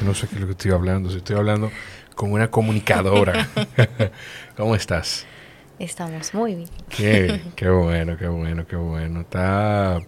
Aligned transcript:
Yo 0.00 0.06
no 0.06 0.14
sé 0.14 0.28
qué 0.28 0.36
es 0.36 0.40
lo 0.40 0.46
que 0.46 0.52
estoy 0.52 0.70
hablando. 0.70 1.10
Si 1.10 1.18
estoy 1.18 1.36
hablando 1.36 1.70
con 2.14 2.32
una 2.32 2.50
comunicadora. 2.50 3.48
¿Cómo 4.56 4.74
estás? 4.74 5.26
Estamos 5.78 6.32
muy 6.32 6.54
bien. 6.54 6.68
Qué, 6.88 7.40
qué 7.54 7.68
bueno, 7.68 8.16
qué 8.16 8.28
bueno, 8.28 8.66
qué 8.66 8.76
bueno. 8.76 9.20
Está... 9.20 9.98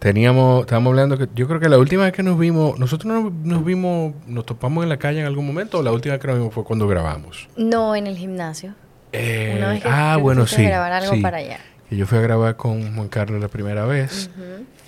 Teníamos, 0.00 0.62
estábamos 0.62 0.90
hablando 0.90 1.16
que 1.16 1.28
yo 1.32 1.46
creo 1.46 1.60
que 1.60 1.68
la 1.68 1.78
última 1.78 2.02
vez 2.02 2.12
que 2.12 2.24
nos 2.24 2.36
vimos, 2.36 2.76
nosotros 2.76 3.12
nos, 3.12 3.32
nos 3.32 3.64
vimos, 3.64 4.14
nos 4.26 4.44
topamos 4.44 4.82
en 4.82 4.88
la 4.88 4.96
calle 4.96 5.20
en 5.20 5.26
algún 5.26 5.46
momento 5.46 5.78
o 5.78 5.82
la 5.84 5.92
última 5.92 6.14
vez 6.14 6.20
que 6.20 6.26
nos 6.26 6.38
vimos 6.38 6.52
fue 6.52 6.64
cuando 6.64 6.88
grabamos. 6.88 7.48
No, 7.56 7.94
en 7.94 8.08
el 8.08 8.16
gimnasio. 8.16 8.74
Eh, 9.12 9.54
Una 9.56 9.68
vez 9.68 9.82
que 9.82 9.88
ah, 9.88 10.14
que 10.16 10.22
bueno, 10.22 10.46
sí. 10.48 10.64
grabar 10.64 10.92
algo 10.92 11.14
sí. 11.14 11.20
para 11.20 11.36
allá. 11.36 11.60
Que 11.88 11.96
yo 11.96 12.06
fui 12.06 12.18
a 12.18 12.22
grabar 12.22 12.56
con 12.56 12.96
Juan 12.96 13.06
Carlos 13.06 13.40
la 13.40 13.46
primera 13.46 13.84
vez, 13.84 14.28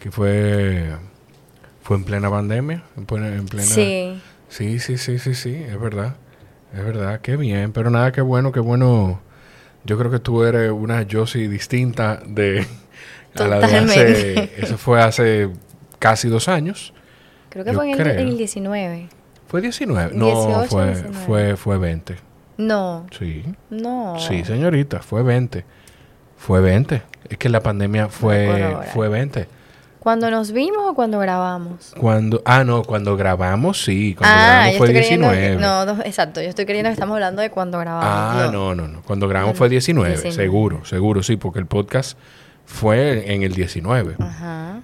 que 0.00 0.10
fue 0.10 0.96
fue 1.84 1.96
en 1.98 2.04
plena 2.04 2.28
pandemia, 2.30 2.82
en 2.96 3.06
plena, 3.06 3.28
en 3.28 3.46
plena 3.46 3.66
Sí. 3.66 4.20
Sí, 4.48 4.78
sí, 4.80 4.98
sí, 4.98 5.18
sí, 5.18 5.34
sí, 5.34 5.54
es 5.54 5.78
verdad. 5.78 6.16
Es 6.76 6.84
verdad, 6.84 7.20
qué 7.20 7.36
bien. 7.36 7.72
Pero 7.72 7.90
nada, 7.90 8.10
qué 8.10 8.20
bueno, 8.20 8.50
qué 8.52 8.58
bueno. 8.60 9.20
Yo 9.84 9.96
creo 9.98 10.10
que 10.10 10.18
tú 10.18 10.42
eres 10.44 10.70
una 10.72 11.06
Josie 11.10 11.48
distinta 11.48 12.20
de 12.26 12.66
a 13.38 13.44
la 13.44 13.58
de 13.60 13.76
hace. 13.76 14.50
Eso 14.56 14.78
fue 14.78 15.00
hace 15.02 15.50
casi 15.98 16.28
dos 16.28 16.48
años. 16.48 16.92
Creo 17.50 17.64
que 17.64 17.70
Yo 17.72 17.76
fue 17.76 17.86
en 17.92 17.92
el, 17.92 17.98
creo. 17.98 18.18
el 18.18 18.36
19. 18.38 19.08
¿Fue 19.46 19.60
19? 19.60 20.14
No, 20.16 20.26
18, 20.26 20.64
fue, 20.68 20.84
19. 20.86 21.14
fue, 21.26 21.56
fue 21.56 21.78
20. 21.78 22.16
No, 22.56 23.06
Sí. 23.16 23.44
no. 23.70 24.16
Sí, 24.18 24.44
señorita, 24.44 25.00
fue 25.00 25.22
20. 25.22 25.64
Fue 26.36 26.60
20. 26.60 27.02
Es 27.28 27.38
que 27.38 27.48
la 27.48 27.60
pandemia 27.60 28.08
fue, 28.08 28.62
ahora. 28.72 28.86
fue 28.92 29.08
20. 29.08 29.46
¿Cuando 30.04 30.30
nos 30.30 30.52
vimos 30.52 30.82
o 30.86 30.94
cuando 30.94 31.18
grabamos? 31.18 31.94
Cuando, 31.98 32.42
ah, 32.44 32.62
no, 32.62 32.82
cuando 32.82 33.16
grabamos, 33.16 33.82
sí. 33.82 34.14
Cuando 34.14 34.36
ah, 34.36 34.42
grabamos 34.44 34.72
yo 34.72 34.78
fue 34.78 34.86
estoy 34.88 35.00
creyendo 35.00 35.30
19. 35.32 35.56
que- 35.56 35.60
no, 35.62 35.84
no, 35.86 36.02
exacto. 36.04 36.42
Yo 36.42 36.48
estoy 36.50 36.66
creyendo 36.66 36.90
que 36.90 36.92
estamos 36.92 37.14
hablando 37.14 37.40
de 37.42 37.50
cuando 37.50 37.78
grabamos. 37.78 38.06
Ah, 38.06 38.50
no, 38.52 38.74
no, 38.74 38.86
no. 38.86 39.00
Cuando 39.02 39.26
grabamos 39.28 39.54
No, 39.54 39.58
fue 39.58 39.68
19, 39.70 40.10
19. 40.10 40.36
seguro, 40.36 40.84
seguro, 40.84 41.22
sí, 41.22 41.36
porque 41.36 41.58
el 41.58 41.66
podcast 41.66 42.18
fue 42.66 43.32
en 43.34 43.42
el 43.42 43.54
19. 43.54 44.16
Ajá. 44.20 44.80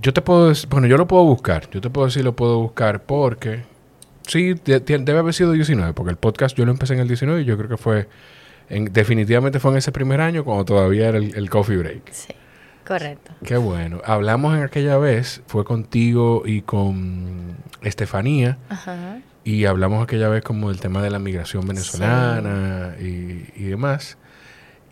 Yo 0.00 0.12
te 0.12 0.22
puedo 0.22 0.48
decir, 0.50 0.68
bueno, 0.70 0.86
yo 0.86 0.96
lo 0.96 1.06
puedo 1.08 1.24
buscar, 1.24 1.68
yo 1.70 1.80
te 1.80 1.90
puedo 1.90 2.06
decir, 2.06 2.24
lo 2.24 2.34
puedo 2.36 2.60
buscar 2.60 3.02
porque, 3.02 3.62
sí, 4.26 4.54
de- 4.64 4.78
de- 4.80 4.98
debe 4.98 5.18
haber 5.18 5.34
sido 5.34 5.52
19, 5.52 5.92
porque 5.92 6.10
el 6.10 6.16
podcast 6.16 6.56
yo 6.56 6.64
lo 6.64 6.70
empecé 6.70 6.94
en 6.94 7.00
el 7.00 7.08
19 7.08 7.42
y 7.42 7.44
yo 7.44 7.56
creo 7.56 7.68
que 7.68 7.76
fue, 7.76 8.08
en- 8.68 8.92
definitivamente 8.92 9.58
fue 9.58 9.72
en 9.72 9.78
ese 9.78 9.90
primer 9.92 10.20
año 10.20 10.44
cuando 10.44 10.64
todavía 10.64 11.08
era 11.08 11.18
el, 11.18 11.34
el 11.36 11.50
coffee 11.50 11.76
break. 11.76 12.02
Sí, 12.12 12.32
correcto. 12.86 13.32
Qué 13.44 13.56
bueno. 13.56 14.00
Hablamos 14.04 14.56
en 14.56 14.62
aquella 14.62 14.96
vez, 14.98 15.42
fue 15.46 15.64
contigo 15.64 16.42
y 16.44 16.62
con 16.62 17.56
Estefanía. 17.82 18.58
Ajá. 18.68 19.18
Y 19.44 19.64
hablamos 19.64 20.02
aquella 20.04 20.28
vez 20.28 20.42
como 20.44 20.68
del 20.70 20.80
tema 20.80 21.02
de 21.02 21.10
la 21.10 21.18
migración 21.18 21.66
venezolana 21.66 22.94
y, 23.00 23.44
y 23.56 23.64
demás. 23.64 24.16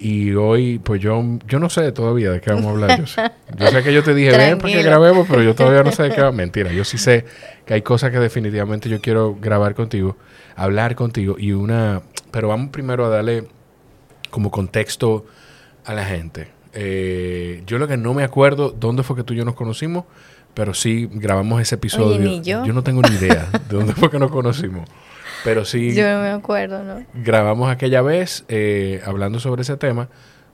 Y 0.03 0.33
hoy, 0.33 0.79
pues 0.79 1.01
yo, 1.01 1.23
yo 1.47 1.59
no 1.59 1.69
sé 1.69 1.93
todavía 1.93 2.31
de 2.31 2.41
qué 2.41 2.51
vamos 2.51 2.67
a 2.67 2.71
hablar. 2.71 2.99
Yo 3.01 3.07
sé, 3.07 3.23
yo 3.59 3.67
sé 3.69 3.83
que 3.83 3.93
yo 3.93 4.03
te 4.03 4.15
dije, 4.15 4.31
ven 4.31 4.39
para 4.39 4.55
que 4.55 4.59
Tranquilo. 4.81 4.83
grabemos, 4.83 5.27
pero 5.29 5.43
yo 5.43 5.55
todavía 5.55 5.83
no 5.83 5.93
sé 5.93 6.05
de 6.05 6.11
qué 6.15 6.23
va. 6.23 6.33
Mentira, 6.33 6.73
yo 6.73 6.85
sí 6.85 6.97
sé 6.97 7.27
que 7.67 7.75
hay 7.75 7.83
cosas 7.83 8.11
que 8.11 8.19
definitivamente 8.19 8.89
yo 8.89 9.01
quiero 9.03 9.37
grabar 9.39 9.75
contigo, 9.75 10.17
hablar 10.57 10.95
contigo. 10.95 11.37
Y 11.39 11.53
una, 11.53 12.01
pero 12.31 12.49
vamos 12.49 12.71
primero 12.71 13.05
a 13.05 13.09
darle 13.11 13.47
como 14.31 14.51
contexto 14.51 15.27
a 15.85 15.93
la 15.93 16.07
gente. 16.07 16.49
Eh, 16.73 17.63
yo 17.67 17.79
lo 17.79 17.89
que 17.89 17.97
no 17.97 18.15
me 18.15 18.23
acuerdo 18.23 18.71
dónde 18.71 19.03
fue 19.03 19.17
que 19.17 19.25
tú 19.25 19.35
y 19.35 19.37
yo 19.39 19.45
nos 19.45 19.55
conocimos, 19.55 20.05
pero 20.55 20.75
sí 20.75 21.09
grabamos 21.13 21.61
ese 21.61 21.77
episodio. 21.77 22.19
ni 22.19 22.43
yo. 22.43 22.65
no 22.67 22.83
tengo 22.83 23.03
ni 23.03 23.15
idea 23.17 23.49
de 23.69 23.77
dónde 23.77 23.95
fue 23.95 24.11
que 24.11 24.19
nos 24.19 24.31
conocimos. 24.31 24.89
Pero 25.43 25.65
sí 25.65 25.95
Yo 25.95 26.03
no 26.11 26.21
me 26.21 26.29
acuerdo, 26.31 26.83
¿no? 26.85 27.05
grabamos 27.15 27.71
aquella 27.71 28.03
vez 28.03 28.45
eh, 28.49 29.01
hablando 29.07 29.41
sobre 29.41 29.63
ese 29.63 29.77
tema, 29.79 30.09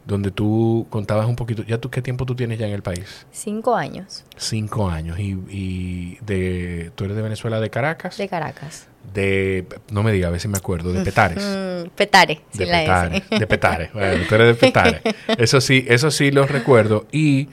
donde 0.07 0.31
tú 0.31 0.87
contabas 0.91 1.27
un 1.27 1.35
poquito. 1.35 1.65
¿Ya 1.65 1.79
tú 1.79 1.91
qué 1.91 2.03
tiempo 2.03 2.25
tú 2.25 2.37
tienes 2.37 2.59
ya 2.61 2.67
en 2.69 2.73
el 2.73 2.83
país? 2.83 3.27
Cinco 3.33 3.75
años 3.75 4.25
Cinco 4.37 4.89
años. 4.89 5.19
Y, 5.19 5.37
y 5.51 6.19
de, 6.25 6.93
tú 6.95 7.05
eres 7.05 7.17
de 7.17 7.23
Venezuela, 7.23 7.59
de 7.59 7.71
Caracas. 7.71 8.17
de 8.17 8.29
Caracas. 8.29 8.87
De, 9.13 9.65
no 9.91 10.03
me 10.03 10.13
digas, 10.13 10.29
a 10.29 10.31
ver 10.33 10.41
si 10.41 10.49
me 10.49 10.59
acuerdo, 10.59 10.93
de 10.93 11.03
Petares. 11.03 11.43
Mm, 11.43 11.89
petare, 11.95 12.41
De 12.53 12.67
la 12.67 12.79
Petare, 12.81 13.23
de 13.39 13.47
Petare. 13.47 13.91
Bueno, 13.95 14.25
tú 14.29 14.35
eres 14.35 14.49
de 14.49 14.55
Petare. 14.55 15.01
Eso 15.39 15.61
sí, 15.61 15.85
eso 15.89 16.11
sí 16.11 16.31
lo 16.31 16.47
recuerdo. 16.47 17.07
Y 17.13 17.49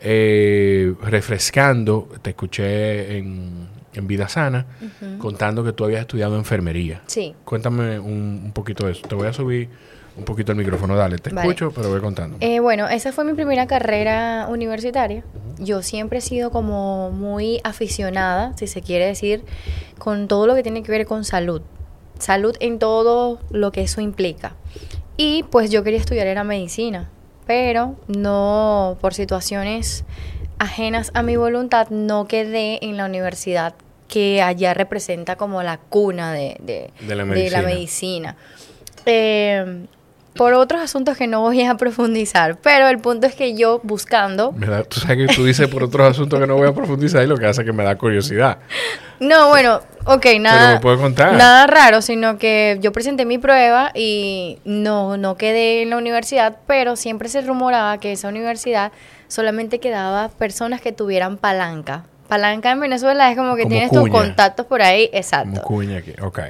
eh, 0.00 0.92
refrescando, 1.02 2.08
te 2.22 2.30
escuché 2.30 3.18
en, 3.18 3.68
en 3.94 4.06
Vida 4.06 4.28
Sana 4.28 4.66
contando 5.18 5.62
que 5.64 5.72
tú 5.72 5.84
habías 5.84 6.00
estudiado 6.00 6.36
enfermería. 6.36 7.02
Sí. 7.06 7.34
Cuéntame 7.44 7.98
un, 7.98 8.42
un 8.44 8.52
poquito 8.52 8.86
de 8.86 8.92
eso. 8.92 9.02
Te 9.06 9.14
voy 9.14 9.28
a 9.28 9.32
subir 9.32 9.68
un 10.16 10.24
poquito 10.24 10.52
el 10.52 10.58
micrófono. 10.58 10.96
Dale, 10.96 11.18
te 11.18 11.30
Vale. 11.30 11.48
escucho, 11.48 11.72
pero 11.74 11.90
voy 11.90 12.00
contando. 12.00 12.36
Eh, 12.40 12.60
bueno, 12.60 12.88
esa 12.88 13.12
fue 13.12 13.24
mi 13.24 13.34
primera 13.34 13.66
carrera 13.66 14.46
universitaria. 14.48 15.24
Yo 15.58 15.82
siempre 15.82 16.18
he 16.18 16.22
sido 16.22 16.50
como 16.50 17.10
muy 17.10 17.60
aficionada, 17.64 18.52
si 18.56 18.66
se 18.66 18.80
quiere 18.82 19.06
decir, 19.06 19.44
con 19.98 20.28
todo 20.28 20.46
lo 20.46 20.54
que 20.54 20.62
tiene 20.62 20.82
que 20.82 20.90
ver 20.92 21.06
con 21.06 21.24
salud. 21.24 21.62
Salud 22.18 22.54
en 22.60 22.78
todo 22.78 23.40
lo 23.50 23.72
que 23.72 23.82
eso 23.82 24.00
implica. 24.00 24.54
Y 25.16 25.44
pues 25.44 25.70
yo 25.70 25.82
quería 25.84 25.98
estudiar 26.00 26.26
era 26.26 26.44
medicina, 26.44 27.08
pero 27.46 27.96
no 28.08 28.96
por 29.00 29.14
situaciones 29.14 30.04
ajenas 30.58 31.10
a 31.14 31.22
mi 31.22 31.36
voluntad 31.36 31.88
no 31.90 32.26
quedé 32.26 32.84
en 32.84 32.96
la 32.96 33.04
universidad 33.06 33.74
que 34.08 34.42
allá 34.42 34.74
representa 34.74 35.34
como 35.36 35.62
la 35.62 35.78
cuna 35.78 36.32
de, 36.32 36.56
de- 36.60 36.90
De 37.06 37.14
la 37.16 37.24
de 37.24 37.30
medicina. 37.30 37.62
medicina. 37.62 38.36
Eh, 39.06 39.86
por 40.34 40.52
otros 40.54 40.80
asuntos 40.82 41.16
que 41.16 41.26
no 41.26 41.40
voy 41.42 41.62
a 41.62 41.76
profundizar, 41.76 42.56
pero 42.56 42.88
el 42.88 42.98
punto 42.98 43.26
es 43.26 43.34
que 43.34 43.54
yo 43.56 43.80
buscando, 43.84 44.52
Me 44.52 44.66
da- 44.66 44.82
tú 44.84 44.98
sabes 45.00 45.28
que 45.28 45.34
tú 45.34 45.44
dices 45.44 45.68
por 45.68 45.82
otros 45.84 46.10
asuntos 46.10 46.40
que 46.40 46.46
no 46.46 46.56
voy 46.56 46.68
a 46.68 46.72
profundizar 46.72 47.22
y 47.22 47.26
lo 47.26 47.36
que 47.36 47.46
hace 47.46 47.62
es 47.62 47.66
que 47.66 47.72
me 47.72 47.84
da 47.84 47.96
curiosidad. 47.96 48.58
no, 49.20 49.48
bueno, 49.48 49.80
ok, 50.06 50.26
nada, 50.40 50.74
me 50.74 50.80
puedes 50.80 50.98
contar. 51.00 51.34
nada 51.34 51.66
raro, 51.68 52.02
sino 52.02 52.36
que 52.38 52.78
yo 52.80 52.90
presenté 52.92 53.24
mi 53.24 53.38
prueba 53.38 53.92
y 53.94 54.58
no, 54.64 55.16
no 55.16 55.36
quedé 55.36 55.82
en 55.82 55.90
la 55.90 55.96
universidad, 55.98 56.56
pero 56.66 56.96
siempre 56.96 57.28
se 57.28 57.40
rumoraba 57.42 57.98
que 57.98 58.10
esa 58.12 58.28
universidad 58.28 58.90
solamente 59.28 59.78
quedaba 59.78 60.28
personas 60.30 60.80
que 60.80 60.92
tuvieran 60.92 61.36
palanca. 61.36 62.04
Palanca 62.28 62.72
en 62.72 62.80
Venezuela 62.80 63.30
es 63.30 63.36
como 63.36 63.54
que 63.54 63.62
Como 63.62 63.72
tienes 63.72 63.90
tus 63.92 64.08
contactos 64.08 64.66
por 64.66 64.82
ahí, 64.82 65.06
Como 65.08 65.18
exacto. 65.18 65.62
cuña 65.62 65.98
aquí. 65.98 66.12
Ok. 66.22 66.40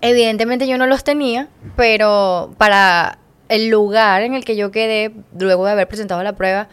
Evidentemente 0.00 0.66
yo 0.68 0.78
no 0.78 0.86
los 0.86 1.02
tenía, 1.04 1.48
pero 1.76 2.54
para 2.56 3.18
el 3.48 3.68
lugar 3.68 4.22
en 4.22 4.34
el 4.34 4.44
que 4.44 4.56
yo 4.56 4.70
quedé, 4.70 5.12
luego 5.38 5.66
de 5.66 5.72
haber 5.72 5.88
presentado 5.88 6.22
la 6.22 6.34
prueba, 6.34 6.68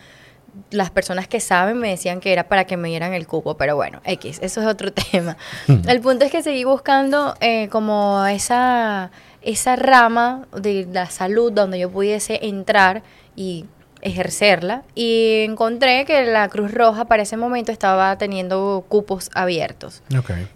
las 0.71 0.89
personas 0.89 1.27
que 1.27 1.39
saben 1.39 1.77
me 1.77 1.89
decían 1.89 2.19
que 2.19 2.31
era 2.31 2.47
para 2.47 2.65
que 2.65 2.77
me 2.77 2.89
dieran 2.89 3.13
el 3.13 3.27
cupo, 3.27 3.57
pero 3.57 3.75
bueno, 3.75 4.01
X, 4.05 4.39
eso 4.41 4.61
es 4.61 4.67
otro 4.67 4.91
tema. 5.11 5.37
el 5.67 6.01
punto 6.01 6.25
es 6.25 6.31
que 6.31 6.41
seguí 6.41 6.63
buscando 6.63 7.35
eh, 7.41 7.67
como 7.69 8.25
esa, 8.25 9.11
esa 9.41 9.75
rama 9.75 10.47
de 10.55 10.87
la 10.91 11.09
salud 11.09 11.51
donde 11.51 11.79
yo 11.79 11.89
pudiese 11.89 12.39
entrar 12.45 13.03
y 13.35 13.65
ejercerla 14.01 14.83
y 14.93 15.45
encontré 15.47 16.05
que 16.05 16.25
la 16.25 16.47
Cruz 16.49 16.71
Roja 16.71 17.05
para 17.05 17.23
ese 17.23 17.37
momento 17.37 17.71
estaba 17.71 18.17
teniendo 18.17 18.85
cupos 18.87 19.31
abiertos 19.33 20.03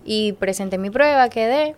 y 0.06 0.34
presenté 0.34 0.78
mi 0.78 0.90
prueba, 0.90 1.30
quedé. 1.30 1.76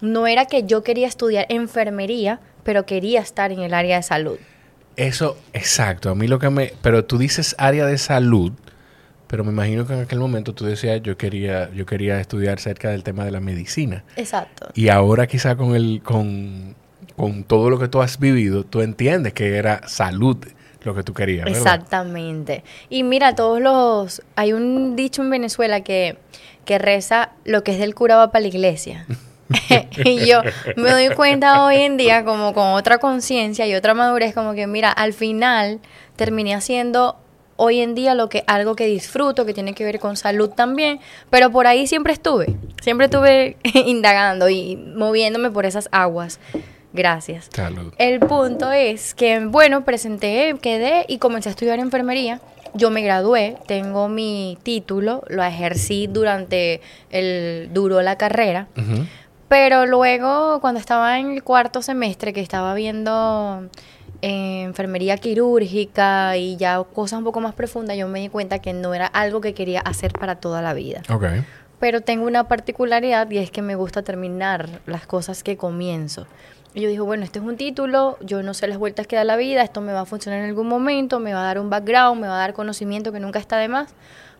No 0.00 0.26
era 0.26 0.44
que 0.44 0.64
yo 0.64 0.82
quería 0.82 1.06
estudiar 1.06 1.46
enfermería, 1.48 2.40
pero 2.64 2.86
quería 2.86 3.20
estar 3.20 3.52
en 3.52 3.60
el 3.60 3.74
área 3.74 3.96
de 3.96 4.02
salud. 4.02 4.38
Eso, 4.96 5.36
exacto. 5.52 6.10
A 6.10 6.14
mí 6.14 6.26
lo 6.26 6.38
que 6.38 6.50
me... 6.50 6.72
Pero 6.82 7.04
tú 7.04 7.18
dices 7.18 7.54
área 7.58 7.86
de 7.86 7.98
salud, 7.98 8.52
pero 9.26 9.44
me 9.44 9.50
imagino 9.50 9.86
que 9.86 9.94
en 9.94 10.00
aquel 10.00 10.18
momento 10.18 10.54
tú 10.54 10.64
decías 10.64 11.02
yo 11.02 11.16
quería, 11.16 11.70
yo 11.72 11.86
quería 11.86 12.20
estudiar 12.20 12.60
cerca 12.60 12.90
del 12.90 13.02
tema 13.02 13.24
de 13.24 13.30
la 13.30 13.40
medicina. 13.40 14.04
Exacto. 14.16 14.68
Y 14.74 14.88
ahora 14.88 15.26
quizá 15.26 15.56
con 15.56 15.74
el, 15.74 16.00
con, 16.02 16.74
con 17.16 17.44
todo 17.44 17.70
lo 17.70 17.78
que 17.78 17.88
tú 17.88 18.00
has 18.02 18.18
vivido, 18.18 18.64
tú 18.64 18.80
entiendes 18.80 19.32
que 19.32 19.56
era 19.56 19.86
salud 19.88 20.38
lo 20.82 20.94
que 20.94 21.02
tú 21.02 21.14
querías, 21.14 21.46
¿verdad? 21.46 21.60
Exactamente. 21.60 22.62
Y 22.90 23.04
mira, 23.04 23.34
todos 23.34 23.60
los... 23.60 24.22
Hay 24.36 24.52
un 24.52 24.96
dicho 24.96 25.22
en 25.22 25.30
Venezuela 25.30 25.80
que, 25.80 26.18
que 26.66 26.78
reza 26.78 27.32
lo 27.44 27.64
que 27.64 27.72
es 27.72 27.78
del 27.78 27.94
cura 27.94 28.16
va 28.16 28.30
para 28.30 28.42
la 28.42 28.48
iglesia. 28.48 29.06
y 30.04 30.26
yo 30.26 30.42
me 30.76 30.90
doy 30.90 31.10
cuenta 31.14 31.64
hoy 31.64 31.76
en 31.76 31.96
día 31.96 32.24
como 32.24 32.54
con 32.54 32.68
otra 32.68 32.98
conciencia 32.98 33.66
y 33.66 33.74
otra 33.74 33.94
madurez 33.94 34.34
como 34.34 34.54
que 34.54 34.66
mira, 34.66 34.90
al 34.90 35.12
final 35.12 35.80
terminé 36.16 36.54
haciendo 36.54 37.16
hoy 37.56 37.80
en 37.80 37.94
día 37.94 38.14
lo 38.14 38.28
que 38.28 38.42
algo 38.46 38.74
que 38.74 38.86
disfruto, 38.86 39.46
que 39.46 39.54
tiene 39.54 39.74
que 39.74 39.84
ver 39.84 40.00
con 40.00 40.16
salud 40.16 40.50
también, 40.50 41.00
pero 41.30 41.50
por 41.50 41.66
ahí 41.66 41.86
siempre 41.86 42.12
estuve, 42.12 42.56
siempre 42.82 43.06
estuve 43.06 43.56
indagando 43.86 44.48
y 44.48 44.76
moviéndome 44.76 45.50
por 45.50 45.66
esas 45.66 45.88
aguas. 45.92 46.40
Gracias. 46.92 47.50
Salud. 47.52 47.92
El 47.98 48.20
punto 48.20 48.70
es 48.70 49.14
que, 49.14 49.44
bueno, 49.44 49.84
presenté, 49.84 50.54
quedé 50.62 51.04
y 51.08 51.18
comencé 51.18 51.48
a 51.48 51.50
estudiar 51.50 51.80
enfermería. 51.80 52.40
yo 52.72 52.90
me 52.90 53.02
gradué, 53.02 53.56
tengo 53.66 54.08
mi 54.08 54.58
título, 54.62 55.22
lo 55.28 55.42
ejercí 55.44 56.06
durante 56.08 56.80
el 57.10 57.68
duró 57.72 58.00
la 58.02 58.16
carrera, 58.16 58.66
Ujú. 58.76 59.06
Pero 59.48 59.86
luego 59.86 60.60
cuando 60.60 60.80
estaba 60.80 61.18
en 61.18 61.32
el 61.32 61.42
cuarto 61.42 61.82
semestre 61.82 62.32
que 62.32 62.40
estaba 62.40 62.74
viendo 62.74 63.68
eh, 64.22 64.62
enfermería 64.62 65.18
quirúrgica 65.18 66.36
y 66.36 66.56
ya 66.56 66.82
cosas 66.82 67.18
un 67.18 67.24
poco 67.24 67.40
más 67.40 67.54
profundas, 67.54 67.96
yo 67.96 68.08
me 68.08 68.20
di 68.20 68.28
cuenta 68.28 68.58
que 68.58 68.72
no 68.72 68.94
era 68.94 69.06
algo 69.06 69.40
que 69.40 69.54
quería 69.54 69.80
hacer 69.80 70.12
para 70.12 70.36
toda 70.36 70.62
la 70.62 70.72
vida. 70.72 71.02
Ok. 71.10 71.24
Pero 71.78 72.00
tengo 72.00 72.26
una 72.26 72.48
particularidad 72.48 73.30
y 73.30 73.38
es 73.38 73.50
que 73.50 73.60
me 73.60 73.74
gusta 73.74 74.02
terminar 74.02 74.68
las 74.86 75.06
cosas 75.06 75.42
que 75.42 75.56
comienzo. 75.56 76.26
Y 76.72 76.80
yo 76.80 76.88
dije, 76.88 77.02
bueno, 77.02 77.22
este 77.22 77.38
es 77.38 77.44
un 77.44 77.56
título, 77.56 78.16
yo 78.20 78.42
no 78.42 78.54
sé 78.54 78.66
las 78.66 78.78
vueltas 78.78 79.06
que 79.06 79.14
da 79.14 79.24
la 79.24 79.36
vida, 79.36 79.62
esto 79.62 79.80
me 79.80 79.92
va 79.92 80.00
a 80.00 80.04
funcionar 80.06 80.40
en 80.40 80.46
algún 80.46 80.66
momento, 80.66 81.20
me 81.20 81.34
va 81.34 81.42
a 81.42 81.44
dar 81.44 81.60
un 81.60 81.70
background, 81.70 82.20
me 82.20 82.26
va 82.26 82.36
a 82.36 82.38
dar 82.38 82.54
conocimiento 82.54 83.12
que 83.12 83.20
nunca 83.20 83.38
está 83.38 83.58
de 83.58 83.68
más, 83.68 83.94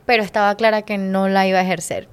pero 0.06 0.22
estaba 0.22 0.54
clara 0.56 0.82
que 0.82 0.98
no 0.98 1.28
la 1.28 1.46
iba 1.46 1.58
a 1.58 1.62
ejercer. 1.62 2.08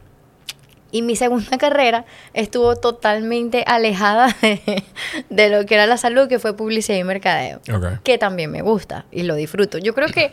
Y 0.91 1.01
mi 1.01 1.15
segunda 1.15 1.57
carrera 1.57 2.05
estuvo 2.33 2.75
totalmente 2.75 3.63
alejada 3.65 4.35
de, 4.41 4.83
de 5.29 5.49
lo 5.49 5.65
que 5.65 5.75
era 5.75 5.87
la 5.87 5.97
salud, 5.97 6.27
que 6.27 6.39
fue 6.39 6.55
publicidad 6.55 6.97
y 6.97 7.03
mercadeo 7.03 7.59
Ok. 7.73 8.01
que 8.03 8.17
también 8.17 8.51
me 8.51 8.61
gusta 8.61 9.05
y 9.11 9.23
lo 9.23 9.35
disfruto. 9.35 9.77
Yo 9.77 9.93
creo 9.95 10.07
que 10.09 10.31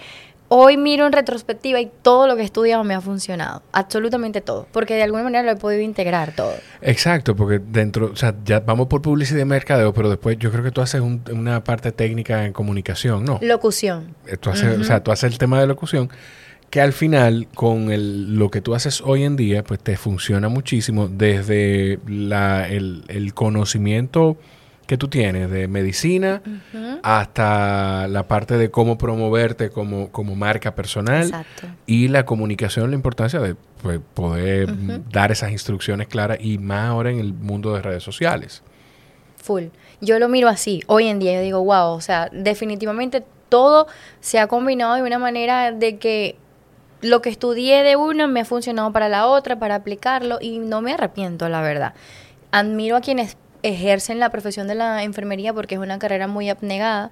hoy 0.50 0.78
miro 0.78 1.06
en 1.06 1.12
retrospectiva 1.12 1.78
y 1.78 1.90
todo 2.00 2.26
lo 2.26 2.34
que 2.34 2.40
he 2.40 2.44
estudiado 2.46 2.82
me 2.82 2.94
ha 2.94 3.02
funcionado, 3.02 3.62
absolutamente 3.70 4.40
todo, 4.40 4.66
porque 4.72 4.94
de 4.94 5.02
alguna 5.02 5.22
manera 5.25 5.43
lo 5.44 5.50
he 5.50 5.56
podido 5.56 5.82
integrar 5.82 6.32
todo. 6.34 6.55
Exacto, 6.81 7.37
porque 7.37 7.58
dentro, 7.58 8.06
o 8.12 8.16
sea, 8.16 8.34
ya 8.46 8.60
vamos 8.60 8.87
por 8.87 9.02
publicidad 9.02 9.40
y 9.40 9.44
mercadeo, 9.44 9.93
pero 9.93 10.08
después 10.08 10.38
yo 10.38 10.50
creo 10.50 10.64
que 10.64 10.70
tú 10.70 10.81
haces 10.81 11.02
un- 11.02 11.22
una 11.31 11.62
parte 11.62 11.93
técnica 11.93 12.46
en 12.46 12.55
comunicación, 12.55 13.25
¿no? 13.26 13.38
Locución. 13.43 14.14
Eh, 14.26 14.38
Tú 14.38 14.49
haces, 14.49 14.78
O 14.81 14.84
sea, 14.84 15.02
tú 15.05 15.12
haces 15.12 15.31
el 15.31 15.38
tema 15.38 15.60
de 15.60 15.66
locución, 15.66 16.08
que 16.70 16.81
al 16.81 16.93
final, 16.93 17.49
con 17.55 17.91
el, 17.91 18.37
lo 18.37 18.50
que 18.50 18.61
tú 18.61 18.75
haces 18.75 19.00
hoy 19.00 19.25
en 19.25 19.37
día, 19.37 19.65
pues 19.65 19.81
te 19.81 19.97
funciona 19.97 20.49
muchísimo 20.49 21.09
desde 21.09 21.99
la, 22.06 22.69
el, 22.69 23.05
el 23.09 23.32
conocimiento 23.35 24.37
que 24.88 24.97
tú 24.97 25.09
tienes 25.09 25.50
de 25.50 25.69
medicina 25.69 26.41
hasta 27.03 28.09
la 28.09 28.26
parte 28.26 28.56
de 28.56 28.70
cómo 28.70 28.97
promoverte 28.97 29.69
como, 29.69 30.11
como 30.11 30.35
marca 30.35 30.75
personal 30.75 31.25
Exacto. 31.25 31.69
y 31.87 32.09
la 32.09 32.25
comunicación, 32.25 32.88
la 32.91 32.97
importancia 32.97 33.38
de 33.38 33.55
pues, 33.82 34.00
poder 34.15 34.75
dar 35.11 35.31
esas 35.31 35.53
instrucciones 35.53 36.09
claras 36.09 36.38
y 36.41 36.56
más 36.56 36.88
ahora 36.88 37.11
en 37.11 37.19
el 37.19 37.35
mundo 37.35 37.75
de 37.75 37.82
redes 37.82 38.03
sociales. 38.03 38.62
Full. 39.37 39.65
Yo 40.00 40.19
lo 40.19 40.31
miro 40.31 40.49
así. 40.49 40.82
Hoy 40.87 41.06
en 41.09 41.19
día 41.19 41.35
yo 41.35 41.43
digo, 41.43 41.62
wow, 41.62 41.93
o 41.93 42.00
sea, 42.00 42.31
definitivamente 42.32 43.23
todo 43.50 43.88
se 44.20 44.38
ha 44.38 44.47
combinado 44.47 44.94
de 44.94 45.03
una 45.03 45.19
manera 45.19 45.70
de 45.70 45.99
que 45.99 46.37
lo 47.00 47.23
que 47.23 47.31
estudié 47.31 47.83
de 47.83 47.97
una 47.97 48.27
me 48.27 48.41
ha 48.41 48.45
funcionado 48.45 48.93
para 48.93 49.09
la 49.09 49.27
otra, 49.27 49.59
para 49.59 49.77
aplicarlo 49.77 50.39
y 50.41 50.59
no 50.59 50.81
me 50.81 50.93
arrepiento, 50.93 51.49
la 51.49 51.61
verdad. 51.61 51.95
Admiro 52.50 52.97
a 52.97 53.00
quienes 53.00 53.37
ejercen 53.62 54.21
la 54.21 54.31
profesión 54.31 54.69
de 54.69 54.75
la 54.75 55.03
enfermería 55.03 55.53
porque 55.53 55.75
es 55.75 55.81
una 55.81 55.99
carrera 55.99 56.27
muy 56.27 56.49
abnegada, 56.49 57.11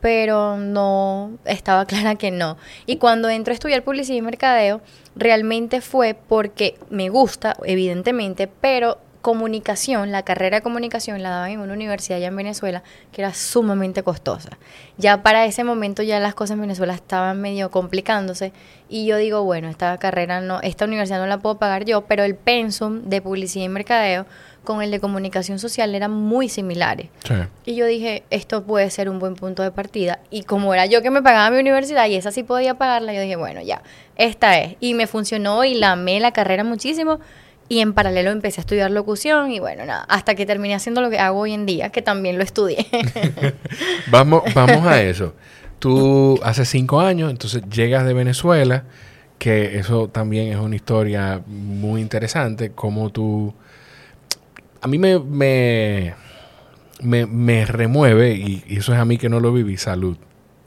pero 0.00 0.56
no 0.56 1.32
estaba 1.44 1.84
clara 1.86 2.14
que 2.14 2.30
no. 2.30 2.56
Y 2.86 2.96
cuando 2.96 3.28
entro 3.28 3.52
a 3.52 3.54
estudiar 3.54 3.82
publicidad 3.82 4.18
y 4.18 4.22
mercadeo, 4.22 4.80
realmente 5.16 5.80
fue 5.80 6.14
porque 6.14 6.78
me 6.90 7.08
gusta, 7.08 7.56
evidentemente, 7.64 8.48
pero 8.48 8.98
comunicación, 9.22 10.12
la 10.12 10.24
carrera 10.24 10.58
de 10.58 10.62
comunicación 10.62 11.22
la 11.22 11.30
daban 11.30 11.52
en 11.52 11.60
una 11.60 11.72
universidad 11.72 12.18
allá 12.18 12.28
en 12.28 12.36
Venezuela 12.36 12.82
que 13.12 13.22
era 13.22 13.32
sumamente 13.32 14.02
costosa. 14.02 14.50
Ya 14.98 15.22
para 15.22 15.46
ese 15.46 15.64
momento 15.64 16.02
ya 16.02 16.20
las 16.20 16.34
cosas 16.34 16.56
en 16.56 16.60
Venezuela 16.60 16.92
estaban 16.92 17.40
medio 17.40 17.70
complicándose 17.70 18.52
y 18.88 19.06
yo 19.06 19.16
digo, 19.16 19.42
bueno, 19.44 19.68
esta 19.68 19.96
carrera 19.98 20.40
no, 20.40 20.60
esta 20.60 20.84
universidad 20.84 21.20
no 21.20 21.26
la 21.26 21.38
puedo 21.38 21.56
pagar 21.56 21.84
yo, 21.84 22.02
pero 22.02 22.24
el 22.24 22.34
pensum 22.34 23.02
de 23.04 23.22
publicidad 23.22 23.64
y 23.64 23.68
mercadeo 23.68 24.26
con 24.64 24.82
el 24.82 24.90
de 24.90 25.00
comunicación 25.00 25.58
social 25.58 25.94
eran 25.94 26.12
muy 26.12 26.48
similares. 26.48 27.08
Sí. 27.24 27.34
Y 27.64 27.74
yo 27.74 27.86
dije, 27.86 28.24
esto 28.30 28.64
puede 28.64 28.90
ser 28.90 29.08
un 29.08 29.18
buen 29.18 29.34
punto 29.34 29.62
de 29.62 29.70
partida. 29.70 30.20
Y 30.30 30.42
como 30.42 30.72
era 30.74 30.86
yo 30.86 31.02
que 31.02 31.10
me 31.10 31.22
pagaba 31.22 31.50
mi 31.50 31.60
universidad 31.60 32.06
y 32.06 32.14
esa 32.14 32.30
sí 32.30 32.42
podía 32.42 32.74
pagarla, 32.74 33.12
yo 33.12 33.20
dije, 33.20 33.36
bueno, 33.36 33.60
ya, 33.60 33.82
esta 34.16 34.58
es. 34.58 34.76
Y 34.80 34.94
me 34.94 35.06
funcionó 35.06 35.64
y 35.64 35.74
la 35.74 35.92
amé 35.92 36.20
la 36.20 36.32
carrera 36.32 36.64
muchísimo. 36.64 37.18
Y 37.72 37.80
en 37.80 37.94
paralelo 37.94 38.30
empecé 38.30 38.60
a 38.60 38.64
estudiar 38.64 38.90
locución 38.90 39.50
y 39.50 39.58
bueno, 39.58 39.86
nada, 39.86 40.04
hasta 40.10 40.34
que 40.34 40.44
terminé 40.44 40.74
haciendo 40.74 41.00
lo 41.00 41.08
que 41.08 41.18
hago 41.18 41.38
hoy 41.40 41.54
en 41.54 41.64
día, 41.64 41.88
que 41.88 42.02
también 42.02 42.36
lo 42.36 42.44
estudié. 42.44 42.86
Vamos, 44.10 44.42
vamos 44.52 44.84
a 44.86 45.00
eso. 45.00 45.34
Tú 45.78 46.38
hace 46.42 46.66
cinco 46.66 47.00
años, 47.00 47.30
entonces 47.30 47.62
llegas 47.70 48.04
de 48.04 48.12
Venezuela, 48.12 48.84
que 49.38 49.78
eso 49.78 50.08
también 50.08 50.48
es 50.48 50.58
una 50.58 50.76
historia 50.76 51.40
muy 51.46 52.02
interesante, 52.02 52.72
como 52.72 53.08
tú... 53.08 53.54
A 54.82 54.86
mí 54.86 54.98
me, 54.98 55.18
me, 55.18 56.14
me, 57.00 57.24
me 57.24 57.64
remueve, 57.64 58.34
y, 58.34 58.62
y 58.68 58.76
eso 58.76 58.92
es 58.92 58.98
a 58.98 59.06
mí 59.06 59.16
que 59.16 59.30
no 59.30 59.40
lo 59.40 59.50
viví, 59.50 59.78
salud. 59.78 60.18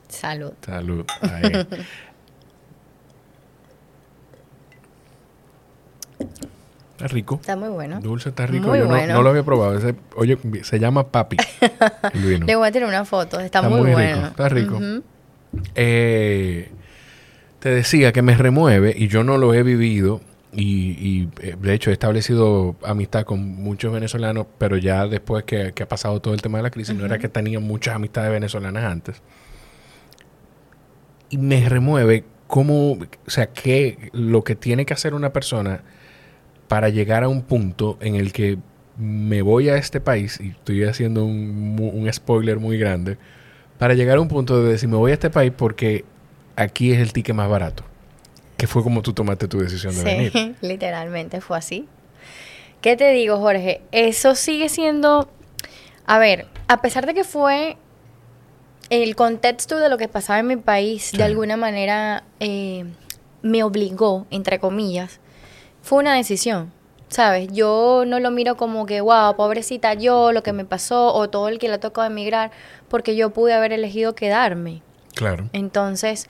Salud. 0.08 0.54
Salud. 0.66 1.06
Ahí. 1.22 1.68
Está 6.96 7.08
rico. 7.08 7.36
Está 7.36 7.56
muy 7.58 7.70
bueno. 7.70 8.00
Dulce 8.00 8.30
está 8.30 8.46
rico. 8.48 8.68
Muy 8.70 8.80
Yo 8.80 8.86
no, 8.86 8.92
bueno. 8.92 9.14
no 9.16 9.22
lo 9.22 9.30
había 9.30 9.44
probado. 9.44 9.78
Ese- 9.78 9.96
oye, 10.16 10.38
se 10.64 10.80
llama 10.80 11.08
papi. 11.12 11.36
el 12.14 12.22
vino. 12.22 12.46
Le 12.48 12.56
voy 12.56 12.68
a 12.68 12.72
tirar 12.72 12.88
una 12.88 13.04
foto, 13.06 13.40
está, 13.40 13.60
Está 13.60 13.70
muy, 13.70 13.82
muy 13.82 13.88
rico, 13.90 14.00
bueno. 14.00 14.28
está 14.28 14.50
rico. 14.50 14.80
Eh, 15.76 16.70
te 17.60 17.70
decía 17.70 18.12
que 18.14 18.22
me 18.22 18.36
remueve 18.36 18.94
y 18.98 19.08
yo 19.08 19.24
no 19.24 19.38
lo 19.38 19.54
he 19.54 19.64
vivido 19.64 20.22
y, 20.54 20.92
y, 20.92 21.30
eh, 21.42 21.56
de 21.60 21.74
hecho 21.74 21.90
he 21.90 21.94
establecido 21.94 22.76
amistad 22.84 23.24
con 23.26 23.40
muchos 23.62 23.92
venezolanos, 23.92 24.46
pero 24.58 24.78
ya 24.78 25.06
después 25.08 25.44
que, 25.44 25.74
que 25.74 25.84
ha 25.84 25.88
pasado 25.88 26.22
todo 26.22 26.34
el 26.34 26.42
tema 26.42 26.60
de 26.60 26.64
la 26.64 26.70
crisis, 26.72 26.96
no 26.96 27.06
era 27.06 27.18
que 27.18 27.28
tenía 27.28 27.60
muchas 27.60 27.96
amistades 27.96 28.32
venezolanas 28.32 28.84
antes. 28.86 29.22
Y 31.30 31.38
me 31.38 31.68
remueve 31.68 32.24
cómo, 32.48 32.94
o 32.94 33.30
sea, 33.30 33.48
que 33.48 34.10
lo 34.14 34.44
que 34.44 34.56
tiene 34.56 34.86
que 34.86 34.94
hacer 34.94 35.14
una 35.14 35.34
persona 35.34 35.82
para 36.68 36.90
llegar 36.90 37.24
a 37.24 37.30
un 37.30 37.42
punto 37.42 37.98
en 38.02 38.16
el 38.16 38.32
que 38.34 38.58
me 38.98 39.42
voy 39.42 39.70
a 39.70 39.76
este 39.78 40.00
país, 40.00 40.40
y 40.42 40.50
estoy 40.50 40.84
haciendo 40.86 41.26
un, 41.26 41.78
un 41.94 42.12
spoiler 42.14 42.60
muy 42.60 42.78
grande, 42.78 43.18
para 43.78 43.94
llegar 43.94 44.18
a 44.18 44.22
un 44.22 44.28
punto 44.30 44.64
de 44.64 44.72
decir, 44.72 44.88
me 44.90 44.96
voy 44.96 45.12
a 45.12 45.16
este 45.16 45.30
país 45.30 45.52
porque 45.56 46.06
aquí 46.56 46.92
es 46.94 47.00
el 47.00 47.12
ticket 47.14 47.36
más 47.36 47.50
barato. 47.50 47.84
Que 48.58 48.68
fue 48.68 48.84
como 48.84 49.02
tú 49.02 49.12
tomaste 49.12 49.50
tu 49.50 49.60
decisión 49.60 49.94
de 49.96 50.04
venir. 50.04 50.56
Literalmente 50.62 51.42
fue 51.42 51.58
así. 51.58 51.88
¿Qué 52.80 52.96
te 52.96 53.12
digo, 53.12 53.38
Jorge? 53.38 53.82
Eso 53.92 54.34
sigue 54.36 54.70
siendo, 54.70 55.30
a 56.06 56.18
ver, 56.20 56.46
a 56.70 56.82
pesar 56.82 57.06
de 57.06 57.14
que 57.14 57.24
fue 57.26 57.76
el 58.90 59.16
contexto 59.16 59.78
de 59.80 59.90
lo 59.90 59.98
que 59.98 60.08
pasaba 60.08 60.40
en 60.40 60.48
mi 60.48 60.56
país, 60.56 61.04
Sí. 61.06 61.18
de 61.18 61.24
alguna 61.24 61.58
manera 61.58 62.24
eh, 62.40 62.86
me 63.42 63.64
obligó, 63.64 64.26
entre 64.32 64.60
comillas, 64.60 65.20
fue 65.86 66.00
una 66.00 66.16
decisión. 66.16 66.72
¿Sabes? 67.10 67.48
Yo 67.52 68.04
no 68.08 68.20
lo 68.20 68.32
miro 68.32 68.58
como 68.58 68.88
que, 68.88 69.00
wow, 69.02 69.36
pobrecita 69.36 69.94
yo, 69.94 70.32
lo 70.32 70.42
que 70.42 70.52
me 70.52 70.66
pasó, 70.66 71.14
o 71.14 71.30
todo 71.30 71.48
el 71.48 71.60
que 71.60 71.68
le 71.68 71.76
ha 71.76 71.80
tocado 71.80 72.08
emigrar, 72.08 72.50
porque 72.90 73.16
yo 73.16 73.30
pude 73.30 73.54
haber 73.54 73.72
elegido 73.72 74.16
quedarme. 74.16 74.82
Claro. 75.14 75.48
Entonces, 75.54 76.28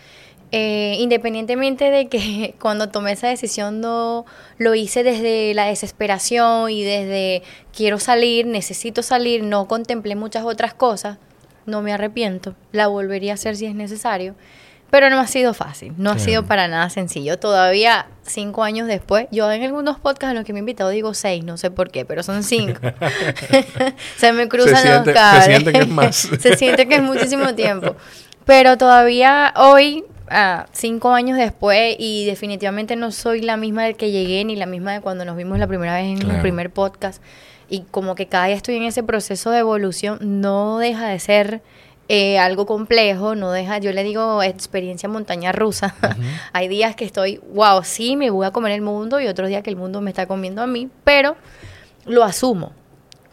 eh, 0.51 0.97
independientemente 0.99 1.89
de 1.89 2.07
que 2.07 2.53
cuando 2.59 2.89
tomé 2.89 3.13
esa 3.13 3.29
decisión 3.29 3.79
no 3.79 4.25
lo 4.57 4.75
hice 4.75 5.03
desde 5.03 5.53
la 5.53 5.67
desesperación 5.67 6.69
y 6.69 6.83
desde 6.83 7.41
quiero 7.73 7.97
salir, 7.97 8.45
necesito 8.45 9.03
salir, 9.03 9.41
no 9.41 9.69
contemplé 9.69 10.17
muchas 10.17 10.43
otras 10.43 10.73
cosas, 10.73 11.17
no 11.65 11.81
me 11.81 11.93
arrepiento, 11.93 12.55
la 12.73 12.87
volvería 12.87 13.31
a 13.31 13.35
hacer 13.35 13.55
si 13.55 13.65
es 13.65 13.73
necesario. 13.73 14.35
Pero 14.91 15.09
no 15.09 15.19
ha 15.19 15.27
sido 15.27 15.53
fácil, 15.53 15.93
no 15.97 16.11
ha 16.11 16.19
sido 16.19 16.45
para 16.45 16.67
nada 16.67 16.89
sencillo. 16.89 17.37
Todavía 17.37 18.07
cinco 18.23 18.63
años 18.63 18.87
después, 18.87 19.27
yo 19.31 19.51
en 19.51 19.63
algunos 19.63 19.99
podcasts 19.99 20.31
en 20.31 20.35
los 20.35 20.45
que 20.45 20.53
me 20.53 20.59
he 20.59 20.61
invitado 20.61 20.89
digo 20.89 21.13
seis, 21.13 21.43
no 21.43 21.57
sé 21.57 21.69
por 21.71 21.89
qué, 21.91 22.05
pero 22.05 22.23
son 22.23 22.43
cinco. 22.43 22.79
se 24.17 24.31
me 24.33 24.47
cruzan 24.47 24.75
siente- 24.83 24.95
los 24.97 25.05
se 25.07 25.13
cables. 25.13 25.45
siente 25.45 25.71
que 25.73 25.79
es 25.79 25.87
más. 25.87 26.15
se 26.39 26.55
siente 26.57 26.87
que 26.87 26.95
es 26.95 27.01
muchísimo 27.01 27.53
tiempo. 27.55 27.95
Pero 28.45 28.77
todavía 28.77 29.53
hoy, 29.57 30.03
ah, 30.29 30.67
cinco 30.71 31.13
años 31.13 31.37
después, 31.37 31.95
y 31.99 32.25
definitivamente 32.25 32.95
no 32.95 33.11
soy 33.11 33.41
la 33.41 33.57
misma 33.57 33.83
de 33.85 33.95
que 33.95 34.11
llegué, 34.11 34.45
ni 34.45 34.55
la 34.55 34.65
misma 34.67 34.93
de 34.93 35.01
cuando 35.01 35.25
nos 35.25 35.35
vimos 35.35 35.57
la 35.59 35.67
primera 35.67 35.95
vez 35.95 36.05
en 36.05 36.19
Claro. 36.19 36.35
el 36.35 36.41
primer 36.41 36.69
podcast. 36.69 37.21
Y 37.67 37.81
como 37.89 38.13
que 38.13 38.27
cada 38.27 38.45
día 38.45 38.55
estoy 38.55 38.75
en 38.75 38.83
ese 38.83 39.01
proceso 39.01 39.49
de 39.49 39.57
evolución, 39.59 40.19
no 40.21 40.77
deja 40.77 41.07
de 41.07 41.19
ser 41.19 41.61
eh, 42.07 42.37
algo 42.37 42.65
complejo, 42.65 43.35
no 43.35 43.51
deja, 43.51 43.79
yo 43.79 43.91
le 43.91 44.03
digo 44.03 44.43
experiencia 44.43 45.09
montaña 45.09 45.51
rusa. 45.51 45.95
Hay 46.53 46.67
días 46.67 46.95
que 46.95 47.05
estoy, 47.05 47.41
wow, 47.53 47.83
sí, 47.83 48.15
me 48.15 48.29
voy 48.29 48.45
a 48.45 48.51
comer 48.51 48.73
el 48.73 48.81
mundo, 48.81 49.19
y 49.19 49.27
otros 49.27 49.49
días 49.49 49.63
que 49.63 49.69
el 49.69 49.75
mundo 49.75 50.01
me 50.01 50.11
está 50.11 50.27
comiendo 50.27 50.61
a 50.61 50.67
mí, 50.67 50.89
pero 51.03 51.35
lo 52.05 52.23
asumo 52.23 52.71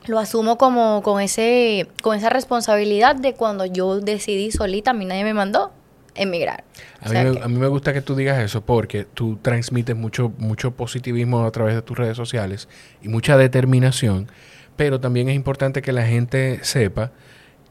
lo 0.07 0.19
asumo 0.19 0.59
como 0.59 1.00
con 1.02 1.21
ese 1.21 1.87
con 2.02 2.17
esa 2.17 2.29
responsabilidad 2.29 3.14
de 3.14 3.35
cuando 3.35 3.67
yo 3.67 4.00
decidí 4.00 4.50
solita, 4.50 4.91
a 4.91 4.95
mí 4.95 5.05
nadie 5.05 5.23
me 5.23 5.33
mandó 5.35 5.73
emigrar. 6.14 6.64
A, 7.00 7.09
mí, 7.09 7.14
me, 7.14 7.41
a 7.41 7.49
mí 7.49 7.59
me 7.59 7.69
gusta 7.69 7.93
que 7.93 8.02
tú 8.02 8.14
digas 8.14 8.38
eso 8.43 8.62
porque 8.62 9.05
tú 9.05 9.38
transmites 9.41 9.97
mucho, 9.97 10.33
mucho 10.38 10.73
positivismo 10.73 11.45
a 11.45 11.50
través 11.50 11.75
de 11.75 11.83
tus 11.83 11.97
redes 11.97 12.17
sociales 12.17 12.69
y 13.00 13.09
mucha 13.09 13.37
determinación, 13.37 14.31
pero 14.76 15.00
también 15.00 15.29
es 15.29 15.37
importante 15.37 15.83
que 15.83 15.93
la 15.93 16.07
gente 16.07 16.61
sepa 16.62 17.12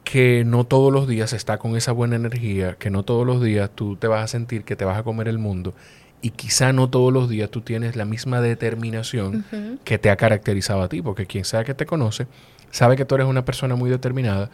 que 0.04 0.44
no 0.46 0.66
todos 0.66 0.92
los 0.92 1.08
días 1.08 1.34
está 1.34 1.58
con 1.58 1.76
esa 1.76 1.92
buena 1.92 2.16
energía, 2.16 2.76
que 2.80 2.90
no 2.90 3.04
todos 3.04 3.26
los 3.26 3.42
días 3.42 3.70
tú 3.74 3.96
te 3.96 4.08
vas 4.08 4.24
a 4.24 4.28
sentir 4.28 4.64
que 4.64 4.76
te 4.76 4.86
vas 4.86 4.98
a 4.98 5.04
comer 5.04 5.28
el 5.28 5.38
mundo 5.38 5.74
y 6.22 6.32
quizá 6.32 6.72
no 6.72 6.90
todos 6.90 7.12
los 7.12 7.30
días 7.30 7.50
tú 7.50 7.62
tienes 7.62 7.96
la 7.96 8.06
misma 8.06 8.42
determinación 8.42 9.46
que 9.84 9.98
te 9.98 10.10
ha 10.10 10.16
caracterizado 10.16 10.82
a 10.82 10.90
ti, 10.90 11.02
porque 11.02 11.26
quien 11.26 11.46
sea 11.46 11.64
que 11.64 11.74
te 11.74 11.86
conoce 11.86 12.28
sabe 12.70 12.96
que 12.96 13.06
tú 13.06 13.16
eres 13.16 13.28
una 13.28 13.44
persona 13.44 13.76
muy 13.76 13.90
determinada 13.90 14.50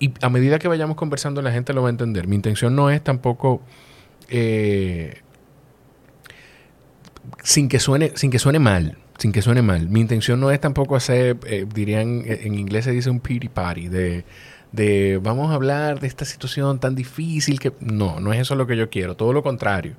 y 0.00 0.12
a 0.20 0.30
medida 0.30 0.58
que 0.58 0.68
vayamos 0.68 0.96
conversando 0.96 1.42
la 1.42 1.52
gente 1.52 1.72
lo 1.72 1.82
va 1.82 1.88
a 1.88 1.90
entender. 1.90 2.26
Mi 2.26 2.36
intención 2.36 2.74
no 2.74 2.90
es 2.90 3.02
tampoco 3.04 3.60
eh, 4.28 5.20
sin 7.42 7.68
que 7.68 7.78
suene 7.78 8.12
sin 8.14 8.30
que 8.30 8.38
suene 8.38 8.58
mal, 8.58 8.96
sin 9.18 9.32
que 9.32 9.42
suene 9.42 9.62
mal. 9.62 9.88
Mi 9.88 10.00
intención 10.00 10.40
no 10.40 10.50
es 10.50 10.60
tampoco 10.60 10.96
hacer, 10.96 11.36
eh, 11.46 11.66
dirían 11.72 12.24
en 12.26 12.54
inglés 12.54 12.86
se 12.86 12.90
dice 12.92 13.10
un 13.10 13.20
pity 13.20 13.48
party 13.48 13.88
de 13.88 14.24
de 14.72 15.20
vamos 15.22 15.50
a 15.50 15.54
hablar 15.54 16.00
de 16.00 16.06
esta 16.06 16.24
situación 16.24 16.78
tan 16.80 16.94
difícil 16.94 17.60
que 17.60 17.72
no, 17.80 18.20
no 18.20 18.32
es 18.32 18.40
eso 18.40 18.54
lo 18.56 18.66
que 18.66 18.76
yo 18.76 18.90
quiero, 18.90 19.14
todo 19.16 19.32
lo 19.32 19.42
contrario. 19.42 19.94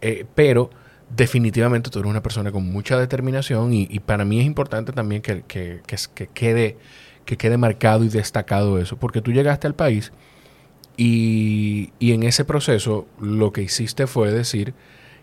Eh, 0.00 0.26
pero 0.34 0.70
definitivamente 1.14 1.90
tú 1.90 1.98
eres 2.00 2.10
una 2.10 2.22
persona 2.22 2.52
con 2.52 2.70
mucha 2.70 2.98
determinación 2.98 3.72
y, 3.72 3.86
para 4.00 4.24
mí 4.24 4.40
es 4.40 4.46
importante 4.46 4.92
también 4.92 5.22
que, 5.22 5.42
que, 5.46 5.80
quede, 6.34 6.76
que 7.24 7.36
quede 7.36 7.56
marcado 7.56 8.04
y 8.04 8.08
destacado 8.08 8.78
eso, 8.78 8.96
porque 8.96 9.20
tú 9.20 9.32
llegaste 9.32 9.66
al 9.66 9.74
país 9.74 10.12
y, 10.96 11.92
y 11.98 12.12
en 12.12 12.22
ese 12.22 12.44
proceso 12.44 13.06
lo 13.20 13.52
que 13.52 13.62
hiciste 13.62 14.06
fue 14.06 14.32
decir 14.32 14.74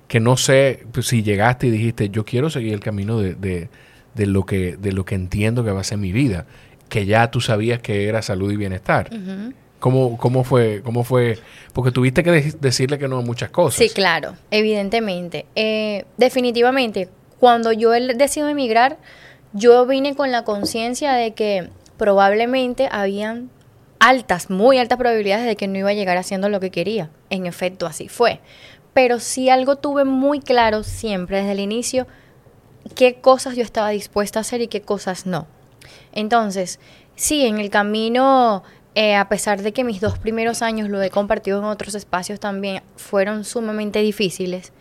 que 0.07 0.19
no 0.19 0.37
sé 0.37 0.85
pues, 0.91 1.07
si 1.07 1.23
llegaste 1.23 1.67
y 1.67 1.71
dijiste 1.71 2.09
yo 2.09 2.25
quiero 2.25 2.49
seguir 2.49 2.73
el 2.73 2.79
camino 2.79 3.19
de, 3.19 3.35
de, 3.35 4.25
lo 4.25 4.45
que, 4.45 4.77
de 4.77 4.91
lo 4.91 5.05
que 5.05 5.15
entiendo 5.15 5.63
que 5.63 5.71
va 5.71 5.81
a 5.81 5.85
ser 5.85 5.97
mi 5.97 6.11
vida 6.11 6.47
que 6.89 7.05
ya 7.05 7.29
tú 7.31 7.41
sabías 7.41 7.79
que 7.79 8.07
era 8.07 8.21
salud 8.21 8.51
y 8.51 8.55
bienestar. 8.55 9.09
¿Cómo, 9.79 10.17
¿Cómo, 10.17 10.43
fue? 10.43 10.81
¿Cómo 10.83 11.03
fue? 11.03 11.37
Porque 11.73 11.91
tuviste 11.91 12.23
que 12.23 12.31
decirle 12.59 12.97
que 12.97 13.07
no 13.07 13.19
a 13.19 13.21
muchas 13.21 13.49
cosas. 13.51 13.77
Sí, 13.77 13.89
claro, 13.89 14.35
evidentemente. 14.49 15.45
Eh, 15.55 16.05
definitivamente, 16.17 17.09
cuando 17.39 17.71
yo 17.71 17.91
decido 17.91 18.49
emigrar, 18.49 18.97
yo 19.53 19.85
vine 19.85 20.15
con 20.15 20.31
la 20.31 20.43
conciencia 20.43 21.13
de 21.13 21.33
que 21.33 21.69
probablemente 21.97 22.89
habían 22.91 23.51
altas, 23.99 24.49
muy 24.49 24.77
altas 24.77 24.97
probabilidades 24.97 25.45
de 25.45 25.55
que 25.55 25.67
no 25.67 25.77
iba 25.77 25.89
a 25.89 25.93
llegar 25.93 26.17
haciendo 26.17 26.49
lo 26.49 26.59
que 26.59 26.71
quería. 26.71 27.09
En 27.29 27.45
efecto, 27.45 27.85
así 27.85 28.07
fue. 28.07 28.39
Pero 28.93 29.19
sí 29.19 29.49
algo 29.49 29.75
tuve 29.75 30.05
muy 30.05 30.39
claro 30.39 30.83
siempre 30.83 31.37
desde 31.37 31.51
el 31.51 31.59
inicio, 31.59 32.07
qué 32.95 33.15
cosas 33.15 33.55
yo 33.55 33.63
estaba 33.63 33.89
dispuesta 33.89 34.39
a 34.39 34.41
hacer 34.41 34.61
y 34.61 34.67
qué 34.67 34.81
cosas 34.81 35.25
no. 35.25 35.47
Entonces, 36.17 36.79
sí, 37.15 37.45
en 37.45 37.59
el 37.59 37.69
camino, 37.69 38.63
eh, 38.95 39.13
a 39.15 39.29
pesar 39.29 39.61
de 39.61 39.71
que 39.71 39.83
mis 39.83 40.01
dos 40.01 40.17
primeros 40.17 40.63
años 40.63 40.89
lo 40.89 40.99
he 40.99 41.11
compartido 41.11 41.59
en 41.59 41.65
otros 41.65 41.93
espacios 41.93 42.39
también, 42.39 42.81
fueron 42.95 43.43
sumamente 43.43 43.99
difíciles. 43.99 44.73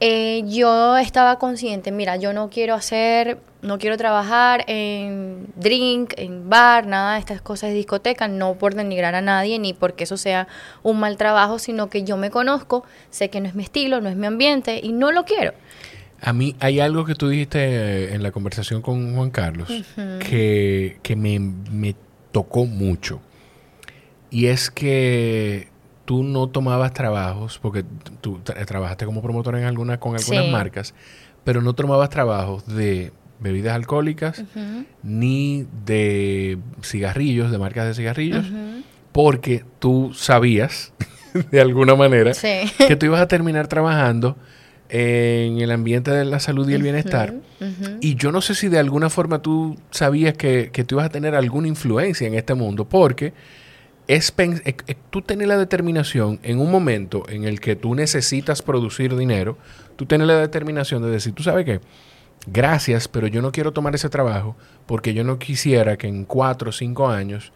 Eh, 0.00 0.42
yo 0.44 0.98
estaba 0.98 1.38
consciente, 1.38 1.92
mira, 1.92 2.16
yo 2.16 2.34
no 2.34 2.50
quiero 2.50 2.74
hacer, 2.74 3.38
no 3.62 3.78
quiero 3.78 3.96
trabajar 3.96 4.64
en 4.66 5.46
drink, 5.56 6.12
en 6.18 6.50
bar, 6.50 6.86
nada 6.86 7.14
de 7.14 7.20
estas 7.20 7.40
cosas 7.40 7.70
de 7.70 7.76
discoteca, 7.76 8.28
no 8.28 8.56
por 8.56 8.74
denigrar 8.74 9.14
a 9.14 9.22
nadie 9.22 9.58
ni 9.58 9.72
porque 9.72 10.04
eso 10.04 10.18
sea 10.18 10.46
un 10.82 11.00
mal 11.00 11.16
trabajo, 11.16 11.58
sino 11.58 11.88
que 11.88 12.04
yo 12.04 12.18
me 12.18 12.30
conozco, 12.30 12.84
sé 13.08 13.30
que 13.30 13.40
no 13.40 13.48
es 13.48 13.54
mi 13.54 13.62
estilo, 13.62 14.02
no 14.02 14.10
es 14.10 14.16
mi 14.16 14.26
ambiente 14.26 14.78
y 14.82 14.92
no 14.92 15.10
lo 15.10 15.24
quiero. 15.24 15.54
A 16.20 16.32
mí 16.32 16.56
hay 16.60 16.80
algo 16.80 17.04
que 17.04 17.14
tú 17.14 17.28
dijiste 17.28 18.14
en 18.14 18.22
la 18.22 18.32
conversación 18.32 18.82
con 18.82 19.14
Juan 19.14 19.30
Carlos 19.30 19.68
que, 20.20 20.98
me, 21.16 21.94
tocó 22.32 22.66
mucho. 22.66 23.20
Y 24.30 24.46
es 24.46 24.70
que 24.70 25.68
tú 26.04 26.22
no 26.22 26.48
tomabas 26.48 26.92
trabajos, 26.92 27.58
porque 27.60 27.84
tú 28.20 28.40
trabajaste 28.40 29.06
como 29.06 29.22
promotor 29.22 29.56
en 29.56 29.64
alguna, 29.64 29.98
con 29.98 30.16
algunas 30.16 30.48
marcas, 30.48 30.94
pero 31.44 31.62
no 31.62 31.74
tomabas 31.74 32.10
trabajos 32.10 32.66
de 32.66 33.12
bebidas 33.38 33.74
alcohólicas 33.74 34.42
ni 35.02 35.66
de 35.84 36.58
cigarrillos, 36.82 37.50
de 37.50 37.58
marcas 37.58 37.86
de 37.86 37.94
cigarrillos, 37.94 38.46
porque 39.12 39.64
tú 39.78 40.12
sabías, 40.14 40.92
de 41.50 41.60
alguna 41.60 41.94
manera, 41.94 42.32
que 42.32 42.96
tú 42.96 43.06
ibas 43.06 43.20
a 43.20 43.28
terminar 43.28 43.68
trabajando 43.68 44.36
en 44.88 45.58
el 45.60 45.70
ambiente 45.70 46.10
de 46.10 46.24
la 46.24 46.40
salud 46.40 46.68
y 46.68 46.74
el 46.74 46.82
bienestar. 46.82 47.34
Y 48.00 48.14
yo 48.16 48.32
no 48.32 48.40
sé 48.40 48.54
si 48.54 48.68
de 48.68 48.78
alguna 48.78 49.10
forma 49.10 49.40
tú 49.40 49.76
sabías 49.90 50.34
que, 50.34 50.70
que, 50.72 50.84
tú 50.84 50.96
ibas 50.96 51.06
a 51.06 51.10
tener 51.10 51.34
alguna 51.34 51.68
influencia 51.68 52.26
en 52.26 52.34
este 52.34 52.54
mundo, 52.54 52.84
porque 52.84 53.32
es, 54.08 54.32
tú 55.10 55.22
tienes 55.22 55.48
la 55.48 55.58
determinación 55.58 56.38
en 56.42 56.58
un 56.58 56.70
momento 56.70 57.24
en 57.28 57.44
el 57.44 57.60
que 57.60 57.76
tú 57.76 57.94
necesitas 57.94 58.62
producir 58.62 59.16
dinero, 59.16 59.58
tú 59.96 60.06
tienes 60.06 60.26
la 60.26 60.38
determinación 60.38 61.02
de 61.02 61.10
decir, 61.10 61.32
tú 61.32 61.42
sabes 61.42 61.64
qué, 61.64 61.80
gracias, 62.46 63.08
pero 63.08 63.26
yo 63.26 63.42
no 63.42 63.52
quiero 63.52 63.72
tomar 63.72 63.94
ese 63.94 64.08
trabajo 64.08 64.56
porque 64.86 65.14
yo 65.14 65.24
no 65.24 65.38
quisiera 65.38 65.96
que 65.96 66.06
en 66.06 66.24
cuatro 66.24 66.70
o 66.70 66.72
cinco 66.72 67.08
años 67.08 67.52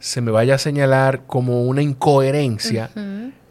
se 0.00 0.20
me 0.20 0.30
vaya 0.30 0.54
a 0.54 0.58
señalar 0.58 1.22
como 1.26 1.64
una 1.64 1.82
incoherencia 1.82 2.90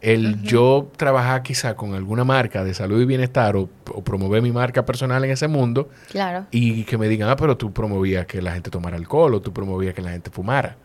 el 0.01 0.41
yo 0.43 0.91
trabajar 0.95 1.43
quizá 1.43 1.75
con 1.75 1.93
alguna 1.93 2.23
marca 2.23 2.63
de 2.63 2.73
salud 2.73 3.01
y 3.01 3.05
bienestar 3.05 3.55
o, 3.55 3.67
promover 4.03 4.41
mi 4.41 4.51
marca 4.51 4.85
personal 4.85 5.23
en 5.25 5.31
ese 5.31 5.47
mundo 5.47 5.89
claro. 6.09 6.45
y 6.51 6.83
que 6.83 6.97
me 6.97 7.07
digan, 7.07 7.29
ah, 7.29 7.35
pero 7.35 7.57
tú 7.57 7.73
promovías 7.73 8.25
que 8.25 8.41
la 8.41 8.53
gente 8.53 8.69
tomara 8.69 8.95
alcohol 8.95 9.33
o 9.35 9.41
tú 9.41 9.51
promovías 9.51 9.93
que 9.93 10.01
la 10.01 10.11
gente 10.11 10.29
fumara. 10.29 10.77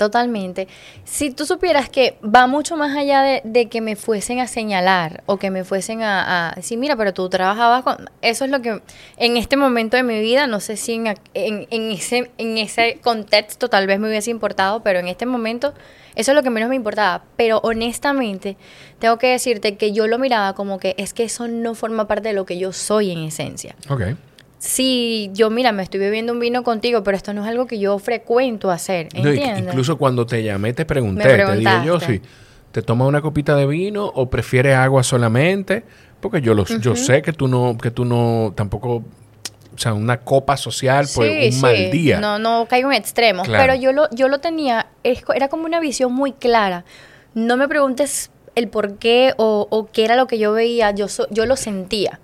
Totalmente. 0.00 0.66
Si 1.04 1.30
tú 1.30 1.44
supieras 1.44 1.90
que 1.90 2.16
va 2.24 2.46
mucho 2.46 2.74
más 2.74 2.96
allá 2.96 3.42
de, 3.44 3.68
que 3.68 3.82
me 3.82 3.96
fuesen 3.96 4.40
a 4.40 4.46
señalar 4.46 5.22
o 5.26 5.36
que 5.36 5.50
me 5.50 5.62
fuesen 5.62 6.00
a, 6.02 6.54
decir, 6.56 6.78
mira, 6.78 6.96
pero 6.96 7.12
tú 7.12 7.28
trabajabas 7.28 7.82
con... 7.82 8.08
Eso 8.22 8.46
es 8.46 8.50
lo 8.50 8.62
que 8.62 8.80
en 9.18 9.36
este 9.36 9.58
momento 9.58 9.98
de 9.98 10.02
mi 10.02 10.18
vida, 10.18 10.46
no 10.46 10.60
sé 10.60 10.78
si 10.78 10.94
en, 10.94 11.14
en, 11.34 11.90
ese, 11.92 12.30
en 12.38 12.56
ese 12.56 12.98
contexto 13.02 13.68
tal 13.68 13.86
vez 13.86 14.00
me 14.00 14.08
hubiese 14.08 14.30
importado, 14.30 14.82
pero 14.82 15.00
en 15.00 15.08
este 15.08 15.26
momento 15.26 15.74
eso 16.14 16.30
es 16.30 16.34
lo 16.34 16.42
que 16.42 16.48
menos 16.48 16.70
me 16.70 16.76
importaba. 16.76 17.24
Pero 17.36 17.60
honestamente, 17.62 18.56
tengo 19.00 19.18
que 19.18 19.26
decirte 19.26 19.76
que 19.76 19.92
yo 19.92 20.06
lo 20.06 20.18
miraba 20.18 20.54
como 20.54 20.78
que 20.78 20.94
es 20.96 21.12
que 21.12 21.24
eso 21.24 21.46
no 21.46 21.74
forma 21.74 22.08
parte 22.08 22.28
de 22.28 22.34
lo 22.34 22.46
que 22.46 22.56
yo 22.56 22.72
soy 22.72 23.10
en 23.10 23.18
esencia. 23.18 23.76
Ok 23.90 24.00
sí, 24.60 25.30
yo 25.32 25.50
mira, 25.50 25.72
me 25.72 25.82
estoy 25.82 25.98
bebiendo 25.98 26.32
un 26.32 26.38
vino 26.38 26.62
contigo, 26.62 27.02
pero 27.02 27.16
esto 27.16 27.32
no 27.32 27.42
es 27.42 27.48
algo 27.48 27.66
que 27.66 27.78
yo 27.78 27.98
frecuento 27.98 28.70
hacer. 28.70 29.08
¿entiendes? 29.14 29.58
incluso 29.58 29.98
cuando 29.98 30.26
te 30.26 30.44
llamé 30.44 30.72
te 30.74 30.84
pregunté, 30.84 31.24
te 31.24 31.56
dije 31.56 31.82
yo 31.84 31.98
si 31.98 32.20
te 32.70 32.82
tomas 32.82 33.08
una 33.08 33.20
copita 33.20 33.56
de 33.56 33.66
vino 33.66 34.06
o 34.06 34.30
prefieres 34.30 34.76
agua 34.76 35.02
solamente, 35.02 35.82
porque 36.20 36.40
yo 36.42 36.54
lo, 36.54 36.64
yo 36.66 36.94
sé 36.94 37.22
que 37.22 37.32
tú 37.32 37.48
no 37.48 37.76
que 37.76 37.90
tú 37.90 38.04
no 38.04 38.52
tampoco 38.54 39.02
o 39.74 39.78
sea, 39.78 39.94
una 39.94 40.18
copa 40.18 40.58
social 40.58 41.06
por 41.14 41.26
un 41.26 41.60
mal 41.60 41.90
día. 41.90 42.20
No, 42.20 42.38
no 42.38 42.66
caigo 42.68 42.92
en 42.92 42.98
extremos, 42.98 43.48
pero 43.48 43.74
yo 43.74 43.92
lo 43.92 44.10
yo 44.10 44.28
lo 44.28 44.40
tenía 44.40 44.88
era 45.02 45.48
como 45.48 45.64
una 45.64 45.80
visión 45.80 46.12
muy 46.12 46.32
clara. 46.32 46.84
No 47.32 47.56
me 47.56 47.66
preguntes 47.66 48.30
el 48.56 48.68
por 48.68 48.98
qué 48.98 49.32
o, 49.38 49.66
o 49.70 49.90
qué 49.90 50.04
era 50.04 50.16
lo 50.16 50.26
que 50.26 50.38
yo 50.38 50.52
veía, 50.52 50.90
yo 50.90 51.06
yo 51.30 51.46
lo 51.46 51.56
sentía. 51.56 52.20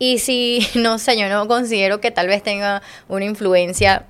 Y 0.00 0.18
si, 0.18 0.66
no 0.74 0.98
sé, 0.98 1.16
yo 1.16 1.28
no 1.28 1.46
considero 1.46 2.00
que 2.00 2.10
tal 2.10 2.26
vez 2.26 2.42
tenga 2.42 2.82
una 3.06 3.26
influencia 3.26 4.06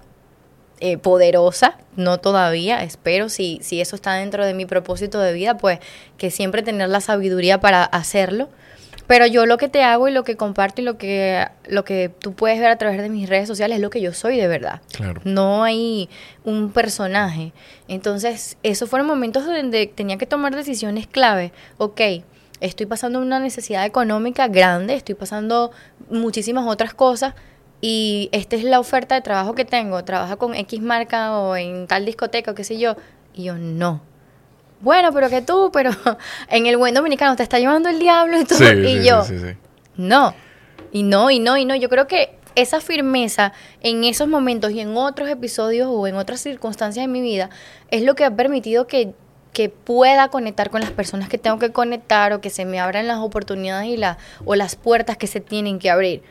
eh, 0.79 0.97
poderosa, 0.97 1.77
no 1.97 2.19
todavía, 2.19 2.83
espero, 2.83 3.29
si, 3.29 3.59
si 3.61 3.83
eso 3.83 3.97
está 3.97 4.15
dentro 4.15 4.47
de 4.47 4.55
mi 4.55 4.65
propósito 4.65 5.21
de 5.21 5.35
vida, 5.35 5.59
pues 5.59 5.81
que 6.17 6.31
siempre 6.31 6.63
tener 6.63 6.89
la 6.89 7.03
sabiduría 7.03 7.61
para 7.61 7.85
hacerlo. 7.85 8.49
Pero 9.07 9.27
yo 9.27 9.45
lo 9.45 9.59
que 9.59 9.69
te 9.69 9.83
hago 9.83 10.07
y 10.07 10.13
lo 10.13 10.23
que 10.23 10.37
comparto 10.37 10.81
y 10.81 10.85
lo 10.85 10.97
que, 10.97 11.49
lo 11.67 11.85
que 11.85 12.09
tú 12.09 12.33
puedes 12.33 12.61
ver 12.61 12.71
a 12.71 12.79
través 12.79 13.03
de 13.03 13.09
mis 13.09 13.29
redes 13.29 13.49
sociales 13.49 13.79
es 13.79 13.83
lo 13.83 13.91
que 13.91 14.01
yo 14.01 14.15
soy 14.15 14.37
de 14.37 14.47
verdad. 14.47 14.83
Claro. 14.93 15.21
No 15.25 15.65
hay 15.65 16.09
un 16.45 16.71
personaje. 16.71 17.53
Entonces, 17.89 18.57
esos 18.63 18.89
fueron 18.89 19.09
momentos 19.09 19.45
donde 19.45 19.89
tenía 19.89 20.17
que 20.17 20.27
tomar 20.27 20.55
decisiones 20.55 21.09
clave. 21.09 21.53
Ok, 21.77 22.01
estoy 22.61 22.87
pasando 22.87 23.21
una 23.21 23.41
necesidad 23.41 23.85
económica 23.85 24.49
grande, 24.49 24.95
estoy 24.95 25.15
pasando 25.15 25.71
muchísimas 26.11 26.67
otras 26.67 26.95
cosas 26.95 27.35
y 27.81 28.29
esta 28.33 28.57
es 28.57 28.65
la 28.65 28.79
oferta 28.79 29.15
de 29.15 29.23
trabajo 29.23 29.55
que 29.55 29.65
tengo, 29.65 30.05
trabaja 30.05 30.37
con 30.37 30.55
X 30.55 30.81
marca 30.81 31.39
o 31.39 31.57
en 31.57 31.87
tal 31.87 32.05
discoteca 32.05 32.51
o 32.51 32.55
qué 32.55 32.65
sé 32.65 32.79
yo, 32.79 32.97
y 33.35 33.45
yo 33.45 33.57
no. 33.57 34.03
Bueno, 34.81 35.13
pero 35.13 35.29
que 35.29 35.43
tú, 35.43 35.71
pero 35.73 35.91
en 36.49 36.67
el 36.67 36.77
buen 36.77 36.95
dominicano 36.95 37.37
te 37.37 37.43
está 37.43 37.59
llevando 37.59 37.89
el 37.89 37.99
diablo 37.99 38.39
y, 38.41 38.45
todo, 38.45 38.73
y 38.73 39.05
yo, 39.05 39.25
no, 39.97 40.35
y 40.93 41.03
no, 41.03 41.31
y 41.31 41.39
no, 41.39 41.57
y 41.57 41.65
no, 41.65 41.75
yo 41.75 41.89
creo 41.89 42.07
que 42.07 42.37
esa 42.55 42.81
firmeza 42.81 43.53
en 43.81 44.05
esos 44.05 44.29
momentos 44.29 44.73
y 44.73 44.81
en 44.81 44.97
otros 44.97 45.29
episodios 45.29 45.89
o 45.91 46.07
en 46.07 46.17
otras 46.17 46.41
circunstancias 46.41 47.05
de 47.05 47.09
mi 47.09 47.21
vida 47.21 47.49
es 47.91 48.03
lo 48.03 48.15
que 48.15 48.25
ha 48.25 48.35
permitido 48.35 48.87
que 48.87 49.15
que 49.53 49.69
pueda 49.69 50.29
conectar 50.29 50.71
con 50.71 50.81
las 50.81 50.91
personas 50.91 51.29
que 51.29 51.39
tengo 51.39 51.59
que 51.59 51.71
conectar 51.71 52.33
o 52.33 52.41
que 52.41 52.51
se 52.51 52.65
me 52.65 52.79
abran 52.81 53.07
las 53.07 53.19
oportunidades 53.19 53.89
y 53.89 53.97
la, 53.97 54.19
o 54.45 54.55
las 54.55 54.77
puertas 54.77 55.17
que 55.17 55.27
se 55.27 55.41
tienen 55.41 55.79
que 55.79 55.91
abrir. 55.91 56.23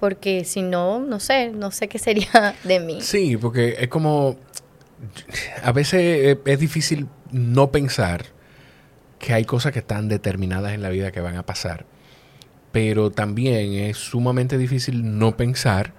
Porque 0.00 0.44
si 0.44 0.62
no, 0.62 0.98
no 0.98 1.20
sé, 1.20 1.50
no 1.50 1.70
sé 1.70 1.88
qué 1.88 1.98
sería 1.98 2.54
de 2.64 2.80
mí. 2.80 3.00
Sí, 3.00 3.36
porque 3.36 3.76
es 3.78 3.88
como, 3.88 4.36
a 5.62 5.72
veces 5.72 6.38
es 6.44 6.58
difícil 6.58 7.08
no 7.30 7.70
pensar 7.70 8.26
que 9.18 9.32
hay 9.32 9.44
cosas 9.44 9.72
que 9.72 9.78
están 9.78 10.08
determinadas 10.08 10.72
en 10.72 10.82
la 10.82 10.90
vida 10.90 11.12
que 11.12 11.20
van 11.20 11.36
a 11.36 11.44
pasar. 11.44 11.86
Pero 12.72 13.10
también 13.10 13.72
es 13.72 13.96
sumamente 13.96 14.58
difícil 14.58 15.18
no 15.18 15.36
pensar 15.36 15.94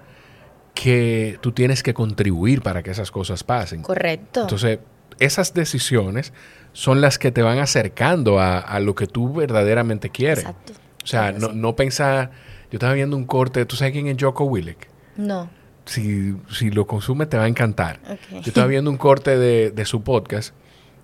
que 0.74 1.38
tú 1.40 1.50
tienes 1.50 1.82
que 1.82 1.92
contribuir 1.92 2.62
para 2.62 2.84
que 2.84 2.92
esas 2.92 3.10
cosas 3.10 3.42
pasen. 3.42 3.82
Correcto. 3.82 4.42
Entonces, 4.42 4.78
esas 5.18 5.54
decisiones 5.54 6.32
son 6.72 7.00
las 7.00 7.18
que 7.18 7.32
te 7.32 7.42
van 7.42 7.58
acercando 7.58 8.40
a, 8.40 8.80
lo 8.80 8.94
que 8.94 9.06
tú 9.06 9.32
verdaderamente 9.32 10.10
quieres. 10.10 10.44
Exacto. 10.44 10.72
O 11.02 11.06
sea, 11.06 11.32
no, 11.32 11.52
no 11.52 11.76
pensar... 11.76 12.30
Yo 12.70 12.76
estaba 12.76 12.92
viendo 12.92 13.16
un 13.16 13.24
corte, 13.24 13.64
¿tú 13.64 13.76
sabes 13.76 13.92
quién 13.92 14.08
es 14.08 14.16
Joko 14.20 14.44
Willek? 14.44 14.88
No. 15.16 15.48
Si, 15.86 16.36
si 16.50 16.70
lo 16.70 16.86
consumes 16.86 17.30
te 17.30 17.38
va 17.38 17.44
a 17.44 17.48
encantar. 17.48 17.98
Yo 18.30 18.40
estaba 18.40 18.66
viendo 18.68 18.90
un 18.90 18.98
corte 18.98 19.38
de, 19.38 19.70
de 19.70 19.84
su 19.86 20.02
podcast 20.02 20.54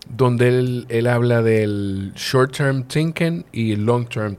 donde 0.08 0.48
él, 0.48 0.86
él, 0.90 1.06
habla 1.06 1.42
del 1.42 2.12
short-term 2.14 2.84
thinking 2.84 3.46
y 3.52 3.76
long-term 3.76 4.36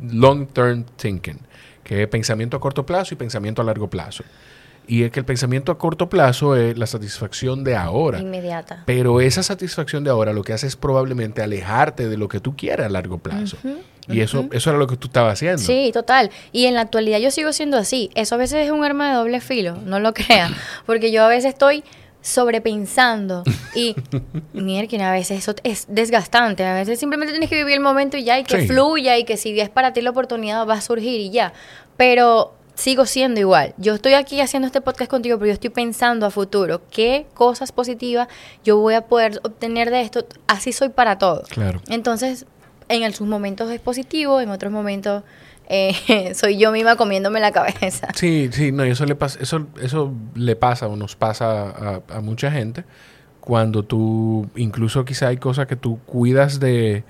long 0.00 0.46
term 0.46 0.84
thinking, 0.96 1.38
que 1.82 2.02
es 2.02 2.08
pensamiento 2.08 2.56
a 2.56 2.60
corto 2.60 2.84
plazo 2.84 3.14
y 3.14 3.16
pensamiento 3.16 3.62
a 3.62 3.64
largo 3.64 3.88
plazo. 3.88 4.24
Y 4.88 5.04
es 5.04 5.10
que 5.12 5.20
el 5.20 5.26
pensamiento 5.26 5.70
a 5.70 5.78
corto 5.78 6.08
plazo 6.08 6.56
es 6.56 6.78
la 6.78 6.86
satisfacción 6.86 7.62
de 7.62 7.76
ahora. 7.76 8.18
Inmediata. 8.18 8.84
Pero 8.86 9.20
esa 9.20 9.42
satisfacción 9.42 10.02
de 10.02 10.10
ahora 10.10 10.32
lo 10.32 10.42
que 10.42 10.54
hace 10.54 10.66
es 10.66 10.76
probablemente 10.76 11.42
alejarte 11.42 12.08
de 12.08 12.16
lo 12.16 12.26
que 12.28 12.40
tú 12.40 12.56
quieres 12.56 12.86
a 12.86 12.88
largo 12.88 13.18
plazo. 13.18 13.58
y 14.08 14.20
eso, 14.20 14.48
eso 14.50 14.70
era 14.70 14.78
lo 14.78 14.86
que 14.86 14.96
tú 14.96 15.08
estabas 15.08 15.34
haciendo. 15.34 15.58
Sí, 15.58 15.90
total. 15.92 16.30
Y 16.52 16.64
en 16.64 16.74
la 16.74 16.80
actualidad 16.80 17.18
yo 17.18 17.30
sigo 17.30 17.52
siendo 17.52 17.76
así. 17.76 18.10
Eso 18.14 18.36
a 18.36 18.38
veces 18.38 18.64
es 18.64 18.70
un 18.72 18.82
arma 18.82 19.10
de 19.10 19.16
doble 19.16 19.40
filo, 19.42 19.76
no 19.84 20.00
lo 20.00 20.14
creas. 20.14 20.52
Porque 20.86 21.12
yo 21.12 21.22
a 21.22 21.28
veces 21.28 21.50
estoy 21.52 21.84
sobrepensando 22.22 23.44
y 23.74 23.94
mierda, 24.52 25.10
a 25.10 25.12
veces 25.12 25.38
eso 25.38 25.54
es 25.62 25.86
desgastante, 25.88 26.64
a 26.64 26.74
veces 26.74 26.98
simplemente 26.98 27.32
tienes 27.32 27.48
que 27.48 27.56
vivir 27.56 27.74
el 27.74 27.80
momento 27.80 28.16
y 28.16 28.24
ya 28.24 28.38
y 28.38 28.44
que 28.44 28.66
fluya 28.66 29.16
y 29.18 29.24
que 29.24 29.36
si 29.36 29.58
es 29.60 29.68
para 29.68 29.92
ti 29.92 30.00
la 30.00 30.10
oportunidad 30.10 30.66
va 30.66 30.74
a 30.74 30.80
surgir 30.80 31.20
y 31.20 31.30
ya, 31.30 31.52
pero 31.96 32.57
sigo 32.78 33.06
siendo 33.06 33.40
igual. 33.40 33.74
Yo 33.76 33.94
estoy 33.94 34.14
aquí 34.14 34.40
haciendo 34.40 34.66
este 34.66 34.80
podcast 34.80 35.10
contigo, 35.10 35.36
pero 35.36 35.48
yo 35.48 35.52
estoy 35.52 35.70
pensando 35.70 36.26
a 36.26 36.30
futuro 36.30 36.80
qué 36.92 37.26
cosas 37.34 37.72
positivas 37.72 38.28
yo 38.64 38.78
voy 38.78 38.94
a 38.94 39.02
poder 39.02 39.40
obtener 39.42 39.90
de 39.90 40.02
esto. 40.02 40.24
Así 40.46 40.72
soy 40.72 40.90
para 40.90 41.18
todo. 41.18 41.42
Claro. 41.48 41.82
Entonces, 41.88 42.46
en 42.88 43.12
sus 43.12 43.26
momentos 43.26 43.68
es 43.72 43.80
positivo, 43.80 44.40
en 44.40 44.50
otros 44.50 44.72
momentos 44.72 45.24
eh, 45.68 46.32
soy 46.36 46.56
yo 46.56 46.70
misma 46.70 46.94
comiéndome 46.94 47.40
la 47.40 47.50
cabeza. 47.50 48.08
Sí, 48.14 48.48
sí, 48.52 48.70
no, 48.70 48.84
eso 48.84 49.06
le 49.06 49.16
pasa, 49.16 49.40
eso, 49.42 49.66
eso 49.82 50.12
le 50.36 50.54
pasa 50.54 50.86
o 50.86 50.94
nos 50.94 51.16
pasa 51.16 52.02
a, 52.08 52.20
mucha 52.20 52.52
gente 52.52 52.84
cuando 53.40 53.82
tú, 53.82 54.48
incluso 54.54 55.04
quizá 55.04 55.28
hay 55.28 55.38
cosas 55.38 55.66
que 55.66 55.74
tú 55.74 55.98
cuidas 56.06 56.60
de, 56.60 57.02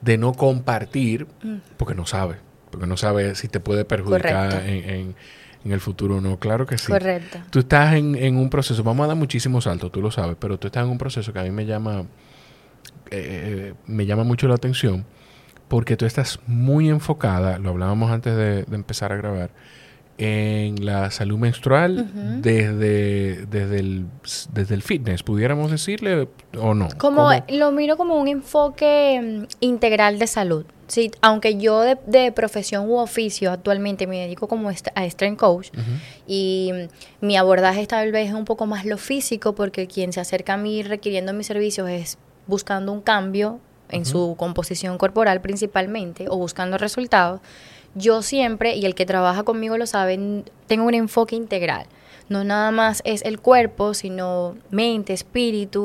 de 0.00 0.18
no 0.18 0.32
compartir 0.32 1.28
mm. 1.40 1.58
porque 1.76 1.94
no 1.94 2.04
sabes, 2.04 2.38
porque 2.74 2.86
no 2.88 2.96
sabes 2.96 3.38
si 3.38 3.48
te 3.48 3.60
puede 3.60 3.84
perjudicar 3.84 4.64
en, 4.66 5.14
en, 5.64 5.72
el 5.72 5.80
futuro 5.80 6.16
o 6.16 6.20
no. 6.20 6.38
Claro 6.38 6.66
que 6.66 6.76
sí. 6.76 6.92
Correcto. 6.92 7.38
Tú 7.50 7.60
estás 7.60 7.94
en, 7.94 8.16
en, 8.16 8.36
un 8.36 8.50
proceso, 8.50 8.82
vamos 8.82 9.04
a 9.04 9.06
dar 9.08 9.16
muchísimos 9.16 9.64
saltos, 9.64 9.90
tú 9.92 10.02
lo 10.02 10.10
sabes, 10.10 10.36
pero 10.38 10.58
tú 10.58 10.66
estás 10.66 10.84
en 10.84 10.90
un 10.90 10.98
proceso 10.98 11.32
que 11.32 11.38
a 11.38 11.42
mí 11.42 11.50
me 11.50 11.64
llama, 11.64 12.00
eh, 13.10 13.70
eh, 13.70 13.74
me 13.86 14.04
llama 14.04 14.24
mucho 14.24 14.48
la 14.48 14.56
atención 14.56 15.06
porque 15.68 15.96
tú 15.96 16.04
estás 16.04 16.40
muy 16.46 16.88
enfocada, 16.88 17.58
lo 17.58 17.70
hablábamos 17.70 18.10
antes 18.10 18.36
de, 18.36 18.64
empezar 18.72 19.12
a 19.12 19.16
grabar, 19.16 19.50
en 20.18 20.84
la 20.84 21.10
salud 21.10 21.38
menstrual 21.38 22.40
desde, 22.40 23.46
desde, 23.46 23.80
el, 23.80 24.06
desde 24.52 24.74
el 24.74 24.82
fitness, 24.82 25.22
pudiéramos 25.22 25.70
decirle 25.70 26.28
o 26.56 26.74
no. 26.74 26.88
Como 26.98 27.30
lo 27.48 27.72
miro 27.72 27.96
como 27.96 28.20
un 28.20 28.28
enfoque 28.28 29.20
mm, 29.20 29.44
integral 29.60 30.18
de 30.18 30.26
salud. 30.28 30.66
Sí, 30.86 31.10
aunque 31.22 31.56
yo 31.56 31.80
de, 31.80 32.32
profesión 32.32 32.88
u 32.88 32.96
oficio 32.96 33.50
actualmente 33.50 34.06
me 34.06 34.20
dedico 34.20 34.48
como 34.48 34.68
a 34.68 35.04
strength 35.06 35.38
coach 35.38 35.70
y 36.26 36.72
mi 37.20 37.36
abordaje 37.36 37.86
tal 37.86 38.12
vez 38.12 38.28
es 38.28 38.34
un 38.34 38.44
poco 38.44 38.66
más 38.66 38.84
lo 38.84 38.98
físico 38.98 39.54
porque 39.54 39.86
quien 39.86 40.12
se 40.12 40.20
acerca 40.20 40.54
a 40.54 40.56
mí 40.56 40.82
requiriendo 40.82 41.32
mis 41.32 41.46
servicios 41.46 41.88
es 41.88 42.18
buscando 42.46 42.92
un 42.92 43.00
cambio 43.00 43.60
en 43.90 44.04
su 44.04 44.34
composición 44.36 44.98
corporal 44.98 45.40
principalmente 45.40 46.26
o 46.28 46.36
buscando 46.36 46.78
resultados, 46.78 47.40
yo 47.94 48.22
siempre, 48.22 48.74
y 48.74 48.86
el 48.86 48.94
que 48.94 49.06
trabaja 49.06 49.44
conmigo 49.44 49.78
lo 49.78 49.86
sabe, 49.86 50.44
tengo 50.66 50.86
un 50.86 50.94
enfoque 50.94 51.36
integral. 51.36 51.86
No 52.28 52.42
nada 52.42 52.70
más 52.70 53.02
es 53.04 53.22
el 53.22 53.38
cuerpo, 53.38 53.94
sino 53.94 54.56
mente, 54.70 55.12
espíritu, 55.12 55.82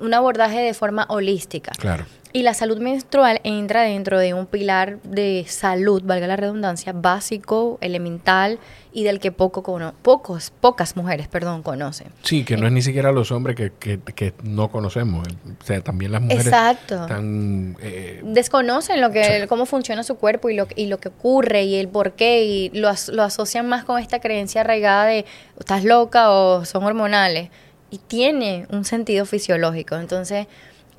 un, 0.00 0.14
abordaje 0.14 0.60
de 0.60 0.72
forma 0.72 1.04
holística. 1.08 1.72
Claro. 1.72 2.06
Y 2.32 2.44
la 2.44 2.54
salud 2.54 2.78
menstrual 2.78 3.40
entra 3.42 3.82
dentro 3.82 4.18
de 4.18 4.34
un 4.34 4.46
pilar 4.46 5.02
de 5.02 5.44
salud, 5.48 6.02
valga 6.04 6.28
la 6.28 6.36
redundancia, 6.36 6.92
básico, 6.92 7.78
elemental 7.80 8.60
y 8.92 9.04
del 9.04 9.20
que 9.20 9.32
poco 9.32 9.62
cono 9.62 9.94
pocos, 10.02 10.52
pocas 10.60 10.96
mujeres 10.96 11.26
perdón, 11.28 11.62
conocen. 11.62 12.08
Sí, 12.22 12.44
que 12.44 12.56
no 12.56 12.66
es 12.66 12.72
ni 12.72 12.82
siquiera 12.82 13.10
los 13.10 13.32
hombres 13.32 13.56
que, 13.56 13.72
que, 13.72 14.34
no 14.44 14.70
conocemos. 14.70 15.26
O 15.60 15.64
sea, 15.64 15.80
también 15.80 16.12
las 16.12 16.22
mujeres 16.22 16.46
Exacto. 16.46 17.02
Están, 17.02 17.76
eh, 17.80 18.20
desconocen 18.24 19.00
lo 19.00 19.10
que, 19.10 19.46
cómo 19.48 19.66
funciona 19.66 20.04
su 20.04 20.16
cuerpo 20.16 20.50
y 20.50 20.54
lo, 20.54 20.68
y 20.76 20.86
lo 20.86 20.98
que 20.98 21.08
ocurre 21.08 21.64
y 21.64 21.76
el 21.76 21.88
por 21.88 22.12
qué 22.12 22.44
y 22.44 22.70
lo, 22.70 22.90
lo 23.12 23.22
asocian 23.24 23.68
más 23.68 23.84
con 23.84 23.98
esta 23.98 24.20
creencia 24.20 24.60
arraigada 24.60 25.06
de 25.06 25.24
estás 25.58 25.84
loca 25.84 26.30
o 26.30 26.64
son 26.64 26.84
hormonales. 26.84 27.50
Y 27.92 27.98
tiene 27.98 28.66
un 28.70 28.84
sentido 28.84 29.26
fisiológico. 29.26 29.96
Entonces, 29.96 30.46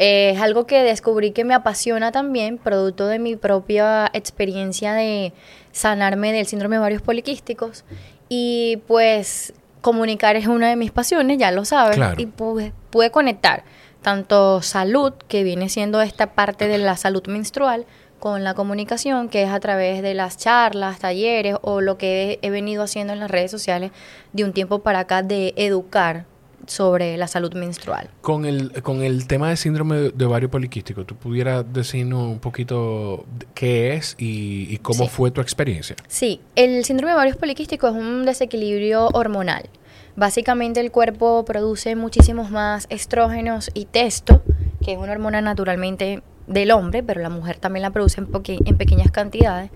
es 0.02 0.42
algo 0.42 0.66
que 0.66 0.82
descubrí 0.82 1.30
que 1.30 1.44
me 1.44 1.54
apasiona 1.54 2.12
también, 2.12 2.58
producto 2.58 3.06
de 3.06 3.20
mi 3.20 3.36
propia 3.36 4.10
experiencia 4.14 4.94
de 4.94 5.32
sanarme 5.72 6.34
del 6.34 6.48
síndrome 6.48 6.78
de 6.78 6.82
varios 6.82 7.04
poliquísticos. 7.04 7.84
Y 8.28 8.82
pues 8.88 9.54
comunicar 9.82 10.36
es 10.36 10.48
una 10.48 10.70
de 10.70 10.76
mis 10.76 10.90
pasiones, 10.90 11.38
ya 11.38 11.52
lo 11.52 11.66
sabes, 11.66 12.00
y 12.18 12.26
pude, 12.26 12.74
pude 12.90 13.12
conectar 13.12 13.64
tanto 14.02 14.64
salud, 14.64 15.14
que 15.28 15.44
viene 15.44 15.70
siendo 15.70 16.02
esta 16.02 16.34
parte 16.34 16.68
de 16.68 16.80
la 16.80 16.98
salud 16.98 17.28
menstrual, 17.28 17.86
con 18.20 18.44
la 18.44 18.56
comunicación, 18.56 19.30
que 19.30 19.44
es 19.44 19.50
a 19.50 19.60
través 19.60 20.02
de 20.02 20.16
las 20.16 20.38
charlas, 20.38 20.98
talleres 20.98 21.58
o 21.62 21.80
lo 21.82 22.00
que 22.00 22.40
he, 22.42 22.50
venido 22.50 22.82
haciendo 22.84 23.14
en 23.14 23.20
las 23.20 23.30
redes 23.30 23.52
sociales 23.52 23.92
de 24.34 24.44
un 24.44 24.54
tiempo 24.54 24.80
para 24.80 25.00
acá 25.00 25.22
de 25.22 25.54
educar 25.58 26.26
sobre 26.68 27.18
la 27.18 27.28
salud 27.28 27.54
menstrual. 27.54 28.10
Con 28.22 28.46
el, 28.46 28.82
con 28.84 29.02
el 29.02 29.28
tema 29.28 29.50
de 29.50 29.58
síndrome 29.58 30.12
de, 30.14 30.26
ovario 30.26 30.50
poliquístico, 30.50 31.06
¿tú 31.06 31.16
pudieras 31.16 31.66
decirnos 31.72 32.24
un 32.24 32.40
poquito 32.40 33.26
qué 33.54 33.94
es 33.94 34.16
y, 34.18 34.78
cómo 34.78 35.08
fue 35.08 35.32
tu 35.32 35.42
experiencia? 35.42 35.96
Sí, 36.08 36.42
el 36.56 36.86
síndrome 36.86 37.12
de 37.12 37.16
ovario 37.16 37.36
poliquístico 37.38 37.88
es 37.88 37.94
un 37.94 38.26
desequilibrio 38.26 39.08
hormonal. 39.14 39.70
Básicamente 40.16 40.80
el 40.80 40.92
cuerpo 40.92 41.46
produce 41.46 41.96
muchísimos 41.96 42.52
más 42.52 42.86
estrógenos 42.90 43.72
y 43.74 43.86
testo, 43.86 44.44
que 44.84 44.94
es 44.94 44.98
una 44.98 45.14
hormona 45.14 45.42
naturalmente 45.42 46.22
del 46.48 46.72
hombre, 46.72 47.04
pero 47.04 47.22
la 47.22 47.30
mujer 47.30 47.58
también 47.58 47.84
la 47.84 47.92
produce 47.92 48.20
en, 48.20 48.28
en 48.66 48.78
pequeñas 48.78 49.12
cantidades, 49.12 49.72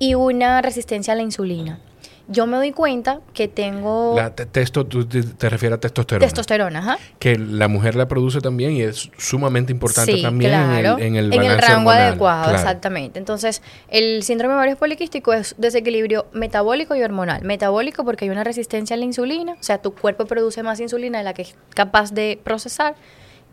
y 0.00 0.14
una 0.14 0.62
resistencia 0.62 1.12
a 1.12 1.16
la 1.16 1.22
insulina 1.22 1.80
yo 2.28 2.46
me 2.46 2.58
doy 2.58 2.72
cuenta 2.72 3.20
que 3.32 3.48
tengo... 3.48 4.14
La 4.14 4.34
testo, 4.34 4.86
tú 4.86 5.06
te, 5.06 5.48
refieres 5.48 5.78
a 5.78 5.80
testosterona. 5.80 6.26
Testosterona, 6.26 6.78
ajá. 6.80 6.98
Que 7.18 7.38
la 7.38 7.68
mujer 7.68 7.94
la 7.94 8.06
produce 8.06 8.40
también 8.40 8.72
y 8.72 8.82
es 8.82 9.10
sumamente 9.16 9.72
importante 9.72 10.20
también 10.20 10.52
en 10.52 10.70
el, 10.72 10.86
en 11.00 11.16
el, 11.16 11.32
en 11.32 11.42
el 11.42 11.58
rango 11.58 11.90
adecuado, 11.90 12.54
exactamente. 12.54 13.18
Entonces, 13.18 13.62
el 13.88 14.22
síndrome 14.22 14.52
de 14.52 14.58
ovario 14.58 14.76
poliquístico 14.76 15.32
es 15.32 15.54
desequilibrio 15.56 16.26
metabólico 16.32 16.94
y 16.94 17.02
hormonal. 17.02 17.42
Metabólico 17.42 18.04
porque 18.04 18.26
hay 18.26 18.30
una 18.30 18.44
resistencia 18.44 18.94
a 18.94 18.98
la 18.98 19.06
insulina, 19.06 19.52
o 19.52 19.62
sea, 19.62 19.78
tu 19.78 19.94
cuerpo 19.94 20.26
produce 20.26 20.62
más 20.62 20.80
insulina 20.80 21.18
de 21.18 21.24
la 21.24 21.32
que 21.32 21.42
es 21.42 21.56
capaz 21.74 22.12
de 22.12 22.38
procesar 22.44 22.94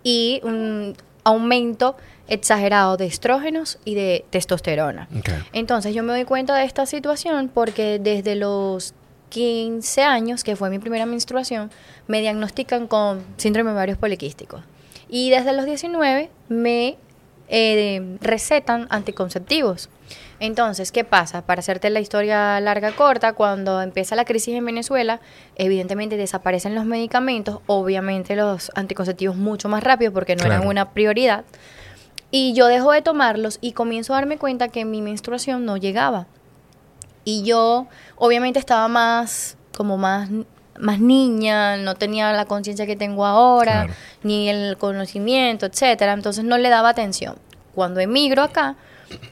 y 0.04 0.42
un 0.44 0.96
aumento 1.24 1.96
exagerado 2.28 2.98
de 2.98 3.06
estrógenos 3.06 3.80
y 3.86 3.96
de 3.96 4.26
testosterona. 4.30 5.08
Entonces 5.54 5.94
yo 5.94 6.04
me 6.04 6.14
doy 6.14 6.26
cuenta 6.26 6.56
de 6.56 6.66
esta 6.66 6.86
situación 6.86 7.50
porque 7.54 8.00
desde 8.00 8.36
los 8.36 8.94
15 9.30 10.04
años, 10.04 10.44
que 10.44 10.56
fue 10.56 10.70
mi 10.70 10.80
primera 10.80 11.06
menstruación, 11.06 11.72
me 12.08 12.22
diagnostican 12.22 12.88
con 12.88 13.24
síndrome 13.38 13.72
de 13.72 13.76
ovarios 13.76 13.98
poliquísticos. 13.98 14.62
Y 15.10 15.30
desde 15.30 15.54
los 15.54 15.66
19 15.66 16.30
me 16.50 16.98
eh, 17.48 18.18
recetan 18.22 18.88
anticonceptivos. 18.90 19.90
Entonces, 20.40 20.92
¿qué 20.92 21.04
pasa? 21.04 21.46
Para 21.46 21.60
hacerte 21.60 21.90
la 21.90 22.00
historia 22.00 22.60
larga 22.60 22.92
corta, 22.92 23.34
cuando 23.34 23.82
empieza 23.82 24.16
la 24.16 24.26
crisis 24.26 24.56
en 24.56 24.66
Venezuela, 24.66 25.22
evidentemente 25.56 26.18
desaparecen 26.18 26.76
los 26.76 26.86
medicamentos, 26.86 27.60
obviamente 27.68 28.36
los 28.36 28.72
anticonceptivos 28.76 29.38
mucho 29.38 29.70
más 29.70 29.84
rápido 29.84 30.12
porque 30.12 30.36
no 30.36 30.44
eran 30.46 30.68
una 30.68 30.92
prioridad. 30.92 31.46
Y 32.38 32.52
yo 32.52 32.68
dejo 32.68 32.92
de 32.92 33.02
tomarlos 33.02 33.60
y 33.62 33.72
comienzo 33.72 34.12
a 34.14 34.18
darme 34.18 34.38
cuenta 34.38 34.68
que 34.68 34.84
mi 34.84 35.02
menstruación 35.02 35.64
no 35.64 35.78
llegaba. 35.78 36.28
Y 37.24 37.44
yo, 37.44 37.88
obviamente, 38.18 38.60
estaba 38.60 38.90
más, 38.90 39.56
como 39.78 39.98
más, 39.98 40.30
más 40.78 41.00
niña, 41.00 41.78
no 41.78 41.96
tenía 41.96 42.34
la 42.34 42.44
conciencia 42.44 42.86
que 42.86 42.98
tengo 42.98 43.26
ahora, 43.26 43.84
Claro. 43.86 43.94
ni 44.24 44.50
el 44.50 44.76
conocimiento, 44.78 45.66
etcétera. 45.66 46.12
Entonces 46.12 46.44
no 46.44 46.58
le 46.58 46.68
daba 46.68 46.90
atención. 46.90 47.38
Cuando 47.74 48.02
emigro 48.02 48.44
acá, 48.44 48.76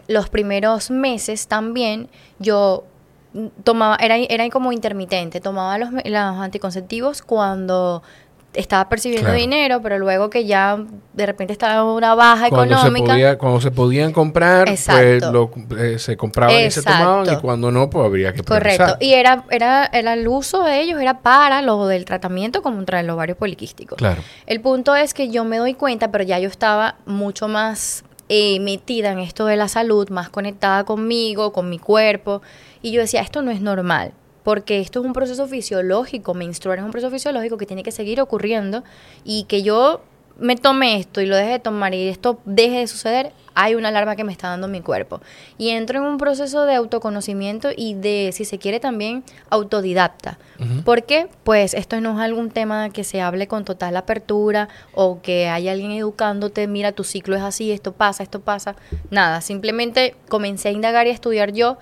los 0.08 0.30
primeros 0.30 0.90
meses 0.90 1.48
también, 1.48 2.08
yo 2.40 2.86
tomaba, 3.66 3.98
era, 3.98 4.16
era 4.16 4.50
como 4.50 4.72
intermitente, 4.72 5.42
tomaba 5.42 5.78
los 5.78 5.90
anticonceptivos 6.16 7.22
cuando 7.22 8.02
estaba 8.54 8.88
percibiendo 8.90 9.26
Claro. 9.28 9.40
dinero, 9.40 9.82
pero 9.82 9.98
luego 10.00 10.30
que 10.30 10.46
ya 10.46 10.78
de 11.14 11.26
repente 11.26 11.54
estaba 11.54 11.76
en 11.82 11.96
una 11.98 12.14
baja 12.16 12.50
Cuando 12.50 12.76
se, 12.76 12.82
económica. 12.82 13.14
podía, 13.14 13.38
cuando 13.38 13.62
se 13.62 13.72
podían 13.72 14.12
comprar, 14.14 14.66
pues 14.66 14.88
Exacto. 14.88 15.32
lo- 15.32 15.78
eh, 15.80 15.98
se 16.00 16.16
compraban 16.18 16.56
y 16.66 16.72
se 16.72 16.84
tomaban, 16.84 17.20
y 17.20 17.24
Exacto. 17.30 17.42
cuando 17.42 17.72
no, 17.72 17.90
pues 17.90 18.06
habría 18.06 18.34
que 18.34 18.44
Correcto. 18.44 18.84
priorizar. 18.84 18.98
Y 19.04 19.14
era, 19.14 19.46
era, 19.50 19.90
era 19.92 20.14
el 20.14 20.28
uso 20.28 20.64
de 20.64 20.82
ellos 20.82 21.02
era 21.02 21.20
para 21.22 21.62
lo 21.62 21.88
del 21.88 22.06
tratamiento 22.06 22.62
contra 22.62 23.00
el 23.00 23.10
ovario 23.10 23.36
poliquístico. 23.36 23.96
Claro. 23.96 24.22
El 24.46 24.62
punto 24.62 24.96
es 24.96 25.14
que 25.14 25.30
yo 25.30 25.44
me 25.46 25.58
doy 25.58 25.74
cuenta, 25.74 26.12
pero 26.12 26.24
ya 26.24 26.38
yo 26.40 26.48
estaba 26.50 26.96
mucho 27.06 27.48
más 27.48 28.04
eh, 28.30 28.60
metida 28.62 29.12
en 29.12 29.20
esto 29.20 29.46
de 29.46 29.58
la 29.58 29.68
salud, 29.68 30.10
más 30.10 30.30
conectada 30.30 30.86
conmigo, 30.86 31.52
con 31.52 31.70
mi 31.70 31.78
cuerpo. 31.78 32.42
Y 32.82 32.92
yo 32.92 33.02
decía, 33.02 33.22
esto 33.22 33.42
no 33.42 33.52
es 33.52 33.62
normal, 33.62 34.14
porque 34.44 34.80
esto 34.80 35.00
es 35.00 35.06
un 35.06 35.14
proceso 35.14 35.48
fisiológico, 35.48 36.34
menstruar 36.34 36.80
es 36.80 36.86
un 36.86 36.92
proceso 36.92 37.12
fisiológico 37.12 37.58
que 37.58 37.66
tiene 37.66 37.84
que 37.84 37.92
seguir 37.92 38.22
ocurriendo 38.22 38.84
y 39.24 39.46
que 39.46 39.64
yo 39.64 40.02
me 40.40 40.56
tome 40.56 40.98
esto 40.98 41.22
y 41.22 41.26
lo 41.26 41.36
deje 41.36 41.52
de 41.52 41.60
tomar 41.60 41.94
y 41.94 42.08
esto 42.08 42.40
deje 42.46 42.80
de 42.80 42.88
suceder, 42.88 43.32
hay 43.56 43.76
una 43.76 43.90
alarma 43.90 44.16
que 44.16 44.24
me 44.24 44.32
está 44.32 44.50
dando 44.50 44.68
mi 44.68 44.82
cuerpo. 44.82 45.22
Y 45.58 45.70
entro 45.70 46.00
en 46.00 46.06
un 46.06 46.18
proceso 46.18 46.66
de 46.66 46.74
autoconocimiento 46.74 47.70
y 47.76 47.94
de, 47.94 48.32
si 48.34 48.46
se 48.46 48.58
quiere, 48.58 48.80
también 48.80 49.24
autodidacta. 49.52 50.40
¿Por 50.86 51.04
qué? 51.04 51.28
Pues 51.44 51.74
esto 51.74 52.00
no 52.02 52.14
es 52.14 52.20
algún 52.20 52.50
tema 52.50 52.90
que 52.90 53.04
se 53.04 53.22
hable 53.22 53.48
con 53.48 53.66
total 53.66 53.96
apertura 53.98 54.70
o 54.94 55.22
que 55.22 55.50
haya 55.50 55.74
alguien 55.74 55.92
educándote, 55.92 56.68
mira, 56.68 56.94
tu 56.94 57.04
ciclo 57.04 57.36
es 57.36 57.42
así, 57.42 57.72
esto 57.72 57.92
pasa, 57.92 58.24
esto 58.24 58.40
pasa. 58.40 58.76
Nada, 59.12 59.42
simplemente 59.42 60.16
comencé 60.30 60.70
a 60.70 60.72
indagar 60.72 61.06
y 61.06 61.12
a 61.12 61.14
estudiar 61.14 61.52
yo. 61.52 61.78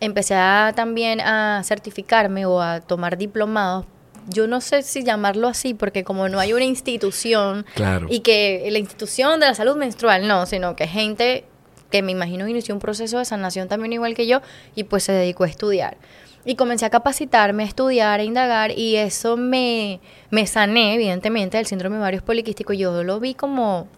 Empecé 0.00 0.34
a, 0.34 0.72
también 0.74 1.20
a 1.20 1.62
certificarme 1.64 2.46
o 2.46 2.60
a 2.60 2.80
tomar 2.80 3.16
diplomados. 3.18 3.84
Yo 4.28 4.46
no 4.46 4.60
sé 4.60 4.82
si 4.82 5.02
llamarlo 5.02 5.48
así, 5.48 5.74
porque 5.74 6.04
como 6.04 6.28
no 6.28 6.38
hay 6.40 6.52
una 6.52 6.64
institución 6.64 7.64
Claro. 7.74 8.06
y 8.10 8.20
que 8.20 8.66
la 8.70 8.78
institución 8.78 9.40
de 9.40 9.46
la 9.46 9.54
salud 9.54 9.76
menstrual, 9.76 10.26
no, 10.28 10.46
sino 10.46 10.76
que 10.76 10.86
gente 10.86 11.44
que 11.90 12.02
me 12.02 12.12
imagino 12.12 12.46
inició 12.46 12.74
un 12.74 12.80
proceso 12.80 13.18
de 13.18 13.24
sanación 13.24 13.66
también 13.68 13.92
igual 13.92 14.14
que 14.14 14.26
yo 14.26 14.40
y 14.76 14.84
pues 14.84 15.04
se 15.04 15.12
dedicó 15.12 15.44
a 15.44 15.48
estudiar. 15.48 15.96
Y 16.44 16.54
comencé 16.54 16.86
a 16.86 16.90
capacitarme, 16.90 17.64
a 17.64 17.66
estudiar, 17.66 18.20
a 18.20 18.22
indagar 18.22 18.70
y 18.70 18.96
eso 18.96 19.36
me, 19.36 20.00
me 20.30 20.46
sané, 20.46 20.94
evidentemente, 20.94 21.56
del 21.58 21.66
síndrome 21.66 21.96
de 21.96 22.00
ovarios 22.02 22.22
poliquísticos. 22.22 22.78
Yo 22.78 23.02
lo 23.02 23.20
vi 23.20 23.34
como, 23.34 23.88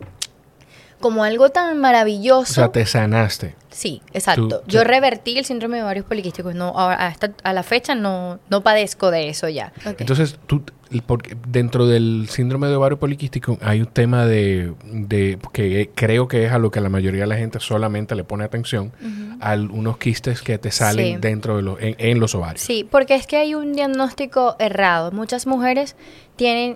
como 1.03 1.23
algo 1.25 1.51
tan 1.51 1.77
O 1.77 1.81
maravilloso. 1.81 2.55
sea, 2.55 2.73
te 2.73 2.87
sanaste. 2.87 3.55
Sí, 3.71 4.01
exacto. 4.13 4.61
Tú- 4.61 4.71
Yo 4.71 4.85
revertí 4.85 5.37
el 5.39 5.45
síndrome 5.47 5.77
de 5.79 5.83
ovarios 5.83 6.05
poliquísticos. 6.07 6.55
No, 6.55 6.69
ahora, 6.79 7.07
a, 7.07 7.09
esta- 7.11 7.33
a 7.43 7.53
la 7.53 7.63
fecha 7.63 7.95
no, 7.95 8.39
no 8.51 8.63
padezco 8.63 9.11
de 9.11 9.29
eso 9.29 9.49
ya. 9.49 9.73
Entonces, 9.99 10.39
tú, 10.47 10.63
porque 11.07 11.37
dentro 11.49 11.87
del 11.87 12.27
síndrome 12.29 12.69
de 12.69 12.77
ovario 12.77 12.99
poliquístico 12.99 13.57
hay 13.63 13.81
un 13.81 13.87
tema 13.87 14.27
de, 14.27 14.75
de- 14.85 15.39
que 15.55 15.91
creo 15.95 16.29
que 16.29 16.45
es 16.45 16.53
a 16.53 16.59
lo 16.59 16.71
que 16.71 16.83
la 16.83 16.91
mayoría 16.91 17.23
de 17.23 17.27
la 17.29 17.37
gente 17.37 17.61
solamente 17.61 18.15
le 18.15 18.25
pone 18.25 18.45
atención, 18.45 18.93
a 19.41 19.55
unos 19.55 19.97
quistes 19.97 20.43
que 20.43 20.59
te 20.59 20.71
salen 20.71 21.15
Sí. 21.15 21.17
dentro 21.21 21.57
de 21.57 21.63
los, 21.63 21.81
en, 21.81 21.97
en 21.99 22.21
los 22.21 22.35
ovarios. 22.35 22.61
Sí, 22.63 22.87
porque 22.89 23.15
es 23.15 23.27
que 23.27 23.39
hay 23.39 23.55
un 23.55 23.73
diagnóstico 23.73 24.55
errado. 24.59 25.13
Muchas 25.13 25.47
mujeres 25.47 25.97
tienen 26.37 26.75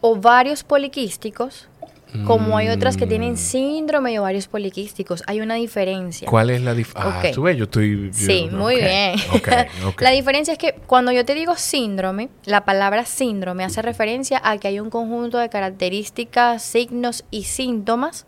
ovarios 0.00 0.64
poliquísticos, 0.64 1.68
como 2.26 2.56
hay 2.58 2.68
otras 2.68 2.96
que 2.96 3.06
tienen 3.06 3.36
síndrome 3.36 4.10
de 4.12 4.18
ovarios 4.18 4.46
poliquísticos. 4.48 5.22
Hay 5.26 5.40
una 5.40 5.54
diferencia. 5.54 6.26
Mm. 6.28 6.30
¿Cuál 6.30 6.50
es 6.50 6.60
la 6.62 6.74
diferencia? 6.74 7.12
Ah, 7.20 7.22
Ok. 7.26 7.34
tú 7.34 7.42
ves, 7.42 7.56
yo 7.56 7.64
estoy... 7.64 8.06
yo- 8.08 8.12
Sí, 8.12 8.48
muy 8.52 8.76
bien. 8.76 9.14
La 9.98 10.10
diferencia 10.10 10.52
es 10.52 10.58
que 10.58 10.74
cuando 10.86 11.10
yo 11.12 11.24
te 11.24 11.34
digo 11.34 11.56
síndrome, 11.56 12.28
la 12.44 12.64
palabra 12.64 13.04
síndrome 13.06 13.64
hace 13.64 13.80
referencia 13.82 14.40
a 14.44 14.58
que 14.58 14.68
hay 14.68 14.78
un 14.80 14.90
conjunto 14.90 15.38
de 15.38 15.48
características, 15.48 16.62
signos 16.62 17.24
y 17.30 17.44
síntomas 17.44 18.26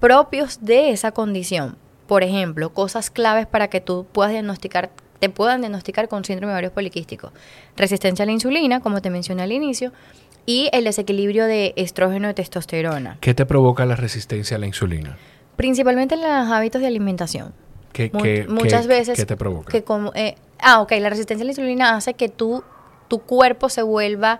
propios 0.00 0.58
de 0.64 0.90
esa 0.90 1.12
condición. 1.12 1.76
Por 2.06 2.22
ejemplo, 2.22 2.72
cosas 2.72 3.10
claves 3.10 3.46
para 3.46 3.68
que 3.68 3.80
tú 3.80 4.06
puedas 4.12 4.30
diagnosticar, 4.32 4.90
te 5.18 5.28
puedan 5.30 5.60
diagnosticar 5.62 6.08
con 6.08 6.24
síndrome 6.24 6.50
de 6.52 6.54
ovarios 6.54 6.72
poliquísticos. 6.72 7.32
Resistencia 7.76 8.22
a 8.22 8.26
la 8.26 8.32
insulina, 8.32 8.80
como 8.80 9.00
te 9.02 9.10
mencioné 9.10 9.42
al 9.42 9.52
inicio, 9.52 9.92
y 10.46 10.68
el 10.72 10.84
desequilibrio 10.84 11.44
de 11.46 11.74
estrógeno 11.76 12.30
y 12.30 12.34
testosterona. 12.34 13.18
¿Qué 13.20 13.34
te 13.34 13.44
provoca 13.46 13.84
la 13.84 13.96
resistencia 13.96 14.56
a 14.56 14.60
la 14.60 14.66
insulina? 14.66 15.16
Principalmente 15.56 16.14
en 16.14 16.22
los 16.22 16.30
hábitos 16.50 16.80
de 16.80 16.86
alimentación. 16.86 17.52
¿Qué, 17.92 18.10
Mu- 18.12 18.22
qué- 18.22 18.46
muchas 18.48 18.82
qué- 18.82 18.88
veces 18.88 19.18
¿Qué 19.18 19.26
te 19.26 19.36
provoca? 19.36 19.70
que 19.72 19.82
como 19.82 20.12
eh, 20.14 20.36
ah 20.60 20.80
ok 20.82 20.92
la 21.00 21.08
resistencia 21.10 21.42
a 21.42 21.46
la 21.46 21.52
insulina 21.52 21.96
hace 21.96 22.14
que 22.14 22.28
tú 22.28 22.62
tu 23.08 23.20
cuerpo 23.20 23.68
se 23.68 23.82
vuelva 23.82 24.38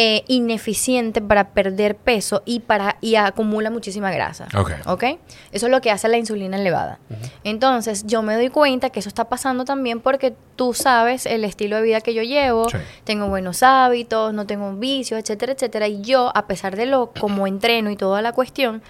eh, 0.00 0.22
ineficiente 0.28 1.20
para 1.20 1.48
perder 1.48 1.96
peso 1.96 2.42
y 2.44 2.60
para 2.60 2.98
y 3.00 3.16
acumula 3.16 3.68
muchísima 3.68 4.12
grasa 4.12 4.46
Ok. 4.56 4.70
ok 4.86 5.04
eso 5.50 5.66
es 5.66 5.72
lo 5.72 5.80
que 5.80 5.90
hace 5.90 6.06
la 6.08 6.18
insulina 6.18 6.56
elevada 6.56 7.00
entonces 7.42 8.06
yo 8.06 8.22
me 8.22 8.34
doy 8.36 8.48
cuenta 8.48 8.90
que 8.90 9.00
eso 9.00 9.08
está 9.08 9.28
pasando 9.28 9.64
también 9.64 9.98
porque 10.00 10.36
tú 10.54 10.72
sabes 10.72 11.26
el 11.26 11.42
estilo 11.44 11.76
de 11.76 11.82
vida 11.82 12.00
que 12.00 12.14
yo 12.14 12.22
llevo 12.22 12.68
Sí. 12.70 12.78
tengo 13.02 13.26
buenos 13.26 13.64
hábitos 13.64 14.32
no 14.32 14.46
tengo 14.46 14.72
vicios 14.74 15.18
etcétera 15.18 15.54
etcétera 15.54 15.88
y 15.88 16.00
yo 16.02 16.30
a 16.32 16.46
pesar 16.46 16.76
de 16.76 16.86
lo 16.86 17.10
como 17.18 17.48
entreno 17.48 17.90
y 17.90 17.96
toda 17.96 18.22
la 18.22 18.30
cuestión 18.32 18.82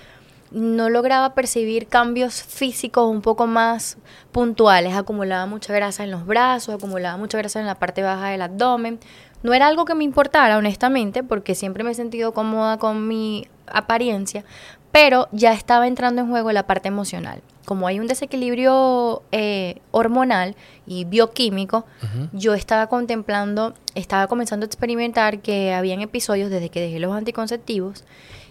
no 0.51 0.89
lograba 0.91 1.35
percibir 1.35 1.89
cambios 1.89 2.43
físicos 2.43 3.07
un 3.11 3.21
poco 3.21 3.47
más 3.47 3.99
puntuales. 4.33 4.95
Acumulaba 4.95 5.45
mucha 5.45 5.75
grasa 5.75 6.05
en 6.05 6.11
los 6.11 6.25
brazos, 6.25 6.75
acumulaba 6.75 7.19
mucha 7.19 7.37
grasa 7.37 7.61
en 7.61 7.67
la 7.67 7.75
parte 7.75 8.03
baja 8.03 8.29
del 8.31 8.41
abdomen. 8.41 8.99
No 9.43 9.55
era 9.55 9.69
algo 9.69 9.85
que 9.85 9.95
me 9.95 10.05
importara, 10.05 10.59
honestamente, 10.59 11.23
porque 11.23 11.55
siempre 11.55 11.85
me 11.85 11.93
he 11.93 11.95
sentido 11.95 12.33
cómoda 12.33 12.79
con 12.79 13.07
mi 13.07 13.47
apariencia, 13.67 14.45
pero 14.91 15.29
ya 15.33 15.53
estaba 15.53 15.87
entrando 15.87 16.23
en 16.23 16.29
juego 16.29 16.51
la 16.53 16.67
parte 16.67 16.89
emocional. 16.89 17.43
Como 17.65 17.87
hay 17.87 18.01
un 18.01 18.07
desequilibrio 18.07 19.23
eh, 19.31 19.81
hormonal 19.91 20.57
y 20.87 21.05
bioquímico, 21.05 21.85
yo 22.33 22.55
estaba 22.55 22.87
contemplando, 22.87 23.75
estaba 23.95 24.27
comenzando 24.27 24.65
a 24.65 24.69
experimentar 24.69 25.41
que 25.41 25.75
habían 25.75 26.01
episodios 26.01 26.51
desde 26.51 26.71
que 26.71 26.81
dejé 26.81 26.99
los 26.99 27.13
anticonceptivos 27.13 28.05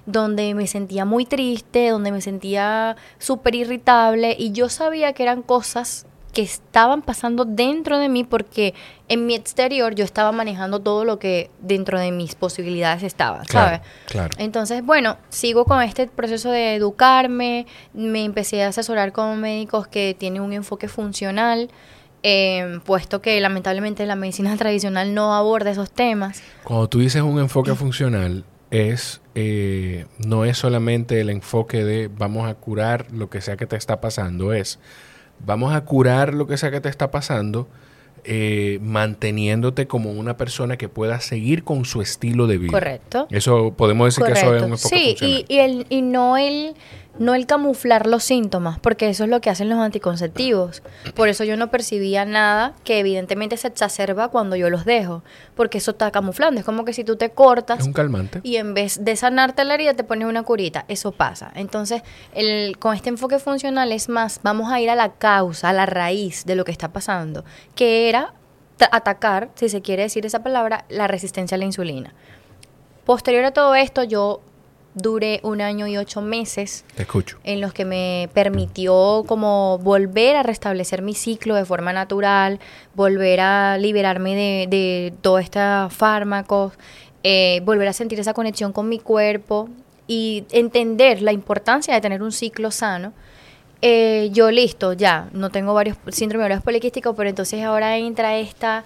donde 0.05 0.53
me 0.55 0.67
sentía 0.67 1.03
muy 1.03 1.25
triste, 1.25 1.89
donde 1.89 2.11
me 2.11 2.21
sentía 2.21 2.95
súper 3.19 3.55
irritable 3.55 4.35
y 4.39 4.53
yo 4.53 4.69
sabía 4.69 5.13
que 5.13 5.23
eran 5.23 5.41
cosas 5.41 6.05
que 6.37 6.43
estaban 6.43 7.01
pasando 7.01 7.45
dentro 7.45 7.97
de 7.97 8.09
mí 8.09 8.23
porque 8.23 8.75
en 9.07 9.25
mi 9.25 9.33
exterior 9.33 9.95
yo 9.95 10.05
estaba 10.05 10.31
manejando 10.31 10.79
todo 10.79 11.03
lo 11.03 11.17
que 11.17 11.49
dentro 11.61 11.99
de 11.99 12.11
mis 12.11 12.35
posibilidades 12.35 13.01
estaba, 13.01 13.39
Claro, 13.39 13.65
¿sabes? 13.77 13.81
claro. 14.05 14.35
Entonces, 14.37 14.85
bueno, 14.85 15.17
sigo 15.29 15.65
con 15.65 15.81
este 15.81 16.05
proceso 16.05 16.51
de 16.51 16.75
educarme, 16.75 17.65
me 17.95 18.23
empecé 18.23 18.61
a 18.61 18.67
asesorar 18.67 19.13
con 19.13 19.41
médicos 19.41 19.87
que 19.87 20.15
tienen 20.15 20.43
un 20.43 20.53
enfoque 20.53 20.87
funcional, 20.87 21.71
eh, 22.21 22.81
puesto 22.85 23.19
que 23.19 23.41
lamentablemente 23.41 24.05
la 24.05 24.15
medicina 24.15 24.55
tradicional 24.57 25.15
no 25.15 25.33
aborda 25.33 25.71
esos 25.71 25.89
temas. 25.89 26.43
Cuando 26.63 26.87
tú 26.87 26.99
dices 26.99 27.23
un 27.23 27.39
enfoque 27.39 27.73
funcional, 27.73 28.45
es 28.69 29.21
eh, 29.33 30.05
no 30.19 30.45
es 30.45 30.59
solamente 30.59 31.19
el 31.19 31.31
enfoque 31.31 31.83
de 31.83 32.09
vamos 32.15 32.47
a 32.47 32.53
curar 32.53 33.07
lo 33.11 33.27
que 33.27 33.41
sea 33.41 33.57
que 33.57 33.65
te 33.65 33.75
está 33.75 33.99
pasando, 34.01 34.53
es 34.53 34.77
vamos 35.45 35.73
a 35.73 35.81
curar 35.85 36.33
lo 36.33 36.47
que 36.47 36.57
sea 36.57 36.71
que 36.71 36.81
te 36.81 36.89
está 36.89 37.11
pasando 37.11 37.67
eh, 38.29 38.79
manteniéndote 38.81 39.87
como 39.87 40.11
una 40.11 40.35
persona 40.35 40.75
que 40.75 40.89
pueda 40.89 41.21
seguir 41.21 41.63
con 41.63 41.85
su 41.85 42.01
estilo 42.01 42.45
de 42.47 42.57
vida. 42.57 42.73
Correcto. 42.73 43.27
Eso 43.31 43.73
podemos 43.77 44.07
decir 44.13 44.25
que 44.33 44.37
eso 44.37 44.53
es 44.55 44.63
un 44.63 44.71
enfoque 44.71 44.95
Sí, 44.95 45.09
funcional. 45.11 45.45
y, 45.47 45.53
y, 45.53 45.59
el, 45.59 45.85
y 45.89 46.01
no 46.01 46.35
el 46.35 46.73
no 47.19 47.35
el 47.35 47.45
camuflar 47.45 48.07
los 48.07 48.23
síntomas, 48.23 48.79
porque 48.79 49.09
eso 49.09 49.23
es 49.23 49.29
lo 49.29 49.41
que 49.41 49.49
hacen 49.49 49.69
los 49.69 49.79
anticonceptivos. 49.79 50.83
Por 51.15 51.29
eso 51.29 51.43
yo 51.43 51.57
no 51.57 51.69
percibía 51.71 52.25
nada 52.25 52.73
que 52.83 52.99
evidentemente 52.99 53.57
se 53.57 53.67
exacerba 53.67 54.29
cuando 54.29 54.55
yo 54.55 54.69
los 54.69 54.85
dejo, 54.85 55.23
porque 55.55 55.79
eso 55.79 55.91
está 55.91 56.11
camuflando. 56.11 56.59
Es 56.59 56.65
como 56.65 56.85
que 56.85 56.93
si 56.93 57.03
tú 57.03 57.15
te 57.15 57.29
cortas 57.31 57.79
es 57.79 57.85
un 57.87 57.93
calmante. 57.93 58.39
y 58.43 58.57
en 58.57 58.73
vez 58.73 59.03
de 59.03 59.15
sanarte 59.15 59.63
la 59.65 59.73
herida 59.75 59.93
te 59.93 60.03
pones 60.03 60.27
una 60.27 60.43
curita. 60.43 60.85
Eso 60.87 61.11
pasa. 61.11 61.51
Entonces, 61.55 62.01
el, 62.33 62.77
con 62.77 62.95
este 62.95 63.09
enfoque 63.09 63.39
funcional 63.39 63.91
es 63.91 64.09
más, 64.09 64.39
vamos 64.43 64.71
a 64.71 64.79
ir 64.79 64.89
a 64.89 64.95
la 64.95 65.13
causa, 65.13 65.69
a 65.69 65.73
la 65.73 65.85
raíz 65.85 66.45
de 66.45 66.55
lo 66.55 66.65
que 66.65 66.71
está 66.71 66.89
pasando, 66.93 67.43
que 67.75 68.09
era 68.09 68.33
ta- 68.77 68.89
atacar, 68.91 69.49
si 69.55 69.69
se 69.69 69.81
quiere 69.81 70.03
decir 70.03 70.25
esa 70.25 70.43
palabra, 70.43 70.85
la 70.89 71.07
resistencia 71.07 71.55
a 71.55 71.57
la 71.57 71.65
insulina. 71.65 72.13
Posterior 73.05 73.45
a 73.45 73.51
todo 73.51 73.73
esto, 73.75 74.03
yo 74.03 74.41
duré 74.97 75.39
un 75.43 75.61
año 75.61 75.87
y 75.87 75.97
ocho 75.97 76.21
meses. 76.21 76.85
Te 76.95 77.03
escucho. 77.03 77.37
En 77.43 77.61
los 77.61 77.73
que 77.73 77.85
me 77.85 78.29
permitió 78.33 79.23
como 79.27 79.77
volver 79.79 80.35
a 80.35 80.43
restablecer 80.43 81.01
mi 81.01 81.13
ciclo 81.13 81.55
de 81.55 81.65
forma 81.65 81.93
natural, 81.93 82.59
volver 82.95 83.39
a 83.39 83.77
liberarme 83.77 84.35
de, 84.35 84.67
de 84.69 85.13
todos 85.21 85.41
estos 85.41 85.93
fármacos, 85.93 86.73
eh, 87.23 87.61
volver 87.63 87.87
a 87.87 87.93
sentir 87.93 88.19
esa 88.19 88.33
conexión 88.33 88.71
con 88.71 88.87
mi 88.87 88.99
cuerpo 88.99 89.69
y 90.07 90.45
entender 90.51 91.21
la 91.21 91.33
importancia 91.33 91.93
de 91.93 92.01
tener 92.01 92.23
un 92.23 92.31
ciclo 92.31 92.71
sano. 92.71 93.13
Eh, 93.81 94.29
yo 94.31 94.49
listo, 94.49 94.93
ya, 94.93 95.29
no 95.33 95.49
tengo 95.49 95.73
varios 95.73 95.97
síndromes 96.09 96.45
ovario 96.45 96.61
poliquísticos, 96.63 97.15
pero 97.15 97.29
entonces 97.29 97.63
ahora 97.63 97.97
entra 97.97 98.37
esta 98.37 98.85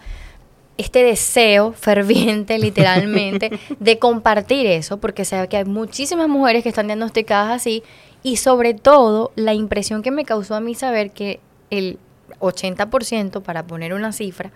este 0.77 1.03
deseo 1.03 1.73
ferviente, 1.73 2.57
literalmente, 2.57 3.51
de 3.79 3.99
compartir 3.99 4.65
eso, 4.67 4.97
porque 4.97 5.25
sé 5.25 5.47
que 5.47 5.57
hay 5.57 5.65
muchísimas 5.65 6.27
mujeres 6.27 6.63
que 6.63 6.69
están 6.69 6.87
diagnosticadas 6.87 7.51
así, 7.51 7.83
y 8.23 8.37
sobre 8.37 8.73
todo 8.73 9.31
la 9.35 9.53
impresión 9.53 10.01
que 10.03 10.11
me 10.11 10.25
causó 10.25 10.55
a 10.55 10.59
mí 10.59 10.75
saber 10.75 11.11
que 11.11 11.39
el 11.69 11.97
80%, 12.39 13.41
para 13.41 13.65
poner 13.65 13.93
una 13.93 14.11
cifra, 14.11 14.51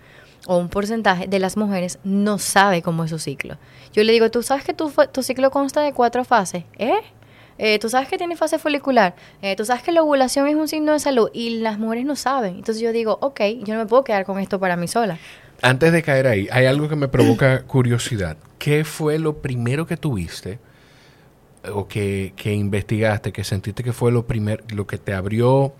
o 0.46 0.58
un 0.58 0.68
porcentaje 0.68 1.26
de 1.26 1.38
las 1.38 1.56
mujeres 1.56 1.98
no 2.04 2.38
sabe 2.38 2.82
cómo 2.82 3.04
es 3.04 3.10
su 3.10 3.18
ciclo. 3.18 3.56
Yo 3.92 4.04
le 4.04 4.12
digo, 4.12 4.30
¿tú 4.30 4.42
sabes 4.42 4.64
que 4.64 4.74
tu, 4.74 4.92
tu 5.12 5.22
ciclo 5.22 5.50
consta 5.50 5.80
de 5.80 5.92
cuatro 5.92 6.24
fases? 6.24 6.64
¿Eh? 6.78 7.00
¿Eh? 7.58 7.78
tú 7.78 7.88
sabes 7.88 8.08
que 8.08 8.18
tiene 8.18 8.36
fase 8.36 8.58
folicular, 8.58 9.14
eh, 9.40 9.56
tú 9.56 9.64
sabes 9.64 9.82
que 9.82 9.90
la 9.90 10.02
ovulación 10.02 10.46
es 10.46 10.56
un 10.56 10.68
signo 10.68 10.92
de 10.92 11.00
salud 11.00 11.30
y 11.32 11.58
las 11.60 11.78
mujeres 11.78 12.04
no 12.04 12.14
saben. 12.14 12.56
Entonces 12.56 12.82
yo 12.82 12.92
digo, 12.92 13.18
ok, 13.22 13.40
yo 13.64 13.74
no 13.74 13.80
me 13.80 13.86
puedo 13.86 14.04
quedar 14.04 14.24
con 14.24 14.38
esto 14.38 14.60
para 14.60 14.76
mí 14.76 14.88
sola. 14.88 15.18
Antes 15.62 15.92
de 15.92 16.02
caer 16.02 16.26
ahí, 16.26 16.48
hay 16.50 16.66
algo 16.66 16.88
que 16.88 16.96
me 16.96 17.08
provoca 17.08 17.62
curiosidad. 17.62 18.36
¿Qué 18.58 18.84
fue 18.84 19.18
lo 19.18 19.42
primero 19.42 19.86
que 19.86 19.96
tuviste 19.96 20.58
o 21.72 21.88
que, 21.88 22.32
que 22.36 22.52
investigaste, 22.52 23.32
que 23.32 23.44
sentiste 23.44 23.82
que 23.82 23.92
fue 23.92 24.12
lo, 24.12 24.26
primer, 24.26 24.64
lo 24.72 24.86
que 24.86 24.98
te 24.98 25.14
abrió 25.14 25.74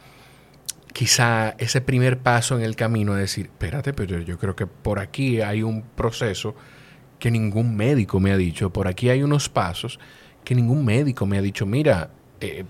quizá 0.96 1.50
ese 1.58 1.82
primer 1.82 2.18
paso 2.18 2.56
en 2.56 2.62
el 2.62 2.74
camino 2.74 3.14
de 3.14 3.20
decir, 3.20 3.46
espérate, 3.46 3.92
pero 3.92 4.18
yo 4.20 4.38
creo 4.38 4.56
que 4.56 4.66
por 4.66 4.98
aquí 4.98 5.42
hay 5.42 5.62
un 5.62 5.82
proceso 5.82 6.54
que 7.18 7.30
ningún 7.30 7.76
médico 7.76 8.18
me 8.18 8.32
ha 8.32 8.36
dicho, 8.38 8.70
por 8.70 8.88
aquí 8.88 9.10
hay 9.10 9.22
unos 9.22 9.50
pasos 9.50 10.00
que 10.42 10.54
ningún 10.54 10.86
médico 10.86 11.26
me 11.26 11.36
ha 11.36 11.42
dicho, 11.42 11.66
mira, 11.66 12.08
eh, 12.40 12.64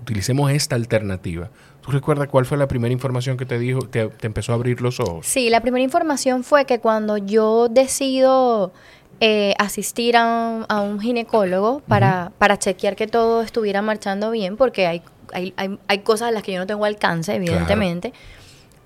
utilicemos 0.00 0.52
esta 0.52 0.76
alternativa. 0.76 1.50
¿Tú 1.84 1.90
recuerdas 1.90 2.28
cuál 2.28 2.46
fue 2.46 2.56
la 2.56 2.66
primera 2.66 2.92
información 2.92 3.36
que 3.36 3.44
te 3.44 3.58
dijo, 3.58 3.80
te, 3.80 4.08
te, 4.08 4.26
empezó 4.26 4.52
a 4.52 4.54
abrir 4.54 4.80
los 4.80 5.00
ojos? 5.00 5.26
Sí, 5.26 5.50
la 5.50 5.60
primera 5.60 5.84
información 5.84 6.42
fue 6.42 6.64
que 6.64 6.78
cuando 6.78 7.18
yo 7.18 7.68
decido 7.68 8.72
eh, 9.20 9.54
asistir 9.58 10.16
a 10.16 10.66
un, 10.80 10.98
ginecólogo 10.98 11.80
para, 11.86 12.32
para 12.38 12.58
chequear 12.58 12.96
que 12.96 13.06
todo 13.06 13.42
estuviera 13.42 13.82
marchando 13.82 14.30
bien, 14.30 14.56
porque 14.56 14.86
hay, 14.86 15.02
hay, 15.34 15.52
hay, 15.86 15.98
cosas 15.98 16.28
a 16.28 16.30
las 16.30 16.42
que 16.42 16.52
yo 16.52 16.58
no 16.58 16.66
tengo 16.66 16.86
alcance, 16.86 17.34
evidentemente. 17.34 18.14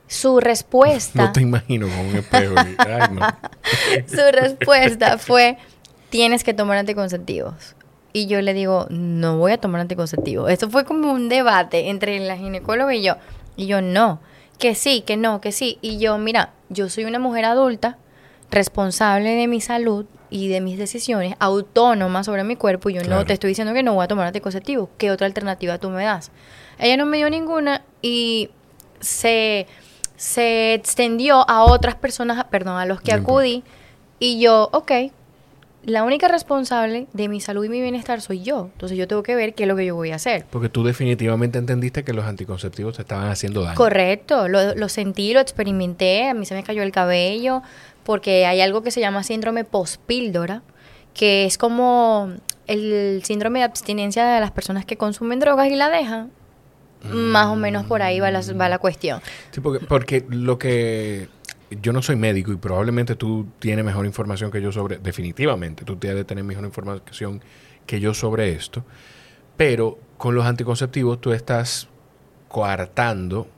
Su 0.09 0.41
respuesta... 0.41 1.23
No 1.23 1.33
te 1.33 1.41
imagino 1.41 1.87
con 1.87 2.07
un 2.07 2.17
espejo. 2.17 2.55
Su 4.09 4.33
respuesta 4.33 5.19
fue, 5.19 5.57
tienes 6.11 6.43
que 6.43 6.53
tomar 6.53 6.79
anticonceptivos. 6.79 7.77
Y 8.19 8.27
yo 8.27 8.43
le 8.43 8.53
digo, 8.53 8.89
no 8.91 9.39
voy 9.39 9.53
a 9.53 9.59
tomar 9.59 9.81
anticonceptivo. 9.81 10.49
Esto 10.49 10.69
fue 10.69 10.85
como 10.85 11.13
un 11.13 11.29
debate 11.29 11.89
entre 11.89 12.19
la 12.19 12.37
ginecóloga 12.37 12.93
y 12.93 13.01
yo. 13.01 13.15
Y 13.55 13.69
yo, 13.69 13.81
no, 13.81 14.19
que 14.59 14.75
sí, 14.75 15.03
que 15.03 15.17
no, 15.17 15.41
que 15.41 15.53
sí. 15.53 15.79
Y 15.83 15.99
yo, 15.99 16.19
mira, 16.19 16.53
yo 16.69 16.89
soy 16.89 17.05
una 17.05 17.21
mujer 17.21 17.45
adulta, 17.45 17.97
responsable 18.51 19.37
de 19.37 19.47
mi 19.47 19.61
salud 19.61 20.05
y 20.31 20.49
de 20.49 20.61
mis 20.61 20.79
decisiones, 20.79 21.37
autónoma 21.39 22.25
sobre 22.25 22.43
mi 22.43 22.57
cuerpo. 22.57 22.91
Y 22.91 22.95
yo 22.95 23.05
no 23.05 23.25
te 23.25 23.35
estoy 23.35 23.51
diciendo 23.51 23.73
que 23.73 23.85
no 23.85 23.95
voy 23.95 24.03
a 24.03 24.09
tomar 24.09 24.27
anticonceptivo. 24.27 24.91
¿Qué 24.99 25.13
otra 25.13 25.29
alternativa 25.29 25.79
tú 25.79 25.89
me 25.89 26.03
das? 26.03 26.33
Ella 26.81 26.97
no 26.97 27.07
me 27.07 27.19
dio 27.19 27.31
ninguna 27.31 27.85
y 28.03 28.51
se, 28.99 29.69
se 30.17 30.75
extendió 30.75 31.49
a 31.49 31.63
otras 31.63 31.95
personas, 31.95 32.43
perdón, 32.51 32.79
a 32.79 32.85
los 32.85 33.01
que 33.01 33.13
acudí. 33.13 33.63
Y 34.19 34.41
yo, 34.41 34.71
ok, 34.73 34.91
la 35.85 36.03
única 36.03 36.29
responsable 36.29 37.07
de 37.13 37.29
mi 37.29 37.41
salud 37.41 37.65
y 37.65 37.69
mi 37.69 37.81
bienestar 37.81 38.21
soy 38.21 38.43
yo. 38.43 38.71
Entonces 38.73 38.99
yo 38.99 39.07
tengo 39.07 39.23
que 39.23 39.35
ver 39.35 39.55
qué 39.55 39.65
es 39.65 39.69
lo 39.69 39.77
que 39.77 39.87
yo 39.87 39.95
voy 39.95 40.11
a 40.11 40.17
hacer. 40.17 40.45
Porque 40.51 40.69
tú 40.69 40.85
definitivamente 40.85 41.59
entendiste 41.59 42.05
que 42.05 42.13
los 42.13 42.25
anticonceptivos 42.25 42.97
te 42.97 43.03
estaban 43.03 43.29
haciendo 43.29 43.63
daño. 43.63 43.77
Correcto, 43.77 44.49
lo, 44.49 44.89
sentí, 44.89 45.33
lo 45.33 45.41
experimenté, 45.41 46.29
a 46.29 46.35
mí 46.35 46.47
se 46.47 46.55
me 46.55 46.63
cayó 46.63 46.83
el 46.83 46.93
cabello, 46.93 47.63
porque 48.05 48.47
hay 48.47 48.61
algo 48.61 48.83
que 48.83 48.91
se 48.91 49.01
llama 49.01 49.23
síndrome 49.23 49.65
post-píldora, 49.65 50.63
que 51.15 51.47
es 51.47 51.59
como 51.59 52.33
el 52.67 53.23
síndrome 53.25 53.61
de 53.61 53.65
abstinencia 53.67 54.27
de 54.27 54.41
las 54.41 54.51
personas 54.51 54.85
que 54.85 54.97
consumen 54.97 55.41
drogas 55.41 55.69
y 55.69 55.77
la 55.77 55.89
dejan. 55.89 56.31
Más 57.13 57.47
o 57.47 57.55
menos 57.55 57.87
por 57.87 58.03
ahí 58.03 58.19
va 58.19 58.33
la, 58.33 58.43
va 58.61 58.69
la 58.69 58.79
cuestión. 58.79 59.21
Sí, 59.53 59.61
porque, 59.61 59.87
porque 59.87 60.27
lo 60.29 60.59
que 60.59 61.29
yo 61.71 61.93
no 61.93 62.03
soy 62.03 62.17
médico 62.17 62.53
y 62.53 62.57
probablemente 62.57 63.15
tú 63.15 63.47
tienes 63.59 63.85
mejor 63.85 64.07
información 64.07 64.51
que 64.51 64.61
yo 64.61 64.73
sobre, 64.73 64.99
definitivamente, 64.99 65.85
tú 65.85 65.97
tienes 65.97 66.17
de 66.17 66.25
tener 66.25 66.45
mejor 66.45 66.65
información 66.65 67.43
que 67.87 68.01
yo 68.01 68.15
sobre 68.15 68.53
esto, 68.53 68.85
pero 69.57 69.99
con 70.17 70.35
los 70.35 70.47
anticonceptivos 70.47 71.21
tú 71.21 71.33
estás 71.33 71.89
coartando 72.49 73.49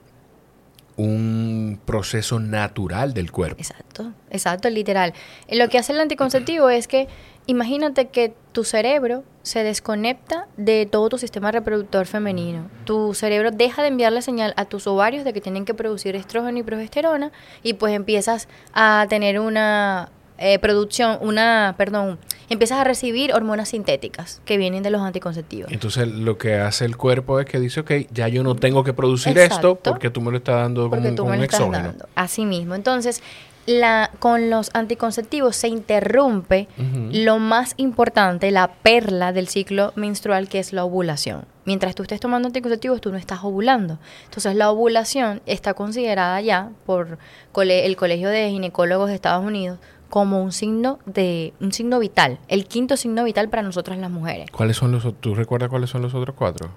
un 0.97 1.81
proceso 1.85 2.39
natural 2.41 3.15
del 3.15 3.31
cuerpo. 3.31 3.57
Exacto, 3.59 4.13
exacto, 4.31 4.69
literal. 4.69 5.15
Lo 5.51 5.69
que 5.69 5.79
hace 5.79 5.93
el 5.93 6.01
anticonceptivo 6.01 6.69
es 6.69 6.89
que 6.89 7.09
imagínate 7.47 8.09
que 8.09 8.35
tu 8.53 8.65
cerebro 8.65 9.25
se 9.43 9.63
desconecta 9.65 10.47
de 10.57 10.87
todo 10.87 11.09
tu 11.09 11.19
sistema 11.19 11.51
reproductor 11.53 12.07
femenino. 12.07 12.69
Tu 12.85 13.15
cerebro 13.15 13.51
deja 13.51 13.83
de 13.83 13.89
enviarle 13.89 14.23
señal 14.23 14.55
a 14.57 14.65
tus 14.65 14.87
ovarios 14.87 15.25
de 15.25 15.33
que 15.33 15.41
tienen 15.41 15.65
que 15.65 15.75
producir 15.75 16.17
estrógeno 16.17 16.59
y 16.59 16.63
progesterona 16.63 17.33
y 17.63 17.75
pues 17.75 17.95
empiezas 17.95 18.49
a 18.73 19.07
tener 19.09 19.41
una 19.41 20.11
eh, 20.39 20.59
producción, 20.59 21.19
una, 21.21 21.75
perdón, 21.77 22.19
empiezas 22.49 22.79
a 22.79 22.85
recibir 22.85 23.35
hormonas 23.35 23.69
sintéticas 23.69 24.41
que 24.47 24.57
vienen 24.57 24.83
de 24.83 24.91
los 24.91 25.03
anticonceptivos. 25.03 25.71
Entonces 25.71 26.09
lo 26.09 26.39
que 26.39 26.55
hace 26.55 26.87
el 26.87 26.97
cuerpo 26.97 27.41
es 27.41 27.47
que 27.47 27.61
dice, 27.61 27.81
ok, 27.81 27.93
ya 28.11 28.27
yo 28.29 28.43
no 28.43 28.57
tengo 28.57 28.83
que 28.83 28.95
producir 28.95 29.37
esto 29.37 29.77
porque 29.77 30.09
tú 30.09 30.23
me 30.23 30.31
lo 30.31 30.39
estás 30.39 30.57
dando 30.57 30.89
como, 30.89 31.09
un 31.09 31.43
exógeno. 31.43 31.93
Así 32.15 32.47
mismo. 32.47 32.75
Entonces, 32.75 33.23
la, 33.67 34.11
con 34.19 34.51
los 34.51 34.71
anticonceptivos 34.75 35.57
se 35.57 35.69
interrumpe 35.69 36.69
lo 37.13 37.39
más 37.39 37.75
importante, 37.77 38.51
la 38.51 38.73
perla 38.73 39.33
del 39.33 39.49
ciclo 39.49 39.93
menstrual, 39.97 40.49
que 40.49 40.59
es 40.59 40.73
la 40.73 40.85
ovulación. 40.85 41.45
Mientras 41.65 41.95
tú 41.95 42.03
estés 42.03 42.21
tomando 42.21 42.47
anticonceptivos, 42.47 43.01
tú 43.01 43.13
no 43.13 43.19
estás 43.19 43.45
ovulando. 43.45 43.99
Entonces, 44.25 44.57
la 44.57 44.71
ovulación 44.71 45.43
está 45.47 45.75
considerada 45.75 46.41
ya 46.41 46.71
por 46.87 47.19
el 47.55 47.97
Colegio 47.97 48.29
de 48.29 48.51
Ginecólogos 48.51 49.09
de 49.09 49.15
Estados 49.15 49.45
Unidos 49.45 49.79
como 50.09 50.43
un 50.43 50.53
signo 50.53 50.99
de 51.07 51.55
un 51.61 51.73
signo 51.73 52.01
vital, 52.01 52.41
el 52.49 52.67
quinto 52.67 52.97
signo 52.97 53.23
vital 53.23 53.49
para 53.49 53.63
nosotras 53.63 53.97
las 53.99 54.11
mujeres. 54.11 54.51
¿Cuáles 54.51 54.77
son 54.77 54.91
los 54.91 55.07
tú 55.21 55.35
recuerdas 55.37 55.71
cuáles 55.71 55.89
son 55.89 56.03
los 56.03 56.15
otros 56.15 56.35
cuatro? 56.37 56.71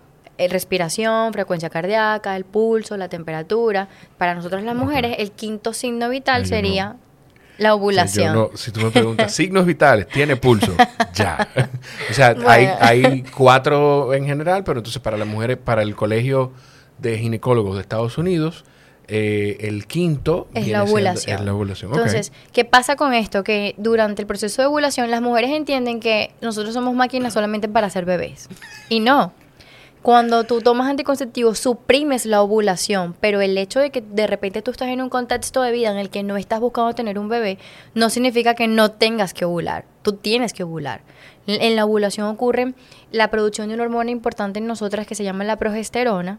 El 0.46 0.52
respiración, 0.52 1.34
frecuencia 1.34 1.70
cardíaca, 1.70 2.36
el 2.36 2.46
pulso, 2.46 2.98
la 2.98 3.10
temperatura. 3.10 3.88
Para 4.18 4.36
nosotras 4.36 4.64
las 4.64 4.76
mujeres, 4.76 5.16
el 5.20 5.32
quinto 5.32 5.74
signo 5.74 6.10
vital 6.10 6.46
sería 6.46 6.98
la 7.58 7.76
ovulación. 7.76 8.50
si 8.56 8.72
tú 8.72 8.82
me 8.82 8.92
preguntas, 8.92 9.34
signos 9.36 9.66
vitales, 9.66 10.08
tiene 10.08 10.36
pulso, 10.36 10.76
ya. 11.14 11.48
o 12.10 12.14
sea, 12.14 12.36
hay, 12.48 12.68
hay 12.80 13.24
cuatro 13.24 14.14
en 14.14 14.26
general, 14.26 14.64
pero 14.64 14.80
entonces 14.80 15.02
para 15.02 15.18
las 15.18 15.28
mujeres, 15.28 15.58
para 15.58 15.82
el 15.82 15.96
colegio 15.96 16.52
de 17.00 17.18
ginecólogos 17.18 17.76
de 17.76 17.82
Estados 17.82 18.18
Unidos, 18.18 18.66
eh, 19.08 19.58
el 19.68 19.86
quinto 19.86 20.48
es 20.54 20.68
la 20.68 20.84
ovulación. 20.84 21.40
es 21.40 21.46
la 21.46 21.54
ovulación. 21.54 21.92
Entonces, 21.94 22.32
¿qué 22.54 22.64
pasa 22.66 22.96
con 22.96 23.14
esto? 23.14 23.44
Que 23.44 23.76
durante 23.78 24.22
el 24.22 24.28
proceso 24.28 24.62
de 24.62 24.68
ovulación 24.68 25.12
las 25.12 25.22
mujeres 25.22 25.52
entienden 25.52 26.00
que 26.00 26.34
nosotros 26.42 26.74
somos 26.74 26.96
máquinas 26.96 27.34
solamente 27.34 27.68
para 27.68 27.88
hacer 27.88 28.06
bebés. 28.06 28.48
Y 28.90 29.02
no. 29.02 29.34
Cuando 30.04 30.44
tú 30.44 30.60
tomas 30.60 30.90
anticonceptivos, 30.90 31.60
suprimes 31.60 32.26
la 32.26 32.42
ovulación, 32.42 33.16
pero 33.22 33.40
el 33.40 33.58
hecho 33.58 33.80
de 33.80 33.90
que 33.90 34.02
de 34.02 34.28
repente 34.28 34.62
tú 34.62 34.72
estás 34.72 34.90
en 34.90 35.02
un 35.02 35.08
contexto 35.08 35.62
de 35.62 35.72
vida 35.72 35.92
en 35.92 35.98
el 35.98 36.10
que 36.10 36.24
no 36.24 36.36
estás 36.36 36.60
buscando 36.60 36.94
tener 36.94 37.18
un 37.18 37.30
bebé, 37.30 37.58
no 37.96 38.10
significa 38.10 38.54
que 38.54 38.68
no 38.68 38.92
tengas 38.92 39.34
que 39.34 39.46
ovular. 39.46 39.86
Tú 40.02 40.12
tienes 40.12 40.52
que 40.52 40.64
ovular. 40.64 41.04
En 41.48 41.78
la 41.78 41.86
ovulación 41.86 42.28
ocurre 42.28 42.74
la 43.12 43.32
producción 43.32 43.70
de 43.70 43.76
una 43.76 43.84
hormona 43.84 44.12
importante 44.12 44.60
en 44.60 44.68
nosotras 44.68 45.08
que 45.08 45.16
se 45.16 45.24
llama 45.24 45.46
la 45.46 45.56
progesterona, 45.56 46.38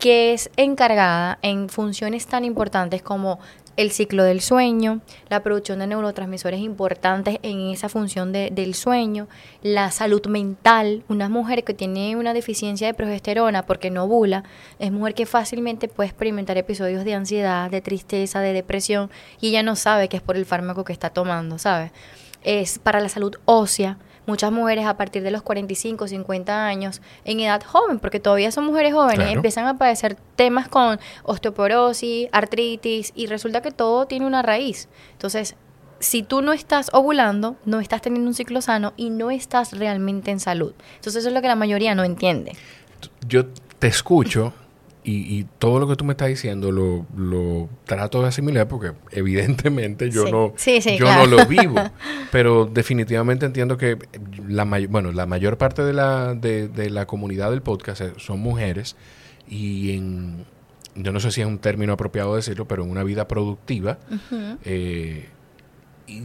que 0.00 0.32
es 0.32 0.50
encargada 0.56 1.38
en 1.42 1.68
funciones 1.68 2.26
tan 2.26 2.42
importantes 2.46 3.02
como 3.02 3.38
el 3.76 3.90
ciclo 3.90 4.22
del 4.24 4.40
sueño, 4.40 5.00
la 5.28 5.42
producción 5.42 5.78
de 5.78 5.86
neurotransmisores 5.86 6.60
importantes 6.60 7.38
en 7.42 7.70
esa 7.70 7.88
función 7.88 8.32
del 8.32 8.74
sueño, 8.74 9.28
la 9.62 9.90
salud 9.90 10.24
mental. 10.26 11.02
Una 11.08 11.28
mujer 11.28 11.64
que 11.64 11.74
tiene 11.74 12.16
una 12.16 12.34
deficiencia 12.34 12.86
de 12.86 12.94
progesterona 12.94 13.66
porque 13.66 13.90
no 13.90 14.04
ovula, 14.04 14.44
es 14.78 14.92
mujer 14.92 15.14
que 15.14 15.26
fácilmente 15.26 15.88
puede 15.88 16.08
experimentar 16.08 16.56
episodios 16.56 17.04
de 17.04 17.14
ansiedad, 17.14 17.70
de 17.70 17.80
tristeza, 17.80 18.40
de 18.40 18.52
depresión 18.52 19.10
y 19.40 19.48
ella 19.48 19.62
no 19.62 19.76
sabe 19.76 20.08
que 20.08 20.16
es 20.16 20.22
por 20.22 20.36
el 20.36 20.46
fármaco 20.46 20.84
que 20.84 20.92
está 20.92 21.10
tomando, 21.10 21.58
¿sabes? 21.58 21.90
Es 22.42 22.78
para 22.78 23.00
la 23.00 23.08
salud 23.08 23.34
ósea 23.44 23.98
muchas 24.26 24.50
mujeres 24.52 24.86
a 24.86 24.96
partir 24.96 25.22
de 25.22 25.30
los 25.30 25.42
45, 25.42 26.08
50 26.08 26.66
años, 26.66 27.02
en 27.24 27.40
edad 27.40 27.62
joven, 27.62 27.98
porque 27.98 28.20
todavía 28.20 28.50
son 28.50 28.64
mujeres 28.64 28.92
jóvenes, 28.94 29.16
Claro. 29.18 29.32
empiezan 29.32 29.66
a 29.66 29.76
padecer 29.78 30.16
temas 30.36 30.68
con 30.68 30.98
osteoporosis, 31.22 32.28
artritis, 32.32 33.12
y 33.14 33.26
resulta 33.26 33.60
que 33.62 33.70
todo 33.70 34.06
tiene 34.06 34.26
una 34.26 34.42
raíz. 34.42 34.88
Entonces, 35.12 35.56
si 36.00 36.22
tú 36.22 36.42
no 36.42 36.52
estás 36.52 36.90
ovulando, 36.92 37.56
no 37.64 37.80
estás 37.80 38.02
teniendo 38.02 38.28
un 38.28 38.34
ciclo 38.34 38.60
sano 38.60 38.92
y 38.96 39.10
no 39.10 39.30
estás 39.30 39.72
realmente 39.78 40.30
en 40.30 40.40
salud. 40.40 40.72
Entonces, 40.96 41.20
eso 41.20 41.28
es 41.28 41.34
lo 41.34 41.40
que 41.42 41.48
la 41.48 41.56
mayoría 41.56 41.94
no 41.94 42.04
entiende. 42.04 42.52
Yo 43.26 43.46
te 43.78 43.86
escucho 43.88 44.52
y, 45.06 45.38
y 45.38 45.46
todo 45.58 45.78
lo 45.80 45.86
que 45.86 45.96
tú 45.96 46.04
me 46.06 46.12
estás 46.14 46.28
diciendo 46.28 46.72
lo, 46.72 47.04
lo 47.14 47.68
trato 47.84 48.22
de 48.22 48.28
asimilar 48.28 48.66
porque 48.68 48.92
evidentemente 49.12 50.10
yo 50.10 50.24
Sí. 50.26 50.32
no 50.32 50.52
Sí, 50.56 50.80
sí, 50.80 50.92
yo 50.96 51.04
claro. 51.04 51.26
no 51.26 51.36
lo 51.36 51.46
vivo. 51.46 51.76
Pero 52.32 52.64
definitivamente 52.66 53.44
entiendo 53.46 53.76
que 53.76 53.98
la 54.48 54.64
may- 54.64 54.86
bueno, 54.86 55.12
la 55.12 55.26
mayor 55.26 55.58
parte 55.58 55.82
de 55.82 55.92
la, 55.92 56.34
de, 56.34 56.68
de 56.68 56.88
la 56.90 57.06
comunidad 57.06 57.50
del 57.50 57.60
podcast 57.62 58.00
eh, 58.00 58.12
son 58.16 58.40
mujeres 58.40 58.96
y 59.48 59.92
en 59.96 60.46
yo 60.96 61.12
no 61.12 61.18
sé 61.20 61.30
si 61.32 61.40
es 61.40 61.46
un 61.46 61.58
término 61.58 61.92
apropiado 61.92 62.36
decirlo, 62.36 62.66
pero 62.68 62.84
en 62.84 62.90
una 62.90 63.02
vida 63.02 63.26
productiva 63.28 63.98
eh, 64.64 65.28
y, 66.06 66.22